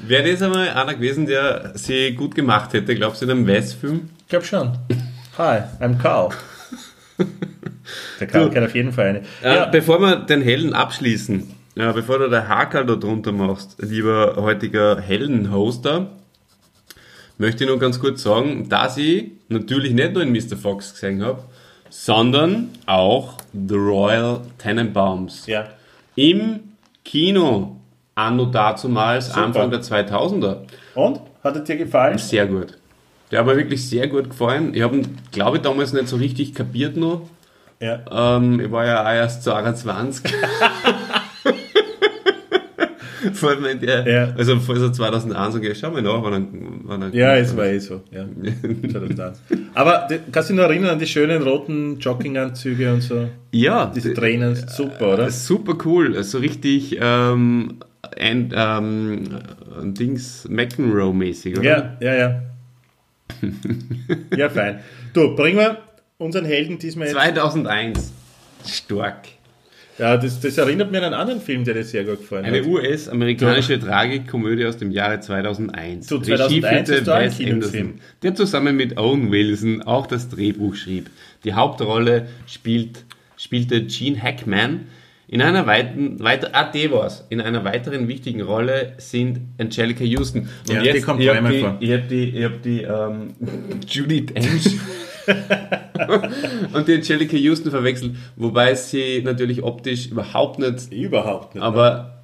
Wäre 0.00 0.30
das 0.30 0.42
einmal 0.42 0.70
einer 0.70 0.94
gewesen, 0.94 1.26
der 1.26 1.72
sie 1.74 2.14
gut 2.14 2.34
gemacht 2.34 2.72
hätte, 2.72 2.94
glaubst 2.94 3.20
du, 3.20 3.26
in 3.26 3.32
einem 3.32 3.46
West-Film? 3.46 4.08
Ich 4.20 4.28
glaube 4.28 4.44
schon. 4.46 4.72
Hi, 5.36 5.60
I'm 5.80 5.98
Carl. 5.98 6.30
Der 8.18 8.26
Karl 8.26 8.50
kennt 8.50 8.66
auf 8.66 8.74
jeden 8.74 8.92
Fall 8.92 9.06
eine. 9.08 9.22
Ja. 9.42 9.54
Ja, 9.54 9.66
Bevor 9.66 10.00
wir 10.00 10.16
den 10.16 10.40
Helden 10.40 10.72
abschließen, 10.72 11.54
ja, 11.76 11.92
bevor 11.92 12.18
du 12.18 12.30
der 12.30 12.48
Hakel 12.48 12.86
da 12.86 12.96
drunter 12.96 13.32
machst, 13.32 13.76
lieber 13.80 14.36
heutiger 14.36 15.00
Helden-Hoster, 15.00 16.10
möchte 17.38 17.64
ich 17.64 17.70
nur 17.70 17.78
ganz 17.78 18.00
kurz 18.00 18.22
sagen, 18.22 18.68
dass 18.68 18.96
ich 18.96 19.32
natürlich 19.48 19.92
nicht 19.92 20.14
nur 20.14 20.22
in 20.22 20.32
Mr. 20.32 20.56
Fox 20.56 20.92
gesehen 20.94 21.22
habe, 21.22 21.44
sondern 21.90 22.70
auch 22.86 23.34
The 23.52 23.74
Royal 23.74 24.40
Tenenbaums. 24.58 25.46
ja. 25.46 25.66
Im 26.16 26.60
Kino, 27.04 27.76
anno 28.14 28.46
dazumals, 28.46 29.28
Super. 29.28 29.42
Anfang 29.44 29.70
der 29.70 29.80
2000er. 29.80 30.58
Und? 30.94 31.20
Hat 31.42 31.56
er 31.56 31.62
dir 31.62 31.76
gefallen? 31.76 32.18
Sehr 32.18 32.46
gut. 32.46 32.76
Der 33.30 33.38
hat 33.40 33.46
mir 33.46 33.56
wirklich 33.56 33.88
sehr 33.88 34.08
gut 34.08 34.30
gefallen. 34.30 34.74
Ich 34.74 34.82
habe 34.82 34.96
ihn, 34.98 35.18
glaube 35.32 35.56
ich, 35.56 35.62
damals 35.62 35.92
nicht 35.92 36.08
so 36.08 36.16
richtig 36.16 36.54
kapiert 36.54 36.96
noch. 36.96 37.22
Ja. 37.80 38.00
Ähm, 38.36 38.60
ich 38.60 38.70
war 38.70 38.84
ja 38.84 39.02
auch 39.02 39.12
erst 39.12 39.44
22. 39.44 40.30
Vor 43.40 43.50
allem 43.50 43.64
in 43.64 43.80
der, 43.80 44.06
Ja. 44.06 44.34
Also 44.36 44.58
vor 44.60 44.76
so 44.76 44.90
2001 44.90 45.54
so, 45.54 45.60
schau 45.74 45.90
mal 45.90 46.02
nach, 46.02 46.22
wann 46.22 46.32
er, 46.32 46.42
wann 46.84 47.02
er 47.02 47.14
Ja, 47.14 47.36
es 47.36 47.56
war 47.56 47.66
eh 47.66 47.78
so. 47.78 48.02
Ja. 48.10 48.24
2001. 48.90 49.40
Aber 49.74 50.08
kannst 50.30 50.50
du 50.50 50.54
dich 50.54 50.62
noch 50.62 50.68
erinnern 50.68 50.90
an 50.90 50.98
die 50.98 51.06
schönen 51.06 51.42
roten 51.42 51.98
Jogginganzüge 51.98 52.92
und 52.92 53.00
so? 53.00 53.28
Ja, 53.52 53.90
Diese 53.94 54.14
Trainer, 54.14 54.54
super, 54.54 55.14
oder? 55.14 55.30
super 55.30 55.76
cool. 55.84 56.22
So 56.22 56.38
richtig 56.38 56.98
ähm, 57.00 57.78
ein, 58.18 58.52
ähm, 58.54 59.28
Dings 59.82 60.46
McEnroe-mäßig, 60.48 61.58
oder? 61.58 61.64
Ja, 61.64 61.96
ja, 62.00 62.14
ja. 62.14 62.42
ja, 64.36 64.48
fein. 64.48 64.80
Du, 65.14 65.34
bringen 65.34 65.58
wir 65.58 65.78
unseren 66.18 66.44
Helden 66.44 66.78
diesmal 66.78 67.06
jetzt. 67.06 67.16
2001. 67.16 68.12
Stark. 68.66 69.28
Ja, 70.00 70.16
das, 70.16 70.40
das 70.40 70.56
erinnert 70.56 70.90
mich 70.90 70.98
an 70.98 71.04
einen 71.04 71.14
anderen 71.14 71.40
Film, 71.42 71.62
der 71.62 71.74
dir 71.74 71.84
sehr 71.84 72.04
gut 72.04 72.20
gefallen 72.20 72.46
Eine 72.46 72.60
hat. 72.60 72.66
US-amerikanische 72.66 73.78
Tragikkomödie 73.78 74.64
aus 74.64 74.78
dem 74.78 74.90
Jahre 74.92 75.20
2001. 75.20 76.06
Zu 76.06 76.20
2001 76.20 76.40
Regie 76.40 76.64
hast 76.64 76.86
führte 76.88 77.04
du 77.04 77.14
einen 77.14 77.30
Wes 77.30 77.36
Kinofilm. 77.36 77.86
Anderson, 77.86 78.00
der 78.22 78.34
zusammen 78.34 78.76
mit 78.76 78.96
Owen 78.96 79.30
Wilson 79.30 79.82
auch 79.82 80.06
das 80.06 80.30
Drehbuch 80.30 80.74
schrieb. 80.74 81.10
Die 81.44 81.52
Hauptrolle 81.52 82.28
spielt, 82.46 83.04
spielte 83.36 83.82
Gene 83.84 84.22
Hackman. 84.22 84.86
In 85.28 85.42
einer 85.42 85.66
weiten, 85.66 86.18
weiter, 86.18 86.48
ah, 86.54 86.72
war's. 86.90 87.26
In 87.28 87.42
einer 87.42 87.62
weiteren 87.64 88.08
wichtigen 88.08 88.40
Rolle 88.40 88.94
sind 88.96 89.40
Angelica 89.58 90.02
Houston. 90.02 90.48
Und 90.66 90.82
Ja, 90.82 90.92
die 90.92 91.00
kommt 91.02 91.20
ich 91.20 91.28
hab 91.28 91.34
dreimal 91.34 91.76
die. 91.78 91.84
Ich 91.84 91.92
habe 91.92 92.02
die, 92.08 92.24
ich 92.30 92.44
hab 92.44 92.62
die 92.62 92.82
ähm, 92.82 93.34
Judy 93.86 94.24
Dench 94.24 94.78
und 96.72 96.88
die 96.88 96.94
Angelica 96.94 97.36
Houston 97.36 97.70
verwechselt, 97.70 98.12
wobei 98.36 98.74
sie 98.74 99.22
natürlich 99.22 99.62
optisch 99.62 100.06
überhaupt 100.08 100.58
nicht 100.58 100.92
Überhaupt 100.92 101.54
nicht. 101.54 101.62
aber 101.62 102.16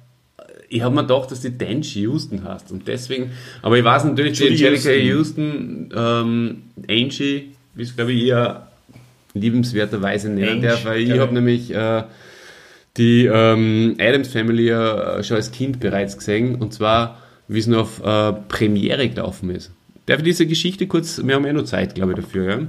ich 0.69 0.81
habe 0.81 0.93
mir 0.95 1.01
gedacht, 1.03 1.31
dass 1.31 1.41
die 1.41 1.51
Dench 1.57 1.95
Houston 1.95 2.43
hast 2.43 2.71
und 2.71 2.87
deswegen, 2.87 3.31
aber 3.61 3.77
ich 3.77 3.83
weiß 3.83 4.03
natürlich, 4.05 4.37
die 4.37 4.47
Angelica 4.47 4.91
Houston, 4.91 5.89
ähm, 5.95 6.63
Angie, 6.89 7.51
wie 7.75 7.83
es 7.83 7.95
glaube 7.95 8.11
ich 8.11 8.25
eher 8.25 8.67
liebenswerterweise 9.33 10.29
nennen 10.29 10.61
darf, 10.61 10.85
weil 10.85 11.01
ich 11.01 11.17
habe 11.19 11.33
nämlich 11.33 11.73
äh, 11.73 12.03
die 12.97 13.25
ähm, 13.25 13.95
Adams 13.99 14.29
Family 14.29 14.69
äh, 14.69 15.23
schon 15.23 15.37
als 15.37 15.51
Kind 15.51 15.79
bereits 15.79 16.17
gesehen 16.17 16.55
und 16.55 16.73
zwar, 16.73 17.21
wie 17.47 17.59
es 17.59 17.67
noch 17.67 17.81
auf 17.81 18.03
äh, 18.03 18.33
Premiere 18.47 19.07
gelaufen 19.07 19.51
ist. 19.51 19.71
Darf 20.07 20.19
ich 20.19 20.23
diese 20.25 20.47
Geschichte 20.47 20.87
kurz, 20.87 21.21
wir 21.23 21.35
haben 21.35 21.45
ja 21.45 21.53
noch 21.53 21.65
Zeit, 21.65 21.95
glaube 21.95 22.13
ich, 22.13 22.19
dafür, 22.19 22.49
ja? 22.49 22.59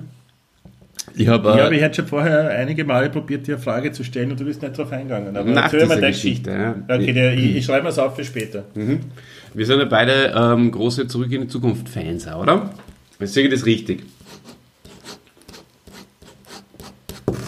Ich 1.19 1.27
habe 1.27 1.49
ja, 1.49 1.69
äh, 1.69 1.75
ich 1.75 1.83
hätte 1.83 1.97
schon 1.97 2.07
vorher 2.07 2.49
einige 2.51 2.85
Male 2.85 3.11
probiert, 3.11 3.47
dir 3.47 3.57
eine 3.57 3.63
Frage 3.63 3.91
zu 3.91 4.05
stellen 4.05 4.31
und 4.31 4.39
du 4.39 4.45
bist 4.45 4.63
nicht 4.63 4.79
drauf 4.79 4.93
eingegangen. 4.93 5.37
Aber 5.37 5.51
Nach 5.51 5.65
erzähl 5.65 5.87
mal 5.87 6.01
deine 6.01 6.13
Geschichte, 6.13 6.51
ja. 6.51 6.77
Okay, 6.85 7.13
der, 7.13 7.35
ich, 7.35 7.57
ich 7.57 7.65
schreibe 7.65 7.83
mir 7.83 7.89
es 7.89 7.99
auf 7.99 8.15
für 8.15 8.25
später. 8.25 8.65
Wir 9.53 9.67
sind 9.67 9.81
ja 9.81 9.85
beide 9.87 10.33
ähm, 10.37 10.71
große 10.71 11.09
Zurück 11.09 11.33
in 11.33 11.43
die 11.43 11.49
Zukunft 11.49 11.89
Fans, 11.89 12.29
auch, 12.29 12.43
oder? 12.43 12.71
Jetzt 13.19 13.35
sage 13.35 13.49
ich 13.49 13.53
das 13.53 13.67
richtig. 13.67 14.05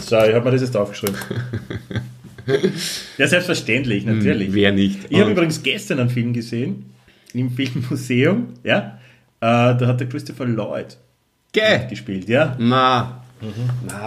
So, 0.00 0.16
ich 0.16 0.34
habe 0.34 0.44
mir 0.44 0.50
das 0.50 0.62
jetzt 0.62 0.76
aufgeschrieben. 0.76 1.14
ja, 3.18 3.28
selbstverständlich, 3.28 4.04
natürlich. 4.04 4.48
Hm, 4.48 4.54
wer 4.54 4.72
nicht? 4.72 4.98
Ich 5.08 5.20
habe 5.20 5.30
übrigens 5.30 5.62
gestern 5.62 6.00
einen 6.00 6.10
Film 6.10 6.32
gesehen, 6.32 6.86
im 7.34 7.52
Filmmuseum, 7.52 8.48
ja. 8.64 8.98
Äh, 9.40 9.76
da 9.76 9.86
hat 9.86 10.00
der 10.00 10.08
Christopher 10.08 10.46
Lloyd 10.46 10.96
Gell? 11.52 11.86
gespielt, 11.88 12.28
ja. 12.28 12.56
Na, 12.58 13.19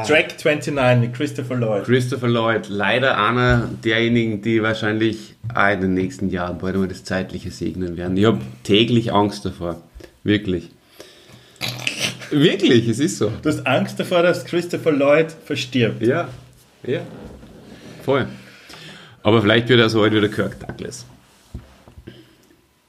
Track 0.06 0.38
29 0.44 1.00
mit 1.00 1.14
Christopher 1.14 1.56
Lloyd. 1.56 1.86
Christopher 1.86 2.28
Lloyd, 2.28 2.70
leider 2.70 3.18
einer 3.18 3.70
derjenigen, 3.84 4.42
die 4.42 4.62
wahrscheinlich 4.62 5.34
auch 5.54 5.72
in 5.72 5.82
den 5.82 5.94
nächsten 5.96 6.30
Jahren 6.30 6.60
bald 6.60 6.76
mal 6.76 6.88
das 6.88 7.04
Zeitliche 7.04 7.50
segnen 7.50 7.98
werden. 7.98 8.16
Ich 8.16 8.26
habe 8.26 8.42
täglich 8.64 9.12
Angst 9.12 9.46
davor. 9.46 9.82
Wirklich. 10.24 10.70
Wirklich, 12.30 12.88
es 12.88 13.00
ist 13.00 13.18
so. 13.18 13.32
Du 13.42 13.50
hast 13.50 13.66
Angst 13.66 14.00
davor, 14.00 14.22
dass 14.22 14.46
Christopher 14.46 14.92
Lloyd 14.92 15.32
verstirbt. 15.46 16.02
Ja, 16.02 16.28
ja. 16.84 17.02
Voll. 18.04 18.28
Aber 19.24 19.42
vielleicht 19.42 19.70
wird 19.70 19.80
er 19.80 19.90
so 19.90 20.02
alt 20.02 20.14
wie 20.14 20.20
der 20.20 20.30
Kirk 20.30 20.60
Douglas. 20.60 21.06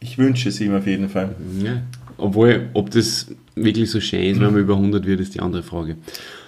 Ich 0.01 0.19
wünsche 0.19 0.51
es 0.51 0.61
ihm 0.61 0.77
auf 0.77 0.87
jeden 0.87 1.09
Fall. 1.09 1.35
Ja. 1.63 1.83
Obwohl, 2.25 2.70
ob 2.72 2.91
das 2.91 3.31
wirklich 3.55 3.91
so 3.91 4.01
schön 4.01 4.22
ist, 4.22 4.41
wenn 4.41 4.53
man 4.53 4.62
über 4.62 4.77
100 4.77 5.05
wird, 5.05 5.20
ist 5.20 5.35
die 5.35 5.41
andere 5.41 5.62
Frage. 5.62 5.97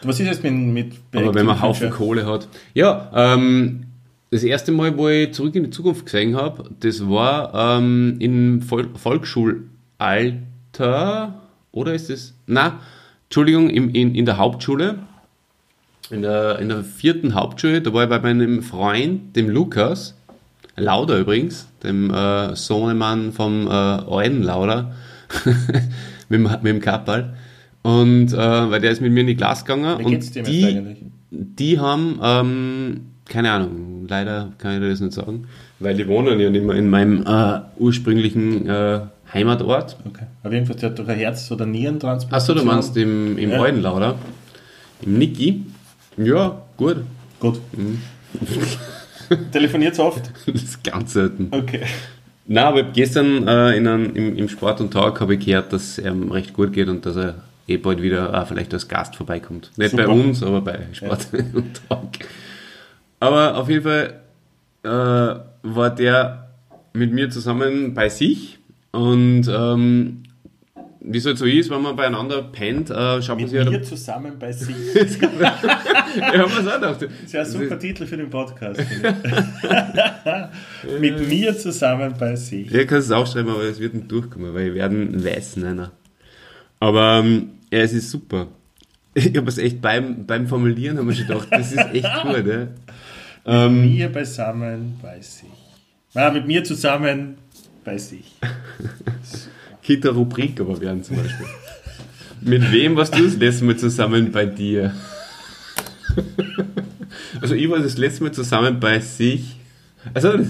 Was 0.03 0.19
ist 0.19 0.27
jetzt 0.27 0.43
mit, 0.43 0.55
mit 0.55 0.95
Aber 1.15 1.35
wenn 1.35 1.45
man 1.45 1.61
Haufen? 1.61 1.91
Kohle 1.91 2.25
hat. 2.25 2.49
Ja, 2.73 3.11
ähm, 3.15 3.83
das 4.31 4.43
erste 4.43 4.73
Mal, 4.73 4.97
wo 4.97 5.11
ich 5.11 5.35
zurück 5.35 5.55
in 5.55 5.65
die 5.65 5.71
Zukunft 5.71 6.07
gesehen 6.07 6.35
habe, 6.35 6.71
das 6.81 7.11
war 7.11 7.79
ähm, 7.79 8.17
im 8.21 8.63
Vol 8.63 8.89
Volksschulalter. 8.95 11.43
Oder 11.73 11.93
ist 11.93 12.09
das? 12.09 12.33
Na, 12.47 12.81
Entschuldigung, 13.25 13.69
im, 13.69 13.91
in, 13.91 14.15
in 14.15 14.25
der 14.25 14.39
Hauptschule. 14.39 15.01
In 16.09 16.23
der, 16.23 16.59
in 16.59 16.71
der 16.71 16.85
vierten 16.85 17.35
Hauptschule, 17.35 17.83
da 17.83 17.93
war 17.93 18.05
ich 18.05 18.09
bei 18.09 18.21
meinem 18.21 18.63
Freund, 18.63 19.37
dem 19.37 19.51
Lukas, 19.51 20.15
Lauder 20.75 21.19
übrigens, 21.19 21.69
dem 21.83 22.11
äh, 22.15 22.57
Sohnemann 22.57 23.33
vom 23.33 23.67
äh, 23.67 23.71
alten 23.71 24.43
Lauder, 24.43 24.95
mit, 26.29 26.39
dem- 26.41 26.43
mit 26.45 26.65
dem 26.65 26.81
Kappal. 26.81 27.35
Und 27.83 28.33
äh, 28.33 28.37
weil 28.37 28.81
der 28.81 28.91
ist 28.91 29.01
mit 29.01 29.13
mir 29.13 29.21
in 29.21 29.27
die 29.29 29.37
Klasse 29.37 29.65
gegangen. 29.65 29.99
Wie 30.01 30.05
und 30.17 30.35
die, 30.47 30.65
eigentlich? 30.65 30.99
die 31.31 31.79
haben, 31.79 32.19
ähm, 32.23 33.01
keine 33.27 33.53
Ahnung, 33.53 34.07
leider 34.09 34.53
kann 34.59 34.75
ich 34.75 34.81
dir 34.81 34.91
das 34.91 35.01
nicht 35.01 35.13
sagen, 35.13 35.45
weil 35.79 35.95
die 35.97 36.07
wohnen 36.09 36.41
ja 36.41 36.51
nicht 36.51 36.65
mehr 36.65 36.75
in 36.77 36.91
meinem 36.91 37.25
äh, 37.27 37.61
ursprünglichen 37.79 38.69
äh, 38.69 39.01
Heimatort. 39.33 39.97
Okay. 40.05 40.25
Auf 40.43 40.53
jeden 40.53 40.67
Fall, 40.67 40.77
der 40.77 40.91
hat 40.91 40.99
doch 40.99 41.07
ein 41.09 41.17
Herz- 41.19 41.51
oder 41.51 41.67
Nierentransplantation. 41.67 42.57
Achso, 42.59 42.67
du 42.67 42.73
meinst 42.75 42.97
im, 42.97 43.39
im 43.39 43.51
Ja. 43.51 43.61
Altenlauder? 43.63 44.17
Im 45.03 45.19
Niki? 45.19 45.63
Ja, 46.17 46.63
gut. 46.77 46.99
Gut. 47.39 47.61
Mhm. 47.77 48.01
Telefoniert 49.53 49.99
oft? 49.99 50.31
Das 50.47 50.63
ist 50.63 50.85
ganz 50.85 51.13
selten. 51.13 51.49
Okay. 51.51 51.83
Na, 52.49 52.69
aber 52.69 52.85
gestern 52.85 53.49
äh, 53.49 53.77
in 53.77 53.89
einem, 53.89 54.15
im, 54.15 54.37
im 54.37 54.49
Sport 54.49 54.81
und 54.81 54.93
Tag 54.93 55.21
habe 55.21 55.35
ich 55.35 55.45
gehört, 55.45 55.73
dass 55.73 55.99
es 55.99 56.05
ihm 56.05 56.31
recht 56.31 56.53
gut 56.53 56.73
geht 56.73 56.89
und 56.89 57.05
dass 57.05 57.17
er 57.17 57.43
eh 57.67 57.77
bald 57.77 58.01
wieder 58.01 58.33
äh, 58.33 58.47
vielleicht 58.47 58.73
als 58.73 58.87
Gast 58.87 59.17
vorbeikommt. 59.17 59.73
Nicht 59.77 59.91
Super. 59.91 60.07
bei 60.07 60.13
uns, 60.13 60.43
aber 60.43 60.61
bei 60.61 60.79
Sport 60.93 61.29
und 61.55 61.81
Tag. 61.89 62.27
Aber 63.19 63.57
auf 63.57 63.69
jeden 63.69 63.83
Fall 63.83 64.21
äh, 64.85 64.89
war 64.89 65.91
der 65.91 66.51
mit 66.93 67.13
mir 67.13 67.31
zusammen 67.31 67.95
bei 67.95 68.09
sich 68.09 68.59
und 68.93 69.49
ähm, 69.49 70.23
wie 71.01 71.19
es 71.19 71.27
halt 71.27 71.39
so 71.39 71.45
ist, 71.45 71.71
wenn 71.71 71.83
man 71.83 71.95
beieinander 71.95 72.43
pennt, 72.43 72.91
äh, 72.91 73.23
schaut 73.23 73.37
man 73.37 73.43
Mit 73.43 73.51
sich 73.51 73.59
halt 73.61 73.71
mir 73.71 73.83
zusammen 73.83 74.39
bei 74.39 74.53
sich. 74.53 74.75
ja, 76.21 76.45
es 76.45 76.67
auch 76.67 76.75
gedacht. 76.75 77.03
Das 77.03 77.11
ist 77.25 77.33
ja 77.33 77.41
ein 77.41 77.47
super 77.47 77.79
Titel 77.79 78.07
für 78.07 78.17
den 78.17 78.31
Podcast. 78.31 78.81
Mit 81.01 81.29
mir 81.29 81.57
zusammen 81.57 82.15
bei 82.19 82.37
sich. 82.37 82.71
Ja, 82.71 82.85
kannst 82.85 83.09
es 83.09 83.13
aufschreiben, 83.13 83.51
aber 83.51 83.65
es 83.65 83.81
wird 83.81 83.95
nicht 83.95 84.11
durchkommen, 84.11 84.55
weil 84.55 84.67
wir 84.67 84.75
werden 84.75 85.15
einen 85.15 85.25
weißen 85.25 85.65
einer. 85.65 85.93
Aber 86.81 87.23
ähm, 87.25 87.51
ja, 87.71 87.81
es 87.81 87.93
ist 87.93 88.11
super. 88.11 88.49
Ich 89.15 89.35
habe 89.37 89.49
es 89.49 89.59
echt 89.59 89.81
beim, 89.81 90.27
beim 90.27 90.47
Formulieren 90.47 90.99
haben 90.99 91.09
wir 91.09 91.15
schon 91.15 91.27
gedacht, 91.27 91.49
das 91.51 91.73
ist 91.73 91.79
echt 91.79 92.09
gut. 92.23 92.47
Ja. 92.47 92.69
Ähm, 93.47 93.95
Mir 93.95 94.11
beisammen 94.11 94.99
bei 95.01 95.21
sich. 95.21 95.49
Ah, 96.15 96.31
mit 96.31 96.47
mir 96.47 96.65
zusammen 96.65 97.37
bei 97.85 97.97
sich. 97.97 98.33
Kita 99.83 100.11
Rubrik 100.11 100.61
aber 100.61 100.81
werden 100.81 101.03
zum 101.03 101.17
Beispiel. 101.17 101.47
Mit 102.41 102.73
wem 102.73 102.97
warst 102.97 103.17
du 103.17 103.25
das 103.25 103.37
letzte 103.37 103.65
Mal 103.65 103.77
zusammen 103.77 104.33
bei 104.33 104.47
dir? 104.47 104.95
Also 107.41 107.55
ich 107.55 107.69
war 107.71 107.79
das 107.79 107.97
letzte 107.99 108.25
Mal 108.25 108.33
zusammen 108.33 108.81
bei 108.81 108.99
sich. 108.99 109.57
Also 110.15 110.37
das, 110.37 110.49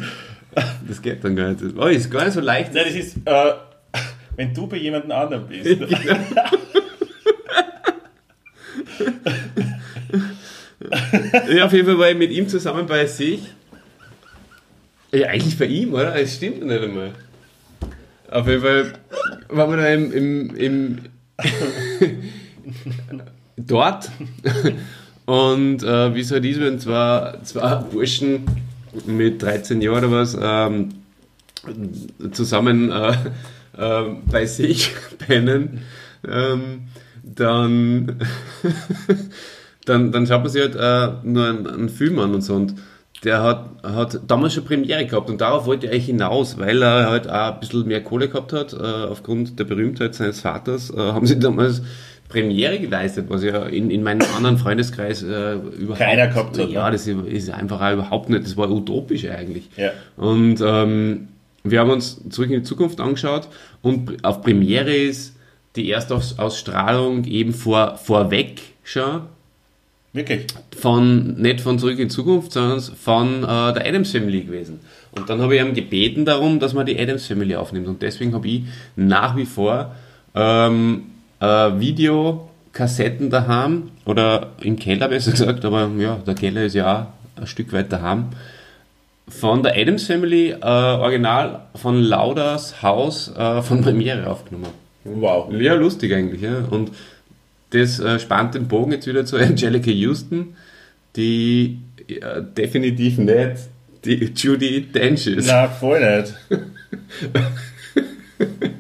das 0.87 1.03
geht 1.03 1.23
dann 1.25 1.37
gar 1.37 1.51
nicht. 1.51 1.63
Oh, 1.77 1.87
ist 1.87 2.11
gar 2.11 2.25
nicht 2.25 2.35
so 2.35 2.41
leicht. 2.41 2.73
Nein, 2.75 2.85
das 2.87 2.95
ist, 2.95 3.17
äh, 3.25 3.53
wenn 4.37 4.55
du 4.55 4.67
bei 4.67 4.77
jemandem 4.77 5.13
anderen 5.13 5.47
bist. 5.49 5.67
Ja, 11.51 11.65
auf 11.67 11.73
jeden 11.73 11.87
Fall 11.87 11.99
war 11.99 12.11
ich 12.11 12.17
mit 12.17 12.31
ihm 12.31 12.49
zusammen 12.49 12.87
bei 12.87 13.07
sich. 13.07 13.41
Ja, 15.13 15.29
eigentlich 15.29 15.59
bei 15.59 15.65
ihm, 15.65 15.93
oder? 15.95 16.15
Es 16.15 16.37
stimmt 16.37 16.65
nicht 16.65 16.81
einmal. 16.83 17.13
Auf 18.31 18.47
jeden 18.47 18.63
Fall 18.63 18.93
waren 19.49 19.71
wir 19.71 19.77
da 19.77 19.89
im, 19.89 20.13
im, 20.13 20.57
im 20.57 20.99
dort 23.57 24.11
und 25.27 25.83
äh, 25.83 26.15
wie 26.15 26.21
es 26.21 26.31
halt 26.31 26.45
ist, 26.45 26.61
wenn 26.61 26.79
zwei, 26.79 27.39
zwei 27.43 27.75
Burschen 27.77 28.47
mit 29.07 29.43
13 29.43 29.81
Jahren 29.81 30.05
oder 30.05 30.13
was 30.13 30.37
ähm, 30.41 30.89
zusammen 32.33 32.91
äh, 32.91 33.13
äh, 33.77 34.17
bei 34.31 34.47
sich 34.47 34.93
pennen, 35.19 35.83
ähm, 36.27 36.89
dann 37.23 38.21
dann, 39.87 40.13
dann 40.13 40.27
schaut 40.27 40.43
man 40.43 40.51
sich 40.51 40.63
halt 40.63 40.77
äh, 40.77 41.27
nur 41.27 41.47
einen, 41.47 41.67
einen 41.67 41.89
Film 41.89 42.19
an 42.19 42.35
und 42.35 42.43
so. 42.43 42.55
Und 42.55 42.75
der 43.25 43.43
hat, 43.43 43.71
hat 43.83 44.21
damals 44.27 44.55
schon 44.55 44.65
Premiere 44.65 45.07
gehabt 45.07 45.31
und 45.31 45.41
darauf 45.41 45.67
wollte 45.67 45.87
er 45.87 45.93
eigentlich 45.93 46.07
hinaus, 46.07 46.59
weil 46.59 46.83
er 46.83 47.09
halt 47.09 47.29
auch 47.29 47.55
ein 47.55 47.61
bisschen 47.61 47.87
mehr 47.87 48.03
Kohle 48.03 48.29
gehabt 48.29 48.53
hat. 48.53 48.73
Äh, 48.75 48.77
aufgrund 48.77 49.59
der 49.59 49.65
Berühmtheit 49.65 50.15
seines 50.15 50.41
Vaters 50.41 50.91
äh, 50.91 50.99
haben 50.99 51.27
sie 51.27 51.39
damals 51.39 51.83
Premiere 52.29 52.79
geleistet, 52.79 53.27
was 53.29 53.43
ja 53.45 53.65
in, 53.67 53.91
in 53.91 54.03
meinem 54.03 54.27
anderen 54.37 54.59
Freundeskreis 54.59 55.23
äh, 55.23 55.55
überhaupt 55.55 56.01
Keiner 56.01 56.27
gehabt 56.27 56.59
hat, 56.59 56.69
Ja, 56.71 56.87
ne? 56.87 56.93
das 56.93 57.07
ist 57.07 57.51
einfach 57.51 57.81
auch 57.81 57.93
überhaupt 57.93 58.31
nicht, 58.31 58.45
das 58.45 58.57
war 58.57 58.71
utopisch 58.71 59.27
eigentlich. 59.27 59.69
Ja. 59.77 59.91
Und 60.17 60.61
ähm, 60.61 61.29
wir 61.63 61.81
haben 61.81 61.91
uns 61.91 62.21
zurück 62.31 62.51
in 62.51 62.61
die 62.61 62.63
Zukunft 62.63 63.01
angeschaut 63.01 63.49
und 63.83 64.25
auf 64.25 64.43
Premiere 64.43 64.95
ist 64.95 65.37
die 65.77 65.91
Erstausstrahlung 65.91 67.25
eben 67.25 67.53
vor, 67.53 67.97
vorweg 67.97 68.61
schon 68.83 69.23
Wirklich. 70.13 70.47
von, 70.77 71.35
nicht 71.35 71.61
von 71.61 71.79
Zurück 71.79 71.99
in 71.99 72.09
die 72.09 72.15
Zukunft, 72.15 72.53
sondern 72.53 72.81
von 72.81 73.43
äh, 73.43 73.73
der 73.75 73.87
Adams 73.87 74.11
Family 74.11 74.43
gewesen. 74.43 74.81
Und 75.13 75.29
dann 75.29 75.41
habe 75.41 75.55
ich 75.57 75.63
ihm 75.63 75.75
gebeten 75.75 76.25
darum, 76.25 76.59
dass 76.59 76.73
man 76.73 76.87
die 76.87 76.99
Adams 76.99 77.27
Family 77.27 77.55
aufnimmt. 77.55 77.87
Und 77.87 78.03
deswegen 78.03 78.35
habe 78.35 78.49
ich 78.49 78.63
nach 78.97 79.37
wie 79.37 79.45
vor 79.45 79.95
ähm, 80.35 81.03
äh, 81.41 81.79
Videokassetten 81.79 83.31
daheim 83.31 83.91
oder 84.05 84.53
im 84.61 84.77
Keller 84.77 85.09
besser 85.09 85.33
gesagt, 85.33 85.65
aber 85.65 85.91
ja, 85.99 86.17
der 86.27 86.35
Keller 86.35 86.65
ist 86.65 86.75
ja 86.75 87.13
auch 87.37 87.41
ein 87.41 87.47
Stück 87.47 87.73
weit 87.73 87.93
daheim. 87.93 88.31
Von 89.29 89.63
der 89.63 89.77
Adams 89.77 90.05
Family, 90.05 90.51
äh, 90.51 90.63
original 90.63 91.63
von 91.75 92.01
Lauders 92.01 92.83
Haus 92.83 93.35
äh, 93.37 93.63
von 93.63 93.83
Premiere 93.83 94.29
aufgenommen. 94.29 94.71
Wow. 95.05 95.53
Ja, 95.53 95.75
lustig 95.75 96.15
eigentlich, 96.15 96.43
ja. 96.43 96.65
Und 96.71 96.93
das 97.71 97.99
äh, 97.99 98.21
spannt 98.21 98.55
den 98.55 98.69
Bogen 98.69 98.93
jetzt 98.93 99.07
wieder 99.07 99.25
zu 99.25 99.37
Angelica 99.37 99.91
Houston, 99.91 100.55
die 101.17 101.79
äh, 102.09 102.43
definitiv 102.57 103.19
nicht 103.19 103.69
die 104.05 104.33
Judy 104.37 104.83
Dench 104.83 105.27
ist. 105.27 105.49
Na, 105.49 105.69
voll 105.69 106.01
nicht. 106.01 106.35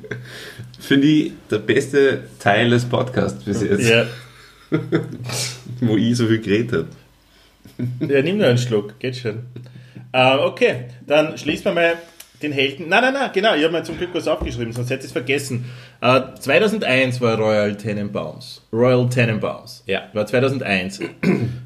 Finde 0.86 1.06
ich 1.06 1.32
der 1.50 1.58
beste 1.58 2.24
Teil 2.38 2.70
des 2.70 2.84
Podcasts 2.84 3.42
bis 3.44 3.60
jetzt, 3.62 3.88
Ja. 3.88 4.06
wo 5.80 5.96
ich 5.96 6.16
so 6.16 6.26
viel 6.26 6.40
geredet 6.40 6.72
habe. 6.72 8.12
ja, 8.12 8.22
nimm 8.22 8.38
nur 8.38 8.46
einen 8.46 8.58
Schluck, 8.58 8.98
geht 8.98 9.16
schon. 9.16 9.40
Äh, 10.12 10.36
okay, 10.36 10.84
dann 11.06 11.36
schließen 11.36 11.64
wir 11.66 11.72
mal 11.72 11.92
den 12.42 12.52
Helden. 12.52 12.88
Nein, 12.88 13.02
nein, 13.02 13.14
nein, 13.14 13.30
genau, 13.32 13.54
ich 13.54 13.64
habe 13.64 13.72
mir 13.72 13.82
zum 13.82 13.96
Glück 13.98 14.10
was 14.12 14.28
aufgeschrieben, 14.28 14.72
sonst 14.72 14.90
hätte 14.90 15.00
ich 15.00 15.06
es 15.06 15.12
vergessen. 15.12 15.64
Äh, 16.00 16.20
2001 16.38 17.20
war 17.20 17.36
Royal 17.36 17.76
Tenenbaums. 17.76 18.62
Royal 18.72 19.08
Tenenbaums. 19.08 19.82
Ja. 19.86 20.02
War 20.12 20.26
2001. 20.26 21.00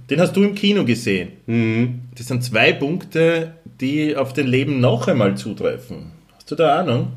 Den 0.09 0.21
hast 0.21 0.35
du 0.37 0.43
im 0.45 0.55
Kino 0.55 0.85
gesehen. 0.85 1.33
Mhm. 1.47 2.03
Das 2.17 2.27
sind 2.29 2.43
zwei 2.43 2.73
Punkte, 2.73 3.55
die 3.81 4.17
auf 4.17 4.33
dein 4.33 4.47
Leben 4.47 4.81
noch 4.81 5.09
einmal 5.09 5.37
zutreffen. 5.37 6.13
Hast 6.37 6.51
du 6.51 6.55
da 6.55 6.79
Ahnung, 6.81 7.13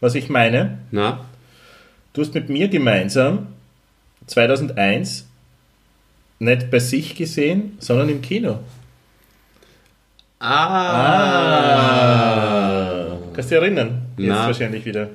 was 0.00 0.14
ich 0.14 0.28
meine? 0.28 0.78
Na? 0.90 1.24
Du 2.12 2.22
hast 2.22 2.34
mit 2.34 2.48
mir 2.48 2.68
gemeinsam 2.68 3.46
2001 4.26 5.26
nicht 6.38 6.70
bei 6.70 6.78
sich 6.78 7.14
gesehen, 7.14 7.76
sondern 7.78 8.08
im 8.08 8.22
Kino. 8.22 8.58
Ah. 11.80 13.18
Kannst 13.34 13.50
du 13.50 13.54
dich 13.54 13.62
erinnern? 13.62 14.02
Jetzt 14.16 14.28
Na. 14.28 14.46
wahrscheinlich 14.46 14.84
wieder. 14.84 15.10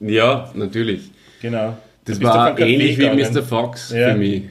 Ja, 0.00 0.50
natürlich. 0.54 1.10
Genau. 1.42 1.76
Das 2.04 2.22
war 2.22 2.58
ähnlich 2.58 2.98
wie 2.98 3.08
gegangen. 3.08 3.34
Mr. 3.34 3.42
Fox 3.42 3.90
Ja. 3.90 4.12
für 4.12 4.18
mich. 4.18 4.44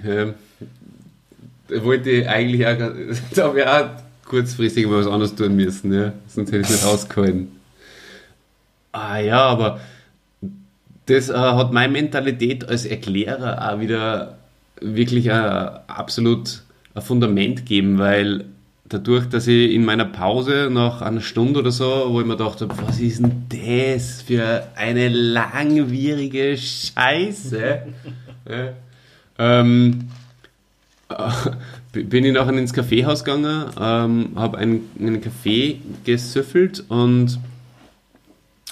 Da 1.68 1.84
wollte 1.84 2.10
ich 2.10 2.28
eigentlich 2.28 2.66
auch, 2.66 2.78
da 3.36 3.44
habe 3.44 3.60
ich 3.62 3.68
auch 3.68 3.90
kurzfristig 4.26 4.86
mal 4.88 5.00
was 5.00 5.08
anderes 5.08 5.36
tun 5.36 5.56
müssen, 5.56 5.94
ja. 5.94 6.14
sonst 6.28 6.50
hätte 6.52 6.62
ich 6.62 6.70
es 6.70 6.82
nicht 6.84 6.86
ausgehalten. 6.86 7.59
Ah 8.92 9.20
ja, 9.20 9.42
aber 9.42 9.80
das 11.06 11.30
äh, 11.30 11.34
hat 11.34 11.74
meine 11.74 11.92
Mentalität 11.92 12.68
als 12.68 12.86
Erklärer 12.86 13.72
auch 13.72 13.80
wieder 13.80 14.38
wirklich 14.82 15.32
ein, 15.32 15.80
absolut 15.88 16.64
ein 16.94 17.02
Fundament 17.02 17.58
gegeben, 17.58 17.98
weil 17.98 18.46
dadurch, 18.88 19.28
dass 19.28 19.48
ich 19.48 19.74
in 19.74 19.86
meiner 19.86 20.06
Pause 20.06 20.70
nach 20.72 21.02
einer 21.02 21.22
Stunde 21.22 21.60
oder 21.60 21.72
so, 21.72 22.08
wo 22.10 22.20
ich 22.22 22.26
mir 22.26 22.38
gedacht 22.38 22.62
habe, 22.62 22.76
was 22.86 23.00
ist 23.00 23.22
denn 23.22 23.46
das 23.50 24.22
für 24.22 24.68
eine 24.76 25.10
langwierige 25.10 26.58
Scheiße, 26.58 27.82
ähm, 29.40 30.10
äh, 31.10 32.04
bin 32.04 32.26
ich 32.26 32.34
nachher 32.34 32.54
ins 32.54 32.74
Kaffeehaus 32.74 33.24
gegangen, 33.24 33.66
ähm, 33.80 34.32
habe 34.36 34.58
einen, 34.58 34.90
einen 35.00 35.22
Kaffee 35.22 35.80
gesüffelt 36.04 36.84
und 36.88 37.40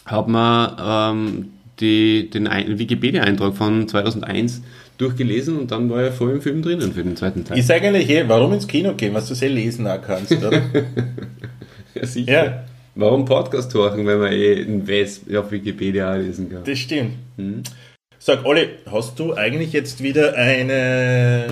habe 0.07 0.31
mir 0.31 0.77
ähm, 0.79 1.49
die, 1.79 2.29
den 2.29 2.47
Ein- 2.47 2.79
Wikipedia-Eintrag 2.79 3.55
von 3.55 3.87
2001 3.87 4.61
durchgelesen 4.97 5.57
und 5.59 5.69
dann 5.69 5.89
war 5.89 6.01
er 6.01 6.11
voll 6.11 6.31
im 6.31 6.41
Film 6.41 6.61
drinnen 6.63 6.91
für 6.91 7.03
den 7.03 7.15
zweiten 7.15 7.45
Teil. 7.45 7.59
Ist 7.59 7.69
eigentlich 7.69 8.09
eh, 8.09 8.27
warum 8.27 8.53
ins 8.53 8.67
Kino 8.67 8.93
gehen, 8.95 9.13
was 9.13 9.27
du 9.27 9.35
sehr 9.35 9.49
lesen 9.49 9.85
auch 9.87 10.01
kannst, 10.01 10.31
oder? 10.31 10.59
ja, 11.93 12.05
sicher. 12.05 12.31
ja, 12.31 12.63
Warum 12.95 13.25
Podcast 13.25 13.71
hören, 13.75 14.07
wenn 14.07 14.17
man 14.17 14.31
eh 14.33 14.53
in 14.53 14.87
West 14.87 15.23
auf 15.35 15.51
Wikipedia 15.51 16.15
lesen 16.15 16.49
kann? 16.49 16.63
das 16.65 16.79
stimmt. 16.79 17.11
Mhm. 17.37 17.61
Sag, 18.17 18.43
Olli, 18.43 18.69
hast 18.91 19.19
du 19.19 19.35
eigentlich 19.35 19.71
jetzt 19.71 20.01
wieder 20.01 20.33
eine, 20.33 21.45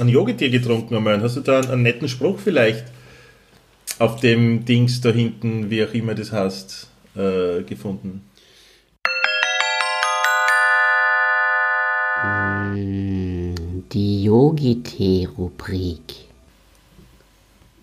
ein 0.00 0.08
Yogitier 0.08 0.50
getrunken 0.50 0.96
einmal? 0.96 1.22
Hast 1.22 1.36
du 1.36 1.40
da 1.42 1.60
einen, 1.60 1.70
einen 1.70 1.82
netten 1.82 2.08
Spruch 2.08 2.40
vielleicht 2.42 2.86
auf 4.00 4.18
dem 4.20 4.64
Dings 4.64 5.00
da 5.00 5.10
hinten, 5.10 5.70
wie 5.70 5.84
auch 5.84 5.94
immer 5.94 6.14
das 6.16 6.32
heißt, 6.32 6.89
äh, 7.16 7.62
gefunden? 7.62 8.22
Die 13.92 14.24
Yogi-Tee-Rubrik. 14.24 16.00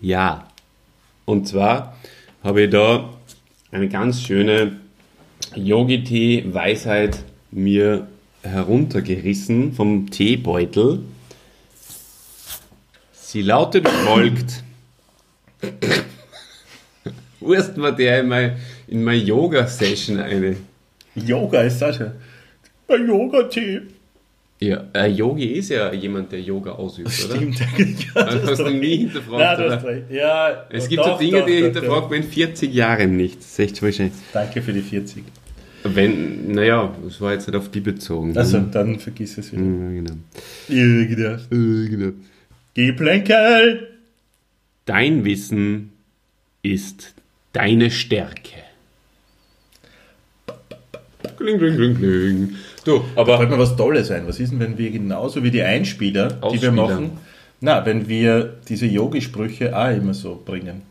Ja. 0.00 0.48
Und 1.24 1.46
zwar 1.48 1.96
habe 2.42 2.62
ich 2.62 2.70
da 2.70 3.12
eine 3.70 3.88
ganz 3.88 4.22
schöne 4.22 4.78
Yogi-Tee-Weisheit 5.54 7.24
mir 7.50 8.06
heruntergerissen 8.42 9.72
vom 9.74 10.10
Teebeutel. 10.10 11.00
Sie 13.12 13.42
lautet 13.42 13.88
folgt. 13.88 14.62
Wurst 17.40 17.76
mir 17.76 17.92
der 17.92 18.20
in 18.20 18.28
meine, 18.28 18.56
in 18.88 19.04
meine 19.04 19.22
Yoga-Session 19.22 20.18
eine. 20.20 20.56
Yoga 21.14 21.62
ist 21.62 21.78
das 21.80 21.98
ja. 21.98 22.12
Ein 22.88 23.06
Yoga-Tee. 23.06 23.80
Ja, 24.60 24.84
ein 24.92 25.14
Yogi 25.14 25.44
ist 25.52 25.68
ja 25.70 25.92
jemand, 25.92 26.32
der 26.32 26.40
Yoga 26.40 26.72
ausübt, 26.72 27.08
oder? 27.26 27.36
Stimmt 27.36 27.60
eigentlich. 27.62 28.08
Ja, 28.14 28.24
Das 28.24 28.42
hast 28.50 28.58
du 28.58 28.70
nie 28.70 28.96
hinterfragt, 28.98 29.60
oder? 29.60 29.76
hast 29.76 29.84
recht. 29.84 30.10
Ja, 30.10 30.66
Es 30.70 30.88
gibt 30.88 31.00
doch, 31.00 31.12
so 31.12 31.18
Dinge, 31.24 31.38
doch, 31.40 31.46
die 31.46 31.58
doch, 31.60 31.64
hinterfragt 31.66 32.10
man 32.10 32.22
in 32.22 32.28
40 32.28 32.74
Jahren 32.74 33.16
nicht. 33.16 33.38
Das 33.38 33.46
ist 33.46 33.58
echt 33.60 33.82
wahrscheinlich. 33.82 34.14
doch. 34.14 34.40
Danke 34.40 34.62
für 34.62 34.72
die 34.72 34.80
40. 34.82 35.22
Wenn, 35.84 36.50
naja, 36.52 36.92
das 37.04 37.20
war 37.20 37.32
jetzt 37.34 37.46
nicht 37.46 37.56
auf 37.56 37.70
die 37.70 37.80
bezogen. 37.80 38.36
Also, 38.36 38.58
dann 38.58 38.98
vergiss 38.98 39.38
es 39.38 39.52
wieder. 39.52 39.62
Ja, 39.62 39.90
genau. 39.90 40.12
Irgendwas. 40.68 41.42
Äh, 41.52 41.88
genau. 41.88 42.12
Geplänkel! 42.74 43.88
Dein 44.86 45.24
Wissen 45.24 45.92
ist 46.62 47.14
deine 47.52 47.90
Stärke. 47.92 48.56
Kling, 51.36 51.58
kling, 51.58 51.74
kling, 51.76 51.96
kling. 51.96 52.54
Du, 52.84 53.04
aber 53.16 53.38
Fällt 53.38 53.50
mir 53.50 53.58
was 53.58 53.76
Tolles 53.76 54.10
ein. 54.10 54.26
Was 54.26 54.38
ist 54.40 54.52
denn, 54.52 54.60
wenn 54.60 54.78
wir 54.78 54.90
genauso 54.90 55.42
wie 55.42 55.50
die 55.50 55.62
Einspieler, 55.62 56.28
die 56.28 56.34
wir 56.34 56.42
Ausspieler. 56.42 56.72
machen, 56.72 57.10
na, 57.60 57.84
wenn 57.84 58.08
wir 58.08 58.54
diese 58.68 58.86
Yogi-Sprüche 58.86 59.76
auch 59.76 59.90
immer 59.90 60.14
so 60.14 60.40
bringen? 60.44 60.82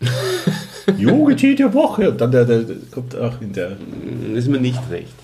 Yogi-Tee 0.98 1.54
der 1.54 1.72
Woche. 1.72 2.10
Und 2.10 2.20
dann 2.20 2.32
der, 2.32 2.44
der, 2.44 2.62
der 2.62 2.76
kommt 2.90 3.16
auch 3.16 3.40
in 3.40 3.52
der. 3.52 3.76
ist 4.34 4.48
mir 4.48 4.60
nicht 4.60 4.80
recht. 4.90 5.14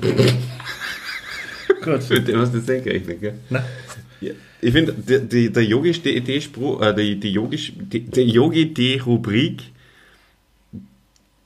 Gut. 0.00 0.14
Mit 2.10 2.28
dem 2.28 2.40
hast 2.40 2.54
du 2.54 2.58
jetzt 2.58 2.68
nicht 2.68 2.84
gerechnet, 2.84 3.20
gell? 3.20 3.34
Na, 3.50 3.62
Ja. 4.20 4.32
Ich 4.60 4.72
finde, 4.72 4.94
der, 4.94 5.18
der, 5.20 5.50
der 5.50 5.64
Yogi-Tee-Spruch, 5.64 6.80
äh, 6.80 6.94
die, 6.94 7.20
die 7.20 7.32
Yogi, 7.32 7.58
die, 7.76 8.00
der 8.04 8.24
Yogi-Tee-Rubrik, 8.24 9.62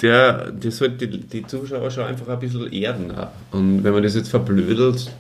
der, 0.01 0.53
der 0.53 0.71
sollte 0.71 1.09
die, 1.09 1.21
die 1.21 1.47
Zuschauer 1.47 1.91
schon 1.91 2.05
einfach 2.05 2.29
ein 2.29 2.39
bisschen 2.39 2.73
erden. 2.73 3.11
Auch. 3.11 3.29
Und 3.53 3.83
wenn 3.85 3.93
man 3.93 4.03
das 4.03 4.15
jetzt 4.15 4.29
verblödelt, 4.29 5.11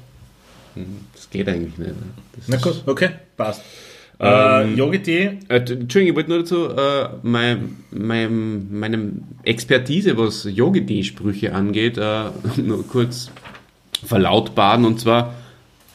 hm, 0.74 0.86
das 1.14 1.28
geht 1.30 1.48
eigentlich 1.48 1.76
nicht. 1.78 1.90
Ne? 1.90 1.96
Das 2.36 2.48
na 2.48 2.56
gut, 2.58 2.82
okay, 2.86 3.10
passt. 3.36 3.62
Ähm, 4.20 4.74
äh, 4.74 4.74
Yogi-Tee, 4.74 5.38
Äh, 5.48 5.56
Entschuldigung, 5.56 6.08
ich 6.08 6.14
wollte 6.16 6.30
nur 6.30 6.38
dazu 6.40 6.68
äh, 6.70 7.08
mein, 7.22 7.76
mein, 7.90 8.66
meine 8.70 9.12
Expertise, 9.44 10.16
was 10.16 10.44
Yogi-Tee-Sprüche 10.44 11.54
angeht, 11.54 11.98
äh, 11.98 12.24
nur 12.62 12.86
kurz 12.86 13.30
verlautbaren. 14.04 14.84
Und 14.84 15.00
zwar 15.00 15.34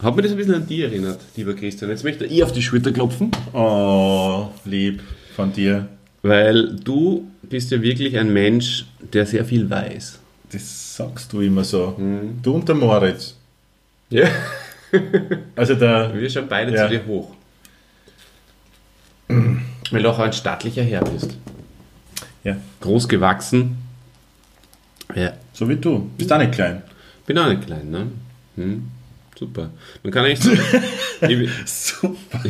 hat 0.01 0.15
mir 0.15 0.21
das 0.21 0.31
ein 0.31 0.37
bisschen 0.37 0.55
an 0.55 0.67
dich 0.67 0.81
erinnert, 0.81 1.19
lieber 1.35 1.53
Christian. 1.53 1.89
Jetzt 1.89 2.03
möchte 2.03 2.25
ich 2.25 2.43
auf 2.43 2.51
die 2.51 2.61
Schulter 2.61 2.91
klopfen, 2.91 3.31
oh, 3.53 4.49
lieb 4.65 5.01
von 5.35 5.51
dir. 5.51 5.87
Weil 6.23 6.75
du 6.77 7.29
bist 7.43 7.69
ja 7.71 7.81
wirklich 7.81 8.17
ein 8.17 8.33
Mensch, 8.33 8.85
der 9.13 9.25
sehr 9.27 9.45
viel 9.45 9.69
weiß. 9.69 10.19
Das 10.51 10.95
sagst 10.95 11.31
du 11.33 11.41
immer 11.41 11.63
so. 11.63 11.95
Du 12.41 12.53
und 12.55 12.67
der 12.67 12.75
Moritz. 12.75 13.35
Ja. 14.09 14.27
Also 15.55 15.73
der, 15.73 16.13
Wir 16.13 16.29
schauen 16.29 16.45
beide 16.47 16.71
Ja. 16.71 16.83
zu 16.85 16.89
dir 16.93 17.03
hoch. 17.07 17.33
Weil 19.27 20.03
du 20.03 20.09
auch 20.09 20.19
ein 20.19 20.31
stattlicher 20.33 20.83
Herr 20.83 21.03
bist. 21.03 21.35
ja, 22.43 22.57
Groß 22.79 23.07
gewachsen. 23.07 23.77
Ja. 25.15 25.33
so 25.51 25.67
wie 25.67 25.75
du. 25.77 26.11
Bist 26.17 26.31
auch 26.31 26.37
nicht 26.37 26.51
klein. 26.51 26.83
Bin 27.25 27.37
auch 27.39 27.49
nicht 27.49 27.65
klein, 27.65 27.89
ne? 27.89 28.07
Hm, 28.55 28.87
super. 29.37 29.71
Man 30.03 30.11
kann 30.13 30.25
ich- 30.27 30.39
Super. 31.65 32.43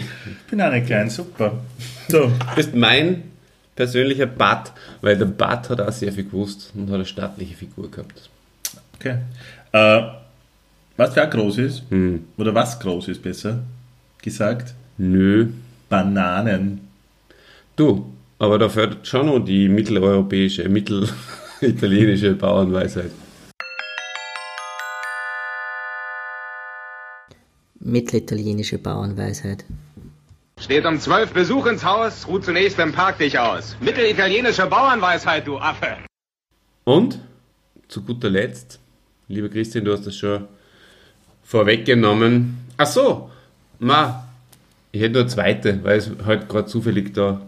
Bin 0.49 0.61
auch 0.61 0.71
nicht 0.71 0.87
klein, 0.87 1.09
super. 1.09 1.61
So, 2.09 2.27
du 2.27 2.55
bist 2.55 2.75
mein 2.75 3.23
persönlicher 3.75 4.25
Bud, 4.27 4.71
weil 5.01 5.17
der 5.17 5.25
Bud 5.25 5.69
hat 5.69 5.81
auch 5.81 5.91
sehr 5.91 6.11
viel 6.11 6.25
gewusst 6.25 6.71
und 6.75 6.87
hat 6.87 6.95
eine 6.95 7.05
stattliche 7.05 7.55
Figur 7.55 7.89
gehabt. 7.89 8.29
okay. 8.95 9.17
Äh, 9.71 10.03
was 10.95 11.13
für 11.13 11.25
auch 11.25 11.29
groß 11.29 11.57
ist, 11.57 11.83
Hm, 11.89 12.25
oder 12.37 12.53
was 12.53 12.79
groß 12.79 13.07
ist 13.07 13.21
besser 13.23 13.59
gesagt, 14.21 14.73
nö. 14.97 15.47
Bananen. 15.89 16.81
Du, 17.75 18.11
aber 18.39 18.57
da 18.59 18.69
fährt 18.69 19.05
schon 19.07 19.25
noch 19.25 19.39
die 19.39 19.67
mitteleuropäische, 19.69 20.69
mittelitalienische 20.69 22.33
Bauernweisheit. 22.35 23.11
Mittelitalienische 27.79 28.77
Bauernweisheit. 28.77 29.65
Steht 30.63 30.85
um 30.85 30.97
12 30.97 31.33
Besuch 31.33 31.65
ins 31.65 31.83
Haus, 31.83 32.25
ruht 32.25 32.45
zunächst 32.45 32.79
im 32.79 32.93
Park 32.93 33.17
dich 33.17 33.37
aus. 33.37 33.75
Mittelitalienische 33.81 34.65
Bauernweisheit, 34.65 35.45
du 35.45 35.57
Affe. 35.57 35.97
Und 36.85 37.19
zu 37.89 38.01
guter 38.01 38.29
Letzt, 38.29 38.79
lieber 39.27 39.49
Christian, 39.49 39.83
du 39.83 39.91
hast 39.91 40.07
das 40.07 40.15
schon 40.15 40.47
vorweggenommen. 41.43 42.65
Ach 42.77 42.85
so, 42.85 43.29
ma, 43.79 44.25
ich 44.93 45.01
hätte 45.01 45.15
nur 45.15 45.27
zweite, 45.27 45.83
weil 45.83 45.99
ich 45.99 46.07
es 46.07 46.25
heute 46.25 46.45
gerade 46.45 46.67
zufällig 46.67 47.13
da 47.13 47.41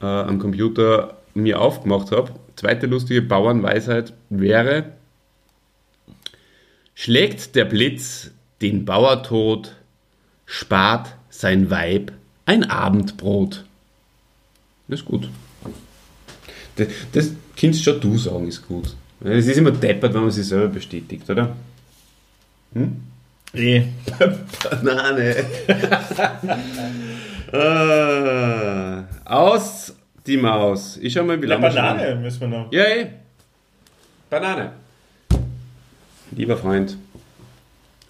äh, 0.00 0.06
am 0.06 0.38
Computer 0.38 1.18
mir 1.34 1.60
aufgemacht 1.60 2.10
habe. 2.10 2.32
Zweite 2.56 2.86
lustige 2.86 3.20
Bauernweisheit 3.20 4.14
wäre, 4.30 4.92
schlägt 6.94 7.54
der 7.54 7.66
Blitz 7.66 8.30
den 8.62 8.86
Bauer 8.86 9.22
tot, 9.22 9.76
spart 10.46 11.14
sein 11.28 11.68
Weib 11.68 12.12
ein 12.46 12.64
Abendbrot. 12.64 13.64
Das 14.88 15.00
ist 15.00 15.06
gut. 15.06 15.28
Das, 16.76 16.88
das 17.12 17.30
kannst 17.56 17.82
schon 17.84 18.00
du 18.00 18.16
sagen, 18.18 18.48
ist 18.48 18.66
gut. 18.66 18.94
Es 19.24 19.46
ist 19.46 19.56
immer 19.58 19.70
deppert, 19.70 20.12
wenn 20.14 20.22
man 20.22 20.30
sich 20.30 20.46
selber 20.46 20.68
bestätigt, 20.68 21.28
oder? 21.30 21.54
Eh. 23.54 23.82
Banane. 24.82 25.36
äh, 27.52 29.02
aus 29.24 29.94
die 30.26 30.36
Maus. 30.36 30.96
Ich 30.98 31.12
schau 31.12 31.24
mal, 31.24 31.40
wie 31.40 31.46
Ja, 31.46 31.54
lange 31.54 31.64
wir 31.64 31.70
schon- 31.70 31.82
Banane 31.82 32.16
müssen 32.16 32.40
wir 32.40 32.48
noch. 32.48 32.72
Ja, 32.72 32.84
eh. 32.84 33.10
Banane. 34.30 34.72
Lieber 36.30 36.56
Freund. 36.56 36.96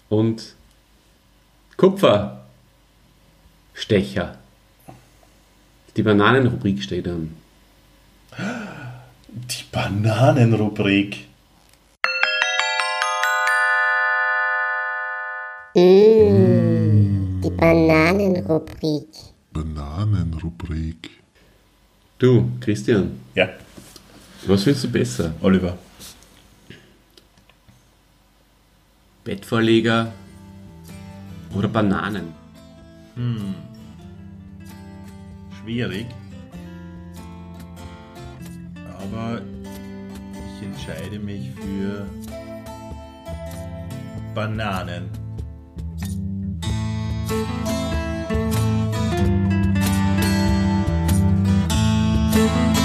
Und 0.09 0.53
Kupferstecher. 3.73 4.37
Die 5.97 6.03
Bananenrubrik 6.03 6.81
steht 6.81 7.07
an. 7.07 7.35
Die 9.33 9.63
Bananenrubrik. 9.71 11.27
Die 17.43 17.49
Bananenrubrik. 17.57 19.07
Bananenrubrik. 19.51 21.09
Du, 22.19 22.51
Christian, 22.59 23.19
Ja, 23.35 23.49
was 24.47 24.63
findest 24.63 24.85
du 24.85 24.91
besser? 24.91 25.33
Oliver. 25.41 25.77
Bettvorleger 29.23 30.11
oder 31.55 31.67
Bananen? 31.67 32.42
Hm. 33.15 33.55
Schwierig. 35.61 36.07
Aber 38.99 39.41
ich 40.33 40.65
entscheide 40.65 41.19
mich 41.19 41.51
für 41.51 42.05
Bananen. 44.33 45.09
Musik 52.33 52.82